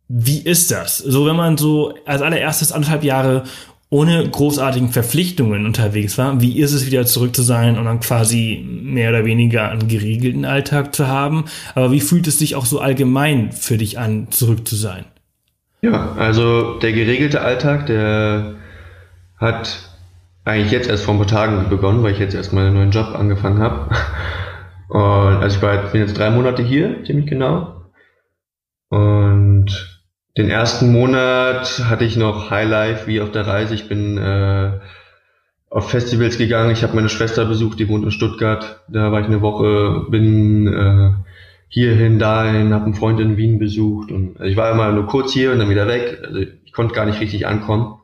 wie 0.09 0.41
ist 0.41 0.71
das? 0.71 0.99
So, 0.99 1.27
wenn 1.27 1.37
man 1.37 1.57
so 1.57 1.95
als 2.05 2.21
allererstes 2.21 2.73
anderthalb 2.73 3.03
Jahre 3.03 3.45
ohne 3.93 4.27
großartigen 4.27 4.89
Verpflichtungen 4.89 5.67
unterwegs 5.67 6.17
war. 6.17 6.41
Wie 6.41 6.59
ist 6.59 6.73
es 6.73 6.87
wieder 6.87 7.05
zurück 7.05 7.37
zu 7.37 7.43
sein 7.43 7.77
und 7.77 7.85
dann 7.85 8.01
quasi 8.01 8.65
mehr 8.67 9.11
oder 9.11 9.27
weniger 9.27 9.69
einen 9.69 9.87
geregelten 9.87 10.47
Alltag 10.47 10.95
zu 10.95 11.09
haben? 11.09 11.45
Aber 11.75 11.93
wie 11.93 12.01
fühlt 12.01 12.27
es 12.27 12.39
sich 12.39 12.57
auch 12.57 12.65
so 12.65 12.81
allgemein 12.81 13.53
für 13.53 13.77
dich 13.77 13.99
an, 13.99 14.29
zurück 14.31 14.67
zu 14.67 14.77
sein? 14.77 15.05
Ja, 15.83 16.13
also 16.13 16.79
der 16.79 16.93
geregelte 16.93 17.43
Alltag, 17.43 17.85
der 17.85 18.55
hat 19.37 19.91
eigentlich 20.47 20.73
jetzt 20.73 20.89
erst 20.89 21.05
vor 21.05 21.13
ein 21.13 21.19
paar 21.19 21.27
Tagen 21.27 21.69
begonnen, 21.69 22.03
weil 22.03 22.13
ich 22.13 22.19
jetzt 22.19 22.35
erst 22.35 22.55
meinen 22.55 22.73
neuen 22.73 22.93
Job 22.93 23.15
angefangen 23.15 23.59
habe. 23.59 23.95
Und 24.89 25.43
also 25.43 25.55
ich 25.55 25.63
war, 25.63 25.77
bin 25.93 26.01
jetzt 26.01 26.17
drei 26.17 26.31
Monate 26.31 26.63
hier, 26.63 27.05
ziemlich 27.05 27.27
genau. 27.27 27.83
Und 28.89 29.92
den 30.37 30.49
ersten 30.49 30.93
Monat 30.93 31.85
hatte 31.85 32.05
ich 32.05 32.17
noch 32.17 32.51
Highlife 32.51 33.07
wie 33.07 33.21
auf 33.21 33.31
der 33.31 33.47
Reise. 33.47 33.75
Ich 33.75 33.89
bin 33.89 34.17
äh, 34.17 34.81
auf 35.69 35.91
Festivals 35.91 36.39
gegangen. 36.39 36.71
Ich 36.71 36.83
habe 36.83 36.95
meine 36.95 37.11
Schwester 37.11 37.45
besucht, 37.45 37.79
die 37.79 37.89
wohnt 37.89 38.05
in 38.05 38.11
Stuttgart. 38.11 38.83
Da 38.89 39.13
war 39.13 39.21
ich 39.21 39.27
eine 39.27 39.43
Woche, 39.43 40.07
bin 40.11 40.67
äh, 40.67 41.11
hierhin, 41.69 42.19
dahin, 42.19 42.73
habe 42.73 42.87
einen 42.87 42.95
Freund 42.95 43.21
in 43.21 43.37
Wien 43.37 43.59
besucht. 43.59 44.11
Und 44.11 44.39
also 44.39 44.51
ich 44.51 44.57
war 44.57 44.71
immer 44.73 44.91
nur 44.93 45.07
kurz 45.07 45.33
hier 45.33 45.53
und 45.53 45.59
dann 45.59 45.71
wieder 45.71 45.87
weg. 45.87 46.23
Also 46.25 46.41
ich 46.41 46.73
konnte 46.73 46.95
gar 46.95 47.05
nicht 47.05 47.21
richtig 47.21 47.47
ankommen. 47.47 47.99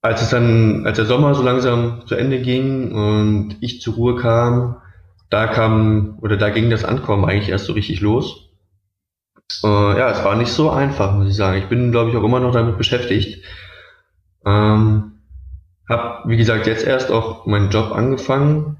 Als 0.00 0.22
es 0.22 0.30
dann, 0.30 0.86
als 0.86 0.96
der 0.96 1.06
Sommer 1.06 1.34
so 1.34 1.42
langsam 1.42 2.06
zu 2.06 2.14
Ende 2.14 2.40
ging 2.40 2.92
und 2.92 3.56
ich 3.60 3.80
zur 3.80 3.94
Ruhe 3.94 4.16
kam, 4.16 4.78
da 5.28 5.46
kam 5.46 6.18
oder 6.20 6.36
da 6.36 6.50
ging 6.50 6.70
das 6.70 6.84
Ankommen 6.84 7.24
eigentlich 7.24 7.50
erst 7.50 7.66
so 7.66 7.74
richtig 7.74 8.00
los. 8.00 8.51
Äh, 9.64 9.98
ja, 9.98 10.10
es 10.10 10.24
war 10.24 10.36
nicht 10.36 10.52
so 10.52 10.70
einfach, 10.70 11.14
muss 11.14 11.28
ich 11.28 11.36
sagen. 11.36 11.58
Ich 11.58 11.66
bin, 11.66 11.92
glaube 11.92 12.10
ich, 12.10 12.16
auch 12.16 12.24
immer 12.24 12.40
noch 12.40 12.52
damit 12.52 12.78
beschäftigt. 12.78 13.44
Ähm, 14.44 15.12
hab, 15.88 16.28
wie 16.28 16.36
gesagt, 16.36 16.66
jetzt 16.66 16.86
erst 16.86 17.10
auch 17.10 17.46
meinen 17.46 17.70
Job 17.70 17.92
angefangen. 17.92 18.78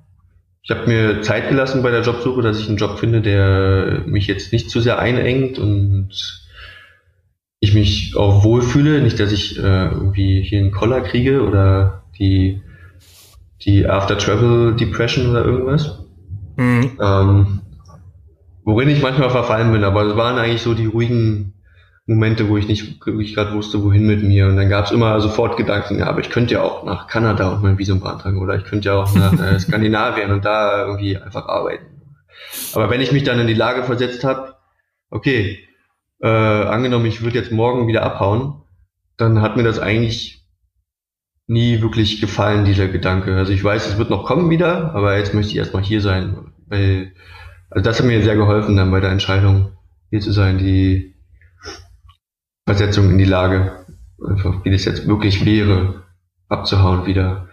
Ich 0.62 0.70
habe 0.70 0.86
mir 0.86 1.22
Zeit 1.22 1.48
gelassen 1.48 1.82
bei 1.82 1.90
der 1.90 2.02
Jobsuche, 2.02 2.42
dass 2.42 2.60
ich 2.60 2.68
einen 2.68 2.76
Job 2.76 2.98
finde, 2.98 3.20
der 3.20 4.02
mich 4.06 4.26
jetzt 4.26 4.52
nicht 4.52 4.70
zu 4.70 4.80
sehr 4.80 4.98
einengt 4.98 5.58
und 5.58 6.10
ich 7.58 7.74
mich 7.74 8.16
auch 8.16 8.44
wohlfühle, 8.44 9.02
nicht, 9.02 9.20
dass 9.20 9.32
ich 9.32 9.58
äh, 9.58 9.86
irgendwie 9.86 10.42
hier 10.42 10.60
einen 10.60 10.72
Koller 10.72 11.00
kriege 11.00 11.42
oder 11.42 12.04
die, 12.18 12.60
die 13.64 13.86
After 13.86 14.18
Travel 14.18 14.74
Depression 14.74 15.30
oder 15.30 15.44
irgendwas. 15.44 16.04
Mhm. 16.56 16.98
Ähm, 17.00 17.61
worin 18.64 18.88
ich 18.88 19.02
manchmal 19.02 19.30
verfallen 19.30 19.72
bin, 19.72 19.84
aber 19.84 20.02
es 20.02 20.16
waren 20.16 20.38
eigentlich 20.38 20.62
so 20.62 20.74
die 20.74 20.86
ruhigen 20.86 21.54
Momente, 22.06 22.48
wo 22.48 22.56
ich 22.56 22.66
nicht 22.66 23.04
wirklich 23.06 23.34
gerade 23.34 23.54
wusste, 23.54 23.82
wohin 23.84 24.06
mit 24.06 24.22
mir. 24.22 24.48
Und 24.48 24.56
dann 24.56 24.68
gab 24.68 24.86
es 24.86 24.90
immer 24.90 25.20
sofort 25.20 25.56
Gedanken, 25.56 25.98
ja, 25.98 26.06
aber 26.06 26.20
ich 26.20 26.30
könnte 26.30 26.54
ja 26.54 26.62
auch 26.62 26.84
nach 26.84 27.06
Kanada 27.06 27.50
und 27.50 27.62
mein 27.62 27.78
Visum 27.78 28.00
beantragen 28.00 28.40
oder 28.40 28.56
ich 28.56 28.64
könnte 28.64 28.88
ja 28.88 28.94
auch 28.94 29.14
nach 29.14 29.32
äh, 29.40 29.58
Skandinavien 29.60 30.30
und 30.30 30.44
da 30.44 30.86
irgendwie 30.86 31.16
einfach 31.16 31.46
arbeiten. 31.46 31.86
Aber 32.74 32.90
wenn 32.90 33.00
ich 33.00 33.12
mich 33.12 33.22
dann 33.22 33.38
in 33.38 33.46
die 33.46 33.54
Lage 33.54 33.84
versetzt 33.84 34.24
habe, 34.24 34.56
okay, 35.10 35.60
äh, 36.20 36.26
angenommen, 36.28 37.06
ich 37.06 37.22
würde 37.22 37.38
jetzt 37.38 37.52
morgen 37.52 37.86
wieder 37.86 38.02
abhauen, 38.02 38.62
dann 39.16 39.42
hat 39.42 39.56
mir 39.56 39.64
das 39.64 39.78
eigentlich 39.78 40.42
nie 41.46 41.82
wirklich 41.82 42.20
gefallen, 42.20 42.64
dieser 42.64 42.88
Gedanke. 42.88 43.36
Also 43.36 43.52
ich 43.52 43.62
weiß, 43.62 43.86
es 43.86 43.98
wird 43.98 44.10
noch 44.10 44.24
kommen 44.24 44.50
wieder, 44.50 44.94
aber 44.94 45.18
jetzt 45.18 45.34
möchte 45.34 45.52
ich 45.52 45.58
erstmal 45.58 45.82
hier 45.82 46.00
sein. 46.00 46.52
Weil, 46.66 47.12
also 47.74 47.84
das 47.84 47.98
hat 47.98 48.06
mir 48.06 48.22
sehr 48.22 48.36
geholfen 48.36 48.76
dann 48.76 48.90
bei 48.90 49.00
der 49.00 49.10
Entscheidung, 49.10 49.72
hier 50.10 50.20
zu 50.20 50.32
sein, 50.32 50.58
die 50.58 51.14
Versetzung 52.66 53.10
in 53.10 53.18
die 53.18 53.24
Lage, 53.24 53.72
einfach 54.26 54.64
wie 54.64 54.70
das 54.70 54.84
jetzt 54.84 55.06
wirklich 55.06 55.44
wäre, 55.44 56.02
abzuhauen 56.48 57.06
wieder. 57.06 57.48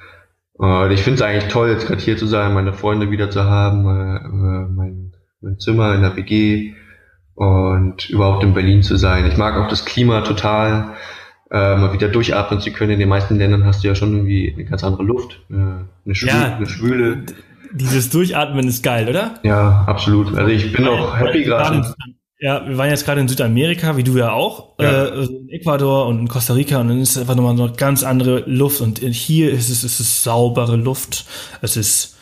Und 0.53 0.91
ich 0.91 1.01
finde 1.01 1.15
es 1.15 1.21
eigentlich 1.21 1.51
toll, 1.51 1.69
jetzt 1.69 1.87
gerade 1.87 2.01
hier 2.01 2.17
zu 2.17 2.27
sein, 2.27 2.53
meine 2.53 2.73
Freunde 2.73 3.11
wieder 3.11 3.29
zu 3.29 3.45
haben, 3.45 3.85
äh, 3.85 4.67
mein, 4.69 5.13
mein 5.41 5.57
Zimmer 5.57 5.95
in 5.95 6.01
der 6.01 6.15
WG, 6.15 6.73
und 7.39 8.09
überhaupt 8.09 8.43
in 8.43 8.53
Berlin 8.53 8.83
zu 8.83 8.97
sein. 8.97 9.25
Ich 9.25 9.37
mag 9.37 9.55
auch 9.55 9.69
das 9.69 9.85
Klima 9.85 10.21
total, 10.21 10.95
äh, 11.49 11.77
mal 11.77 11.93
wieder 11.93 12.09
durchatmen 12.09 12.59
zu 12.59 12.73
können. 12.73 12.91
In 12.91 12.99
den 12.99 13.07
meisten 13.07 13.37
Ländern 13.37 13.63
hast 13.63 13.81
du 13.81 13.87
ja 13.87 13.95
schon 13.95 14.13
irgendwie 14.13 14.53
eine 14.53 14.65
ganz 14.65 14.83
andere 14.83 15.03
Luft, 15.03 15.39
äh, 15.49 15.53
eine, 15.53 16.15
Schwü 16.15 16.27
ja, 16.27 16.57
eine 16.57 16.65
Schwüle. 16.65 17.23
Dieses 17.73 18.09
Durchatmen 18.09 18.67
ist 18.67 18.83
geil, 18.83 19.09
oder? 19.09 19.35
Ja, 19.43 19.83
absolut. 19.87 20.35
Also 20.37 20.51
ich 20.51 20.71
bin 20.71 20.87
auch 20.87 21.17
happy 21.17 21.43
gerade. 21.43 21.93
Ja, 22.41 22.65
wir 22.65 22.77
waren 22.77 22.89
jetzt 22.89 23.05
gerade 23.05 23.19
in 23.19 23.27
Südamerika, 23.27 23.97
wie 23.97 24.03
du 24.03 24.17
ja 24.17 24.31
auch, 24.31 24.79
ja. 24.79 25.07
Äh, 25.07 25.11
also 25.11 25.37
in 25.39 25.49
Ecuador 25.49 26.07
und 26.07 26.19
in 26.19 26.27
Costa 26.29 26.53
Rica 26.53 26.79
und 26.79 26.87
dann 26.87 27.01
ist 27.01 27.11
es 27.11 27.17
einfach 27.17 27.35
nochmal 27.35 27.59
eine 27.59 27.73
ganz 27.73 28.03
andere 28.03 28.43
Luft 28.45 28.79
und 28.79 28.99
hier 28.99 29.51
ist 29.51 29.69
es, 29.69 29.83
ist 29.83 29.99
es 29.99 30.23
saubere 30.23 30.77
Luft. 30.77 31.25
Es 31.61 31.75
ist, 31.75 32.17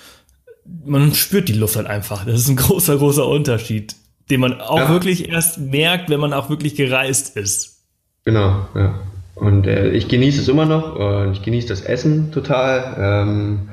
man 0.85 1.13
spürt 1.13 1.49
die 1.49 1.53
Luft 1.53 1.75
halt 1.75 1.85
einfach. 1.85 2.25
Das 2.25 2.33
ist 2.33 2.49
ein 2.49 2.55
großer, 2.55 2.97
großer 2.97 3.27
Unterschied 3.27 3.95
den 4.29 4.39
man 4.41 4.59
auch 4.59 4.77
ja. 4.77 4.89
wirklich 4.89 5.29
erst 5.29 5.59
merkt, 5.59 6.09
wenn 6.09 6.19
man 6.19 6.33
auch 6.33 6.49
wirklich 6.49 6.75
gereist 6.75 7.37
ist. 7.37 7.85
Genau, 8.25 8.67
ja. 8.75 8.99
Und 9.35 9.67
äh, 9.67 9.91
ich 9.91 10.07
genieße 10.07 10.41
es 10.41 10.47
immer 10.47 10.65
noch 10.65 10.95
und 10.95 11.33
ich 11.33 11.43
genieße 11.43 11.67
das 11.67 11.81
Essen 11.81 12.31
total. 12.31 12.95
Ähm, 12.99 13.69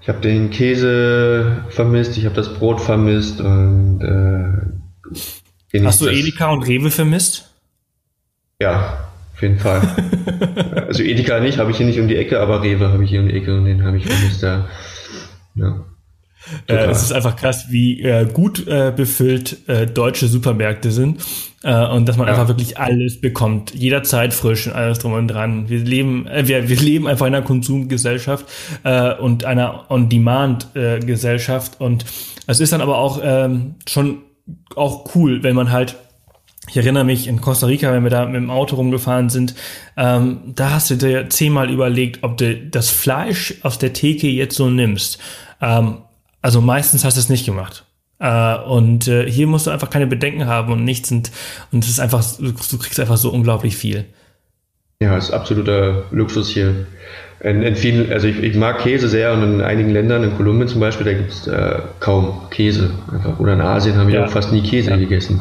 ich 0.00 0.08
habe 0.08 0.20
den 0.20 0.50
Käse 0.50 1.64
vermisst, 1.68 2.16
ich 2.16 2.24
habe 2.24 2.34
das 2.34 2.54
Brot 2.54 2.80
vermisst 2.80 3.40
und 3.40 4.00
äh, 4.00 5.84
Hast 5.84 6.00
du 6.00 6.08
Edeka 6.08 6.50
und 6.50 6.62
Rewe 6.64 6.90
vermisst? 6.90 7.50
Ja, 8.60 9.10
auf 9.34 9.42
jeden 9.42 9.58
Fall. 9.58 9.80
also 10.88 11.02
Edeka 11.02 11.40
nicht, 11.40 11.58
habe 11.58 11.70
ich 11.70 11.76
hier 11.76 11.86
nicht 11.86 12.00
um 12.00 12.08
die 12.08 12.16
Ecke, 12.16 12.40
aber 12.40 12.62
Rewe 12.62 12.92
habe 12.92 13.04
ich 13.04 13.10
hier 13.10 13.20
um 13.20 13.28
die 13.28 13.34
Ecke 13.34 13.56
und 13.56 13.66
den 13.66 13.84
habe 13.84 13.96
ich 13.96 14.06
vermisst. 14.06 14.42
Ja. 14.42 14.68
ja. 15.54 15.84
Äh, 16.66 16.74
es 16.86 17.02
ist 17.02 17.12
einfach 17.12 17.36
krass, 17.36 17.66
wie 17.70 18.02
äh, 18.02 18.26
gut 18.26 18.66
äh, 18.66 18.92
befüllt 18.94 19.68
äh, 19.68 19.86
deutsche 19.86 20.26
Supermärkte 20.26 20.90
sind 20.90 21.22
äh, 21.62 21.86
und 21.86 22.08
dass 22.08 22.16
man 22.16 22.26
ja. 22.26 22.32
einfach 22.32 22.48
wirklich 22.48 22.78
alles 22.78 23.20
bekommt, 23.20 23.74
jederzeit 23.74 24.32
frisch 24.32 24.66
und 24.66 24.72
alles 24.72 24.98
drum 25.00 25.12
und 25.12 25.28
dran. 25.28 25.68
Wir 25.68 25.80
leben, 25.80 26.26
äh, 26.26 26.48
wir, 26.48 26.68
wir 26.68 26.76
leben 26.76 27.06
einfach 27.06 27.26
in 27.26 27.34
einer 27.34 27.44
Konsumgesellschaft 27.44 28.46
und 29.20 29.44
einer 29.44 29.90
On-Demand-Gesellschaft 29.90 31.80
und 31.80 32.04
es 32.46 32.60
ist 32.60 32.72
dann 32.72 32.80
aber 32.80 32.98
auch 32.98 33.20
ähm, 33.22 33.74
schon 33.86 34.22
auch 34.74 35.14
cool, 35.14 35.42
wenn 35.42 35.54
man 35.54 35.70
halt 35.70 35.96
ich 36.68 36.76
erinnere 36.76 37.04
mich 37.04 37.26
in 37.26 37.40
Costa 37.40 37.66
Rica, 37.66 37.92
wenn 37.92 38.04
wir 38.04 38.10
da 38.10 38.26
mit 38.26 38.36
dem 38.36 38.50
Auto 38.50 38.76
rumgefahren 38.76 39.28
sind, 39.28 39.54
ähm, 39.96 40.40
da 40.54 40.70
hast 40.70 40.90
du 40.90 40.94
dir 40.94 41.28
zehnmal 41.28 41.68
überlegt, 41.68 42.22
ob 42.22 42.36
du 42.36 42.54
das 42.54 42.90
Fleisch 42.90 43.54
aus 43.62 43.78
der 43.78 43.92
Theke 43.92 44.28
jetzt 44.28 44.54
so 44.54 44.70
nimmst. 44.70 45.18
Ähm, 45.60 45.98
also 46.42 46.60
meistens 46.60 47.04
hast 47.04 47.16
du 47.16 47.20
es 47.20 47.28
nicht 47.28 47.46
gemacht. 47.46 47.84
Äh, 48.18 48.56
und 48.56 49.08
äh, 49.08 49.30
hier 49.30 49.46
musst 49.46 49.66
du 49.66 49.70
einfach 49.70 49.90
keine 49.90 50.06
Bedenken 50.06 50.46
haben 50.46 50.72
und 50.72 50.84
nichts 50.84 51.10
und, 51.10 51.30
und 51.72 51.84
es 51.84 51.90
ist 51.90 52.00
einfach, 52.00 52.22
du 52.38 52.78
kriegst 52.78 53.00
einfach 53.00 53.16
so 53.16 53.30
unglaublich 53.30 53.76
viel. 53.76 54.04
Ja, 55.02 55.16
ist 55.16 55.30
absoluter 55.30 56.04
Luxus 56.10 56.50
hier. 56.50 56.86
In, 57.40 57.62
in 57.62 57.74
vielen, 57.74 58.12
also 58.12 58.26
ich, 58.26 58.42
ich, 58.42 58.54
mag 58.54 58.80
Käse 58.80 59.08
sehr 59.08 59.32
und 59.32 59.42
in 59.42 59.60
einigen 59.62 59.88
Ländern, 59.88 60.22
in 60.22 60.36
Kolumbien 60.36 60.68
zum 60.68 60.80
Beispiel, 60.80 61.06
da 61.06 61.14
gibt 61.14 61.30
es 61.30 61.46
äh, 61.46 61.78
kaum 61.98 62.50
Käse. 62.50 62.90
Einfach. 63.10 63.40
Oder 63.40 63.54
in 63.54 63.62
Asien 63.62 63.96
habe 63.96 64.10
ich 64.10 64.16
ja. 64.16 64.26
auch 64.26 64.30
fast 64.30 64.52
nie 64.52 64.60
Käse 64.60 64.90
ja. 64.90 64.96
gegessen. 64.96 65.40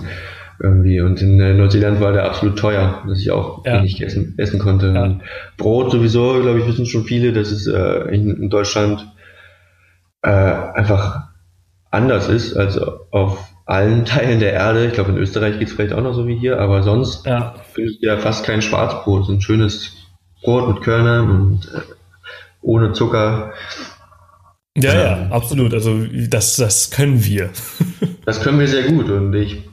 Irgendwie. 0.62 1.02
Und 1.02 1.22
in 1.22 1.42
äh, 1.42 1.54
Neuseeland 1.54 2.00
war 2.00 2.14
der 2.14 2.24
absolut 2.24 2.58
teuer, 2.58 3.04
dass 3.06 3.20
ich 3.20 3.32
auch 3.32 3.66
ja. 3.66 3.80
wenig 3.80 4.02
essen, 4.02 4.36
essen 4.38 4.60
konnte. 4.60 5.20
Brot 5.58 5.92
sowieso, 5.92 6.42
glaube 6.42 6.60
ich, 6.60 6.68
wissen 6.68 6.86
schon 6.86 7.04
viele, 7.04 7.34
dass 7.34 7.52
es 7.52 7.68
äh, 7.68 8.16
in, 8.16 8.44
in 8.44 8.50
Deutschland 8.50 9.06
äh, 10.22 10.30
einfach 10.30 11.30
anders 11.92 12.28
ist 12.30 12.56
als 12.56 12.78
auf 12.78 13.50
allen 13.66 14.06
Teilen 14.06 14.40
der 14.40 14.54
Erde. 14.54 14.88
Ich 14.88 14.94
glaube, 14.94 15.12
in 15.12 15.18
Österreich 15.18 15.60
geht 15.60 15.68
es 15.70 15.74
vielleicht 15.74 15.94
auch 15.94 16.02
noch 16.02 16.14
so 16.14 16.28
wie 16.28 16.38
hier, 16.38 16.60
aber 16.60 16.84
sonst 16.84 17.26
ja. 17.26 17.56
findest 17.74 18.02
du 18.02 18.08
ja 18.08 18.18
fast 18.18 18.46
kein 18.46 18.62
Schwarzbrot. 18.62 19.26
So 19.26 19.34
ein 19.34 19.42
schönes 19.42 19.94
Brot 20.42 20.68
mit 20.68 20.84
Körnern 20.84 21.30
und 21.30 21.66
äh, 21.74 21.82
ohne 22.62 22.94
Zucker. 22.94 23.54
Ja, 24.78 24.94
ja, 24.94 25.02
ja, 25.02 25.28
absolut. 25.30 25.74
Also 25.74 26.06
das, 26.30 26.56
das 26.56 26.92
können 26.92 27.24
wir. 27.24 27.50
das 28.26 28.42
können 28.42 28.60
wir 28.60 28.68
sehr 28.68 28.84
gut 28.84 29.10
und 29.10 29.34
ich 29.34 29.64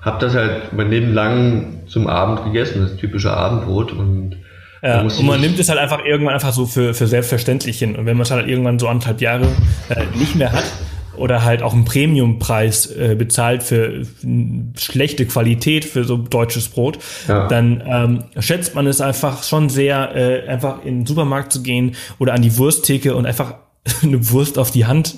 habe 0.00 0.18
das 0.18 0.34
halt 0.34 0.72
mein 0.72 0.90
Leben 0.90 1.12
lang 1.12 1.82
zum 1.86 2.06
Abend 2.06 2.44
gegessen, 2.44 2.80
das 2.80 2.96
typische 2.96 3.32
Abendbrot 3.36 3.92
und 3.92 4.36
ja, 4.82 5.02
und 5.02 5.26
man 5.26 5.40
nimmt 5.40 5.58
es 5.58 5.68
halt 5.68 5.78
einfach 5.78 6.04
irgendwann 6.04 6.34
einfach 6.34 6.52
so 6.52 6.66
für, 6.66 6.94
für 6.94 7.06
selbstverständlich 7.06 7.78
hin. 7.78 7.96
Und 7.96 8.06
wenn 8.06 8.16
man 8.16 8.22
es 8.22 8.30
halt 8.30 8.48
irgendwann 8.48 8.78
so 8.78 8.88
anderthalb 8.88 9.20
Jahre 9.20 9.46
äh, 9.88 10.04
nicht 10.16 10.36
mehr 10.36 10.52
hat 10.52 10.64
oder 11.16 11.44
halt 11.44 11.62
auch 11.62 11.74
einen 11.74 11.84
Premiumpreis 11.84 12.86
äh, 12.86 13.14
bezahlt 13.14 13.62
für 13.62 14.06
schlechte 14.76 15.26
Qualität 15.26 15.84
für 15.84 16.04
so 16.04 16.16
deutsches 16.16 16.68
Brot, 16.68 16.98
ja. 17.28 17.46
dann 17.48 17.82
ähm, 17.86 18.24
schätzt 18.38 18.74
man 18.74 18.86
es 18.86 19.02
einfach 19.02 19.42
schon 19.42 19.68
sehr, 19.68 20.14
äh, 20.16 20.48
einfach 20.48 20.82
in 20.84 21.00
den 21.00 21.06
Supermarkt 21.06 21.52
zu 21.52 21.62
gehen 21.62 21.94
oder 22.18 22.32
an 22.32 22.40
die 22.40 22.56
Wursttheke 22.56 23.14
und 23.14 23.26
einfach 23.26 23.56
eine 24.02 24.30
Wurst 24.30 24.58
auf 24.58 24.70
die 24.70 24.86
Hand 24.86 25.16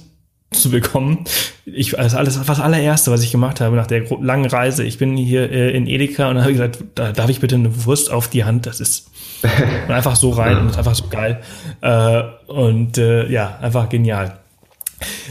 zu 0.53 0.71
bekommen. 0.71 1.25
Ich, 1.65 1.93
das 1.93 2.15
alles, 2.15 2.41
das 2.45 2.61
allererste, 2.61 3.11
was 3.11 3.23
ich 3.23 3.33
gemacht 3.33 3.61
habe 3.61 3.77
nach 3.77 3.87
der 3.87 4.05
langen 4.21 4.47
Reise. 4.47 4.85
Ich 4.85 4.99
bin 4.99 5.17
hier 5.17 5.51
äh, 5.51 5.77
in 5.77 5.87
Edeka 5.87 6.31
und 6.31 6.41
habe 6.41 6.53
gesagt, 6.53 6.79
da 6.95 7.13
darf 7.13 7.31
ich 7.31 7.41
bitte 7.41 7.55
eine 7.55 7.85
Wurst 7.85 8.11
auf 8.11 8.29
die 8.29 8.45
Hand? 8.45 8.67
Das 8.67 8.81
ist 8.81 9.11
einfach 9.89 10.17
so 10.17 10.31
rein 10.31 10.59
und 10.59 10.77
einfach 10.77 10.95
so 10.95 11.09
geil. 11.09 11.43
Äh, 11.81 12.23
und 12.47 12.99
äh, 12.99 13.29
ja, 13.29 13.59
einfach 13.61 13.89
genial. 13.89 14.39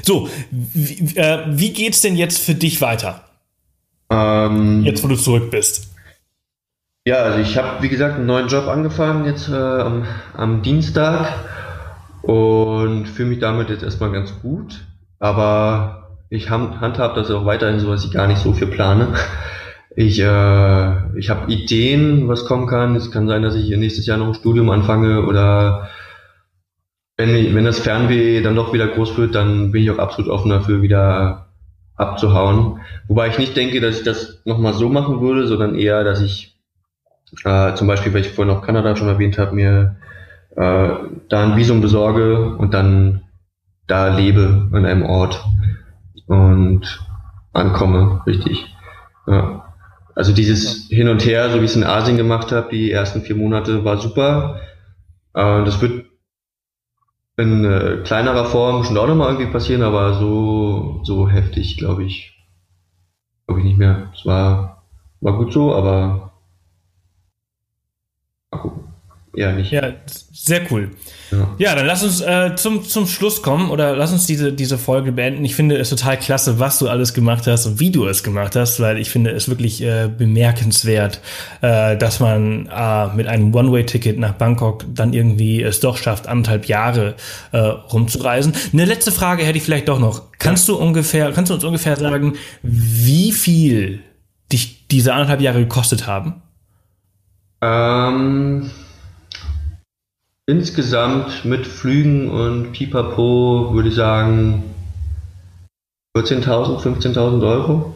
So, 0.03 0.29
wie, 0.49 1.15
äh, 1.17 1.45
wie 1.47 1.71
geht's 1.71 2.01
denn 2.01 2.15
jetzt 2.15 2.43
für 2.43 2.55
dich 2.55 2.81
weiter? 2.81 3.23
Ähm, 4.09 4.83
jetzt, 4.83 5.03
wo 5.03 5.07
du 5.07 5.15
zurück 5.15 5.51
bist. 5.51 5.91
Ja, 7.05 7.17
also 7.23 7.39
ich 7.39 7.57
habe, 7.57 7.81
wie 7.81 7.89
gesagt, 7.89 8.15
einen 8.15 8.27
neuen 8.27 8.47
Job 8.47 8.67
angefangen 8.67 9.25
jetzt 9.25 9.49
äh, 9.49 9.53
am, 9.55 10.05
am 10.35 10.61
Dienstag 10.61 11.33
und 12.21 13.07
fühle 13.07 13.29
mich 13.29 13.39
damit 13.39 13.69
jetzt 13.69 13.83
erstmal 13.83 14.11
ganz 14.11 14.39
gut. 14.41 14.85
Aber 15.21 16.17
ich 16.29 16.49
handhab 16.49 17.13
das 17.13 17.29
auch 17.29 17.45
weiterhin 17.45 17.79
so, 17.79 17.91
dass 17.91 18.03
ich 18.03 18.11
gar 18.11 18.27
nicht 18.27 18.39
so 18.39 18.53
viel 18.53 18.67
plane. 18.67 19.13
Ich, 19.93 20.19
äh, 20.21 21.17
ich 21.19 21.29
habe 21.29 21.51
Ideen, 21.51 22.29
was 22.29 22.45
kommen 22.45 22.65
kann. 22.65 22.95
Es 22.95 23.11
kann 23.11 23.27
sein, 23.27 23.43
dass 23.43 23.55
ich 23.55 23.69
nächstes 23.75 24.05
Jahr 24.05 24.17
noch 24.17 24.27
ein 24.27 24.33
Studium 24.33 24.69
anfange 24.69 25.25
oder 25.25 25.89
wenn, 27.17 27.53
wenn 27.53 27.65
das 27.65 27.79
Fernweh 27.79 28.41
dann 28.41 28.55
doch 28.55 28.71
wieder 28.73 28.87
groß 28.87 29.17
wird, 29.17 29.35
dann 29.35 29.71
bin 29.71 29.83
ich 29.83 29.91
auch 29.91 29.99
absolut 29.99 30.31
offen 30.31 30.49
dafür, 30.49 30.81
wieder 30.81 31.47
abzuhauen. 31.97 32.79
Wobei 33.09 33.27
ich 33.27 33.37
nicht 33.37 33.55
denke, 33.57 33.81
dass 33.81 33.99
ich 33.99 34.05
das 34.05 34.41
nochmal 34.45 34.73
so 34.73 34.87
machen 34.87 35.19
würde, 35.19 35.45
sondern 35.45 35.75
eher, 35.75 36.05
dass 36.05 36.21
ich 36.21 36.57
äh, 37.43 37.75
zum 37.75 37.85
Beispiel, 37.85 38.13
weil 38.13 38.21
ich 38.21 38.31
vorhin 38.31 38.55
auch 38.55 38.65
Kanada 38.65 38.95
schon 38.95 39.09
erwähnt 39.09 39.37
habe, 39.37 39.53
mir 39.53 39.97
äh, 40.55 40.89
da 41.29 41.43
ein 41.43 41.57
Visum 41.57 41.81
besorge 41.81 42.55
und 42.55 42.73
dann 42.73 43.21
da 43.87 44.15
lebe 44.15 44.69
an 44.71 44.85
einem 44.85 45.03
Ort 45.03 45.43
und 46.27 47.05
ankomme, 47.53 48.21
richtig. 48.25 48.65
Ja. 49.27 49.73
Also 50.15 50.33
dieses 50.33 50.87
Hin 50.89 51.07
und 51.07 51.25
Her, 51.25 51.49
so 51.49 51.61
wie 51.61 51.65
ich 51.65 51.71
es 51.71 51.77
in 51.77 51.83
Asien 51.83 52.17
gemacht 52.17 52.51
habe, 52.51 52.69
die 52.69 52.91
ersten 52.91 53.21
vier 53.21 53.35
Monate 53.35 53.85
war 53.85 53.97
super. 53.97 54.59
Äh, 55.33 55.63
das 55.63 55.81
wird 55.81 56.05
in 57.37 57.65
äh, 57.65 58.01
kleinerer 58.03 58.45
Form 58.45 58.83
schon 58.83 58.97
auch 58.97 59.07
nochmal 59.07 59.29
irgendwie 59.33 59.51
passieren, 59.51 59.83
aber 59.83 60.15
so, 60.15 61.01
so 61.03 61.29
heftig, 61.29 61.77
glaube 61.77 62.03
ich, 62.03 62.37
glaube 63.47 63.61
ich 63.61 63.65
nicht 63.65 63.77
mehr. 63.77 64.11
Es 64.13 64.25
war, 64.25 64.83
war 65.21 65.37
gut 65.37 65.53
so, 65.53 65.73
aber 65.73 66.30
eher 69.35 69.53
nicht. 69.53 69.71
Ja, 69.71 69.93
sehr 70.31 70.61
cool. 70.71 70.91
Ja, 71.31 71.55
ja 71.57 71.75
dann 71.75 71.85
lass 71.85 72.03
uns 72.03 72.21
äh, 72.21 72.55
zum, 72.55 72.83
zum 72.83 73.07
Schluss 73.07 73.41
kommen 73.41 73.69
oder 73.69 73.95
lass 73.95 74.11
uns 74.11 74.25
diese, 74.25 74.51
diese 74.51 74.77
Folge 74.77 75.11
beenden. 75.11 75.45
Ich 75.45 75.55
finde 75.55 75.77
es 75.77 75.89
total 75.89 76.17
klasse, 76.17 76.59
was 76.59 76.79
du 76.79 76.89
alles 76.89 77.13
gemacht 77.13 77.47
hast 77.47 77.65
und 77.65 77.79
wie 77.79 77.91
du 77.91 78.05
es 78.07 78.23
gemacht 78.23 78.55
hast, 78.55 78.79
weil 78.79 78.97
ich 78.97 79.09
finde 79.09 79.31
es 79.31 79.47
wirklich 79.47 79.81
äh, 79.81 80.09
bemerkenswert, 80.09 81.21
äh, 81.61 81.95
dass 81.95 82.19
man 82.19 82.67
äh, 82.67 83.07
mit 83.15 83.27
einem 83.27 83.53
One-Way-Ticket 83.53 84.19
nach 84.19 84.33
Bangkok 84.33 84.85
dann 84.93 85.13
irgendwie 85.13 85.61
es 85.61 85.79
doch 85.79 85.97
schafft, 85.97 86.27
anderthalb 86.27 86.65
Jahre 86.65 87.15
äh, 87.51 87.57
rumzureisen. 87.57 88.53
Eine 88.73 88.85
letzte 88.85 89.11
Frage 89.11 89.43
hätte 89.43 89.57
ich 89.57 89.63
vielleicht 89.63 89.87
doch 89.87 89.99
noch. 89.99 90.31
Kannst 90.39 90.67
du 90.67 90.75
ungefähr, 90.75 91.31
kannst 91.31 91.49
du 91.49 91.53
uns 91.53 91.63
ungefähr 91.63 91.95
sagen, 91.95 92.33
wie 92.63 93.31
viel 93.31 93.99
dich 94.51 94.87
diese 94.87 95.13
anderthalb 95.13 95.39
Jahre 95.39 95.59
gekostet 95.59 96.07
haben? 96.07 96.41
Ähm, 97.61 98.71
insgesamt 100.51 101.45
mit 101.45 101.65
Flügen 101.65 102.29
und 102.29 102.73
Pipapo 102.73 103.71
würde 103.73 103.89
ich 103.89 103.95
sagen 103.95 104.63
14.000, 106.17 106.81
15.000 106.81 107.47
Euro. 107.47 107.95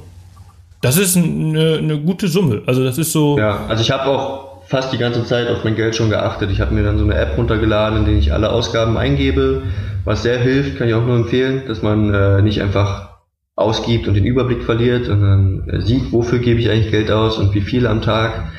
Das 0.81 0.97
ist 0.97 1.17
eine, 1.17 1.79
eine 1.79 1.99
gute 1.99 2.29
Summe. 2.29 2.61
Also 2.65 2.83
das 2.83 2.97
ist 2.97 3.11
so. 3.11 3.37
Ja, 3.37 3.65
also 3.67 3.81
ich 3.81 3.91
habe 3.91 4.05
auch 4.05 4.63
fast 4.67 4.93
die 4.93 4.97
ganze 4.97 5.25
Zeit 5.25 5.49
auf 5.49 5.63
mein 5.65 5.75
Geld 5.75 5.95
schon 5.95 6.09
geachtet. 6.09 6.49
Ich 6.49 6.61
habe 6.61 6.73
mir 6.73 6.83
dann 6.83 6.97
so 6.97 7.03
eine 7.03 7.15
App 7.15 7.37
runtergeladen, 7.37 7.99
in 7.99 8.05
der 8.05 8.15
ich 8.15 8.31
alle 8.31 8.49
Ausgaben 8.51 8.97
eingebe, 8.97 9.63
was 10.05 10.23
sehr 10.23 10.39
hilft, 10.39 10.77
kann 10.77 10.87
ich 10.87 10.93
auch 10.93 11.05
nur 11.05 11.17
empfehlen, 11.17 11.63
dass 11.67 11.81
man 11.81 12.13
äh, 12.13 12.41
nicht 12.41 12.61
einfach 12.61 13.09
ausgibt 13.55 14.07
und 14.07 14.13
den 14.13 14.25
Überblick 14.25 14.63
verliert, 14.63 15.05
sondern 15.05 15.67
äh, 15.69 15.81
sieht, 15.81 16.11
wofür 16.11 16.39
gebe 16.39 16.59
ich 16.59 16.69
eigentlich 16.69 16.91
Geld 16.91 17.11
aus 17.11 17.37
und 17.37 17.53
wie 17.53 17.61
viel 17.61 17.85
am 17.85 18.01
Tag. 18.01 18.51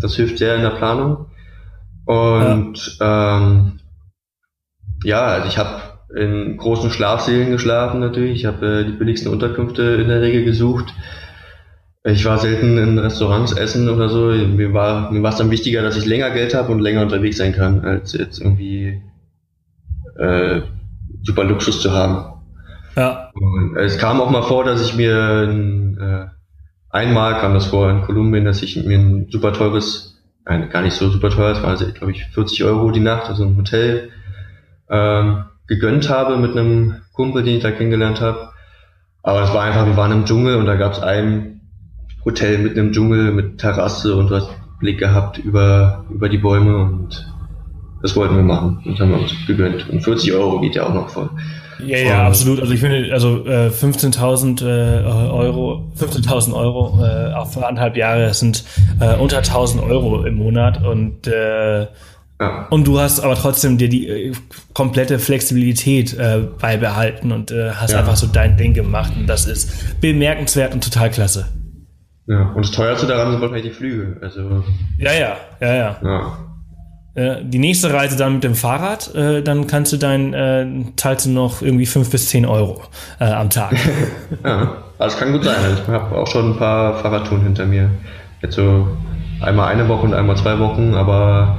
Das 0.00 0.16
hilft 0.16 0.38
sehr 0.38 0.56
in 0.56 0.62
der 0.62 0.70
Planung. 0.70 1.26
Und 2.08 2.96
ja, 3.00 3.38
ähm, 3.38 3.80
ja 5.04 5.26
also 5.26 5.48
ich 5.48 5.58
habe 5.58 5.82
in 6.16 6.56
großen 6.56 6.90
Schlafsälen 6.90 7.50
geschlafen 7.50 8.00
natürlich. 8.00 8.40
Ich 8.40 8.46
habe 8.46 8.80
äh, 8.80 8.84
die 8.84 8.92
billigsten 8.92 9.30
Unterkünfte 9.30 9.82
in 9.82 10.08
der 10.08 10.22
Regel 10.22 10.44
gesucht. 10.44 10.94
Ich 12.04 12.24
war 12.24 12.38
selten 12.38 12.78
in 12.78 12.98
Restaurants 12.98 13.52
essen 13.52 13.90
oder 13.90 14.08
so. 14.08 14.28
Mir 14.28 14.72
war 14.72 15.10
mir 15.12 15.22
war 15.22 15.32
es 15.32 15.36
dann 15.36 15.50
wichtiger, 15.50 15.82
dass 15.82 15.98
ich 15.98 16.06
länger 16.06 16.30
Geld 16.30 16.54
habe 16.54 16.72
und 16.72 16.78
länger 16.78 17.02
unterwegs 17.02 17.36
sein 17.36 17.52
kann, 17.52 17.84
als 17.84 18.14
jetzt 18.14 18.40
irgendwie 18.40 19.02
äh, 20.16 20.62
super 21.22 21.44
Luxus 21.44 21.82
zu 21.82 21.92
haben. 21.92 22.40
Ja. 22.96 23.30
Und 23.34 23.76
es 23.76 23.98
kam 23.98 24.22
auch 24.22 24.30
mal 24.30 24.44
vor, 24.44 24.64
dass 24.64 24.80
ich 24.82 24.96
mir 24.96 25.46
ein, 25.46 25.98
äh, 26.00 26.26
einmal 26.88 27.38
kam 27.40 27.52
das 27.52 27.66
vor 27.66 27.90
in 27.90 28.00
Kolumbien, 28.00 28.46
dass 28.46 28.62
ich 28.62 28.82
mir 28.82 28.98
ein 28.98 29.26
super 29.30 29.52
teures, 29.52 30.17
nein, 30.48 30.70
gar 30.70 30.82
nicht 30.82 30.94
so 30.94 31.10
super 31.10 31.30
teuer, 31.30 31.52
es 31.52 31.62
war 31.62 31.70
also, 31.70 31.86
glaube 31.92 32.12
ich 32.12 32.24
40 32.24 32.64
Euro 32.64 32.90
die 32.90 33.00
Nacht, 33.00 33.28
also 33.28 33.44
ein 33.44 33.56
Hotel 33.56 34.10
ähm, 34.90 35.44
gegönnt 35.66 36.08
habe 36.08 36.36
mit 36.38 36.52
einem 36.52 36.96
Kumpel, 37.12 37.42
den 37.42 37.56
ich 37.56 37.62
da 37.62 37.70
kennengelernt 37.70 38.20
habe. 38.20 38.50
Aber 39.22 39.42
es 39.42 39.52
war 39.52 39.64
einfach, 39.64 39.86
wir 39.86 39.96
waren 39.96 40.12
im 40.12 40.24
Dschungel 40.24 40.56
und 40.56 40.66
da 40.66 40.76
gab 40.76 40.92
es 40.92 41.00
ein 41.00 41.60
Hotel 42.24 42.58
mitten 42.58 42.78
im 42.78 42.92
Dschungel 42.92 43.32
mit 43.32 43.58
Terrasse 43.58 44.16
und 44.16 44.30
hast 44.30 44.50
Blick 44.80 44.98
gehabt 44.98 45.38
über, 45.38 46.04
über 46.10 46.28
die 46.28 46.38
Bäume 46.38 46.78
und 46.78 47.30
das 48.00 48.16
wollten 48.16 48.36
wir 48.36 48.42
machen 48.42 48.80
und 48.84 48.98
haben 49.00 49.10
wir 49.10 49.18
uns 49.18 49.34
gegönnt. 49.46 49.88
Und 49.90 50.02
40 50.02 50.32
Euro 50.32 50.60
geht 50.60 50.76
ja 50.76 50.84
auch 50.84 50.94
noch 50.94 51.08
voll. 51.10 51.30
Ja, 51.84 51.98
ja, 51.98 52.26
absolut. 52.26 52.60
Also 52.60 52.72
ich 52.72 52.80
finde, 52.80 53.12
also 53.12 53.46
äh, 53.46 53.68
15.000 53.68 54.62
äh, 54.62 55.04
Euro, 55.04 55.92
15.000 55.98 56.54
Euro 56.54 57.04
äh, 57.04 57.32
auf 57.32 57.56
anderthalb 57.56 57.96
Jahre 57.96 58.32
sind 58.34 58.64
äh, 59.00 59.14
unter 59.16 59.38
1.000 59.38 59.82
Euro 59.88 60.24
im 60.24 60.36
Monat 60.36 60.84
und 60.84 61.26
äh, 61.26 61.86
ja. 62.40 62.66
und 62.70 62.86
du 62.86 62.98
hast 62.98 63.20
aber 63.20 63.34
trotzdem 63.34 63.78
dir 63.78 63.88
die 63.88 64.08
äh, 64.08 64.32
komplette 64.74 65.18
Flexibilität 65.18 66.16
äh, 66.18 66.42
beibehalten 66.60 67.32
und 67.32 67.50
äh, 67.50 67.72
hast 67.72 67.92
ja. 67.92 68.00
einfach 68.00 68.16
so 68.16 68.26
dein 68.26 68.56
Ding 68.56 68.74
gemacht 68.74 69.12
und 69.16 69.26
das 69.26 69.46
ist 69.46 70.00
bemerkenswert 70.00 70.74
und 70.74 70.82
total 70.82 71.10
klasse. 71.10 71.48
Ja, 72.26 72.52
und 72.54 72.64
das 72.64 72.72
teuerste 72.72 73.06
daran 73.06 73.32
sind 73.32 73.40
wahrscheinlich 73.40 73.72
die 73.72 73.76
Flüge. 73.76 74.18
Also 74.20 74.62
ja, 74.98 75.12
ja, 75.12 75.36
ja, 75.60 75.74
ja. 75.74 75.96
ja. 76.02 76.47
Äh, 77.18 77.44
die 77.44 77.58
nächste 77.58 77.92
Reise 77.92 78.16
dann 78.16 78.34
mit 78.34 78.44
dem 78.44 78.54
Fahrrad, 78.54 79.12
äh, 79.16 79.42
dann 79.42 79.66
kannst 79.66 79.92
du 79.92 79.96
dein, 79.96 80.34
äh, 80.34 80.66
zahlst 80.94 81.26
du 81.26 81.30
noch 81.30 81.62
irgendwie 81.62 81.86
fünf 81.86 82.10
bis 82.12 82.28
zehn 82.28 82.46
Euro 82.46 82.82
äh, 83.18 83.24
am 83.24 83.50
Tag. 83.50 83.74
ja, 84.44 84.76
also 84.98 85.18
kann 85.18 85.32
gut 85.32 85.42
sein. 85.42 85.56
Ich 85.74 85.88
habe 85.88 86.16
auch 86.16 86.28
schon 86.28 86.52
ein 86.52 86.56
paar 86.58 86.94
Fahrradtouren 86.98 87.42
hinter 87.42 87.66
mir. 87.66 87.90
Jetzt 88.40 88.54
so 88.54 88.86
einmal 89.40 89.66
eine 89.72 89.88
Woche 89.88 90.06
und 90.06 90.14
einmal 90.14 90.36
zwei 90.36 90.60
Wochen, 90.60 90.94
aber 90.94 91.58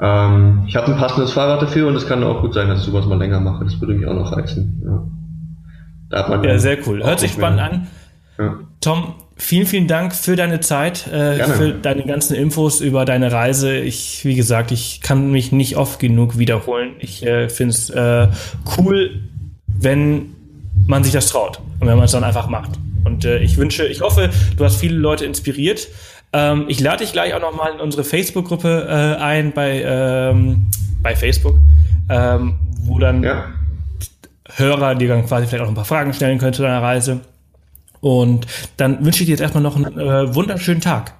ähm, 0.00 0.62
ich 0.68 0.76
habe 0.76 0.92
ein 0.92 0.98
passendes 0.98 1.32
Fahrrad 1.32 1.60
dafür 1.60 1.88
und 1.88 1.96
es 1.96 2.06
kann 2.06 2.22
auch 2.22 2.40
gut 2.40 2.54
sein, 2.54 2.68
dass 2.68 2.78
ich 2.78 2.84
sowas 2.84 3.06
mal 3.06 3.18
länger 3.18 3.40
mache. 3.40 3.64
Das 3.64 3.80
würde 3.80 3.94
mich 3.94 4.06
auch 4.06 4.14
noch 4.14 4.36
reizen. 4.36 4.80
Ja, 4.84 5.02
da 6.10 6.18
hat 6.18 6.28
man 6.28 6.44
ja 6.44 6.58
sehr 6.60 6.78
cool. 6.86 7.02
Hört 7.02 7.18
sich 7.18 7.32
spannend 7.32 7.60
an. 7.60 7.86
Ja. 8.38 8.54
Tom, 8.80 9.14
vielen, 9.36 9.66
vielen 9.66 9.86
Dank 9.88 10.14
für 10.14 10.36
deine 10.36 10.60
Zeit, 10.60 11.06
äh, 11.06 11.44
für 11.44 11.72
deine 11.72 12.04
ganzen 12.04 12.34
Infos 12.34 12.80
über 12.80 13.04
deine 13.04 13.32
Reise. 13.32 13.76
Ich, 13.76 14.24
wie 14.24 14.34
gesagt, 14.34 14.72
ich 14.72 15.00
kann 15.00 15.30
mich 15.30 15.52
nicht 15.52 15.76
oft 15.76 15.98
genug 15.98 16.38
wiederholen. 16.38 16.92
Ich 17.00 17.24
äh, 17.24 17.48
finde 17.48 17.74
es 17.74 17.90
äh, 17.90 18.28
cool, 18.78 19.20
wenn 19.66 20.34
man 20.86 21.04
sich 21.04 21.12
das 21.12 21.28
traut 21.28 21.60
und 21.80 21.88
wenn 21.88 21.96
man 21.96 22.04
es 22.04 22.12
dann 22.12 22.24
einfach 22.24 22.48
macht. 22.48 22.72
Und 23.04 23.24
äh, 23.24 23.38
ich 23.38 23.56
wünsche, 23.56 23.86
ich 23.86 24.00
hoffe, 24.00 24.30
du 24.56 24.64
hast 24.64 24.76
viele 24.76 24.96
Leute 24.96 25.24
inspiriert. 25.24 25.88
Ähm, 26.32 26.64
ich 26.68 26.80
lade 26.80 27.04
dich 27.04 27.12
gleich 27.12 27.34
auch 27.34 27.40
nochmal 27.40 27.72
in 27.74 27.80
unsere 27.80 28.04
Facebook-Gruppe 28.04 28.86
äh, 28.88 29.22
ein 29.22 29.52
bei, 29.52 29.82
ähm, 29.84 30.66
bei 31.02 31.14
Facebook, 31.14 31.56
ähm, 32.08 32.58
wo 32.80 32.98
dann 32.98 33.22
ja. 33.22 33.46
Hörer 34.56 34.94
dir 34.94 35.08
dann 35.08 35.26
quasi 35.26 35.46
vielleicht 35.46 35.64
auch 35.64 35.68
ein 35.68 35.74
paar 35.74 35.84
Fragen 35.84 36.12
stellen 36.12 36.38
können 36.38 36.52
zu 36.52 36.62
deiner 36.62 36.82
Reise. 36.82 37.20
Und 38.04 38.46
dann 38.76 39.02
wünsche 39.02 39.22
ich 39.22 39.28
dir 39.28 39.32
jetzt 39.32 39.40
erstmal 39.40 39.62
noch 39.62 39.76
einen 39.76 39.98
äh, 39.98 40.34
wunderschönen 40.34 40.82
Tag. 40.82 41.14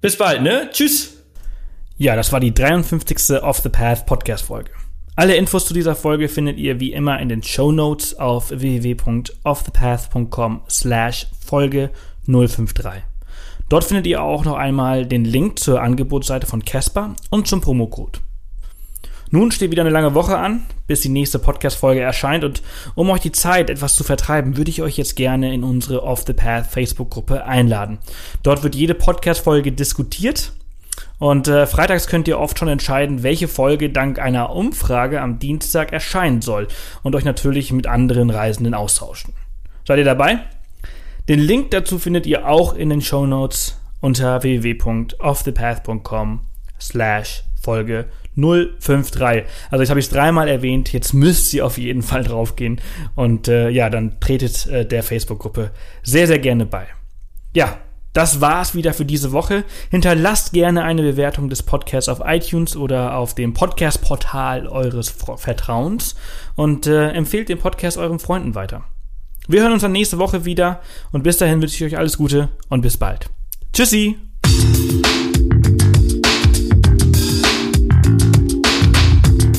Bis 0.00 0.16
bald, 0.16 0.42
ne? 0.42 0.68
Tschüss. 0.70 1.16
Ja, 1.96 2.14
das 2.14 2.30
war 2.30 2.38
die 2.38 2.54
53. 2.54 3.42
Off 3.42 3.58
the 3.58 3.70
Path 3.70 4.06
Podcast 4.06 4.44
Folge. 4.44 4.70
Alle 5.16 5.34
Infos 5.34 5.66
zu 5.66 5.74
dieser 5.74 5.96
Folge 5.96 6.28
findet 6.28 6.58
ihr 6.58 6.78
wie 6.78 6.92
immer 6.92 7.18
in 7.18 7.28
den 7.28 7.42
Show 7.42 7.72
Notes 7.72 8.20
auf 8.20 8.50
www.offthepath.com 8.50 10.62
slash 10.70 11.26
Folge 11.44 11.90
053. 12.28 13.02
Dort 13.68 13.82
findet 13.82 14.06
ihr 14.06 14.22
auch 14.22 14.44
noch 14.44 14.58
einmal 14.58 15.06
den 15.06 15.24
Link 15.24 15.58
zur 15.58 15.82
Angebotsseite 15.82 16.46
von 16.46 16.64
Casper 16.64 17.16
und 17.30 17.48
zum 17.48 17.60
Promocode. 17.60 18.20
Nun 19.30 19.50
steht 19.50 19.70
wieder 19.70 19.82
eine 19.82 19.90
lange 19.90 20.14
Woche 20.14 20.38
an, 20.38 20.64
bis 20.86 21.02
die 21.02 21.08
nächste 21.08 21.38
Podcast-Folge 21.38 22.00
erscheint 22.00 22.44
und 22.44 22.62
um 22.94 23.10
euch 23.10 23.20
die 23.20 23.32
Zeit 23.32 23.68
etwas 23.68 23.94
zu 23.94 24.04
vertreiben, 24.04 24.56
würde 24.56 24.70
ich 24.70 24.80
euch 24.80 24.96
jetzt 24.96 25.16
gerne 25.16 25.52
in 25.52 25.64
unsere 25.64 26.02
Off 26.02 26.24
the 26.26 26.32
Path 26.32 26.66
Facebook-Gruppe 26.66 27.44
einladen. 27.44 27.98
Dort 28.42 28.62
wird 28.62 28.74
jede 28.74 28.94
Podcast-Folge 28.94 29.72
diskutiert 29.72 30.52
und 31.18 31.48
äh, 31.48 31.66
freitags 31.66 32.06
könnt 32.06 32.28
ihr 32.28 32.38
oft 32.38 32.58
schon 32.58 32.68
entscheiden, 32.68 33.22
welche 33.22 33.48
Folge 33.48 33.90
dank 33.90 34.18
einer 34.18 34.54
Umfrage 34.54 35.20
am 35.20 35.38
Dienstag 35.38 35.92
erscheinen 35.92 36.40
soll 36.42 36.68
und 37.02 37.14
euch 37.14 37.24
natürlich 37.24 37.72
mit 37.72 37.86
anderen 37.86 38.30
Reisenden 38.30 38.74
austauschen. 38.74 39.34
Seid 39.86 39.98
ihr 39.98 40.04
dabei? 40.04 40.38
Den 41.28 41.40
Link 41.40 41.72
dazu 41.72 41.98
findet 41.98 42.26
ihr 42.26 42.48
auch 42.48 42.74
in 42.74 42.88
den 42.88 43.02
Show 43.02 43.26
Notes 43.26 43.78
unter 44.00 44.42
www.offthepath.com 44.42 46.40
slash 46.80 47.44
Folge 47.60 48.06
053. 48.38 49.44
Also 49.70 49.82
jetzt 49.82 49.90
habe 49.90 50.00
ich 50.00 50.06
es 50.06 50.12
dreimal 50.12 50.48
erwähnt, 50.48 50.92
jetzt 50.92 51.12
müsst 51.12 51.52
ihr 51.52 51.66
auf 51.66 51.76
jeden 51.76 52.02
Fall 52.02 52.22
draufgehen. 52.22 52.80
Und 53.14 53.48
äh, 53.48 53.68
ja, 53.68 53.90
dann 53.90 54.20
tretet 54.20 54.66
äh, 54.66 54.86
der 54.86 55.02
Facebook-Gruppe 55.02 55.70
sehr, 56.02 56.26
sehr 56.26 56.38
gerne 56.38 56.64
bei. 56.64 56.86
Ja, 57.54 57.78
das 58.12 58.40
war's 58.40 58.74
wieder 58.74 58.94
für 58.94 59.04
diese 59.04 59.32
Woche. 59.32 59.64
Hinterlasst 59.90 60.52
gerne 60.52 60.82
eine 60.82 61.02
Bewertung 61.02 61.48
des 61.48 61.62
Podcasts 61.62 62.08
auf 62.08 62.20
iTunes 62.24 62.76
oder 62.76 63.16
auf 63.16 63.34
dem 63.34 63.54
Podcast-Portal 63.54 64.66
eures 64.66 65.14
Vertrauens 65.36 66.16
und 66.56 66.86
äh, 66.86 67.10
empfehlt 67.10 67.48
den 67.48 67.58
Podcast 67.58 67.98
euren 67.98 68.18
Freunden 68.18 68.54
weiter. 68.54 68.84
Wir 69.46 69.62
hören 69.62 69.72
uns 69.72 69.82
dann 69.82 69.92
nächste 69.92 70.18
Woche 70.18 70.44
wieder 70.44 70.80
und 71.12 71.22
bis 71.22 71.38
dahin 71.38 71.62
wünsche 71.62 71.76
ich 71.76 71.92
euch 71.92 71.98
alles 71.98 72.18
Gute 72.18 72.48
und 72.68 72.80
bis 72.80 72.96
bald. 72.96 73.30
Tschüssi! 73.72 74.16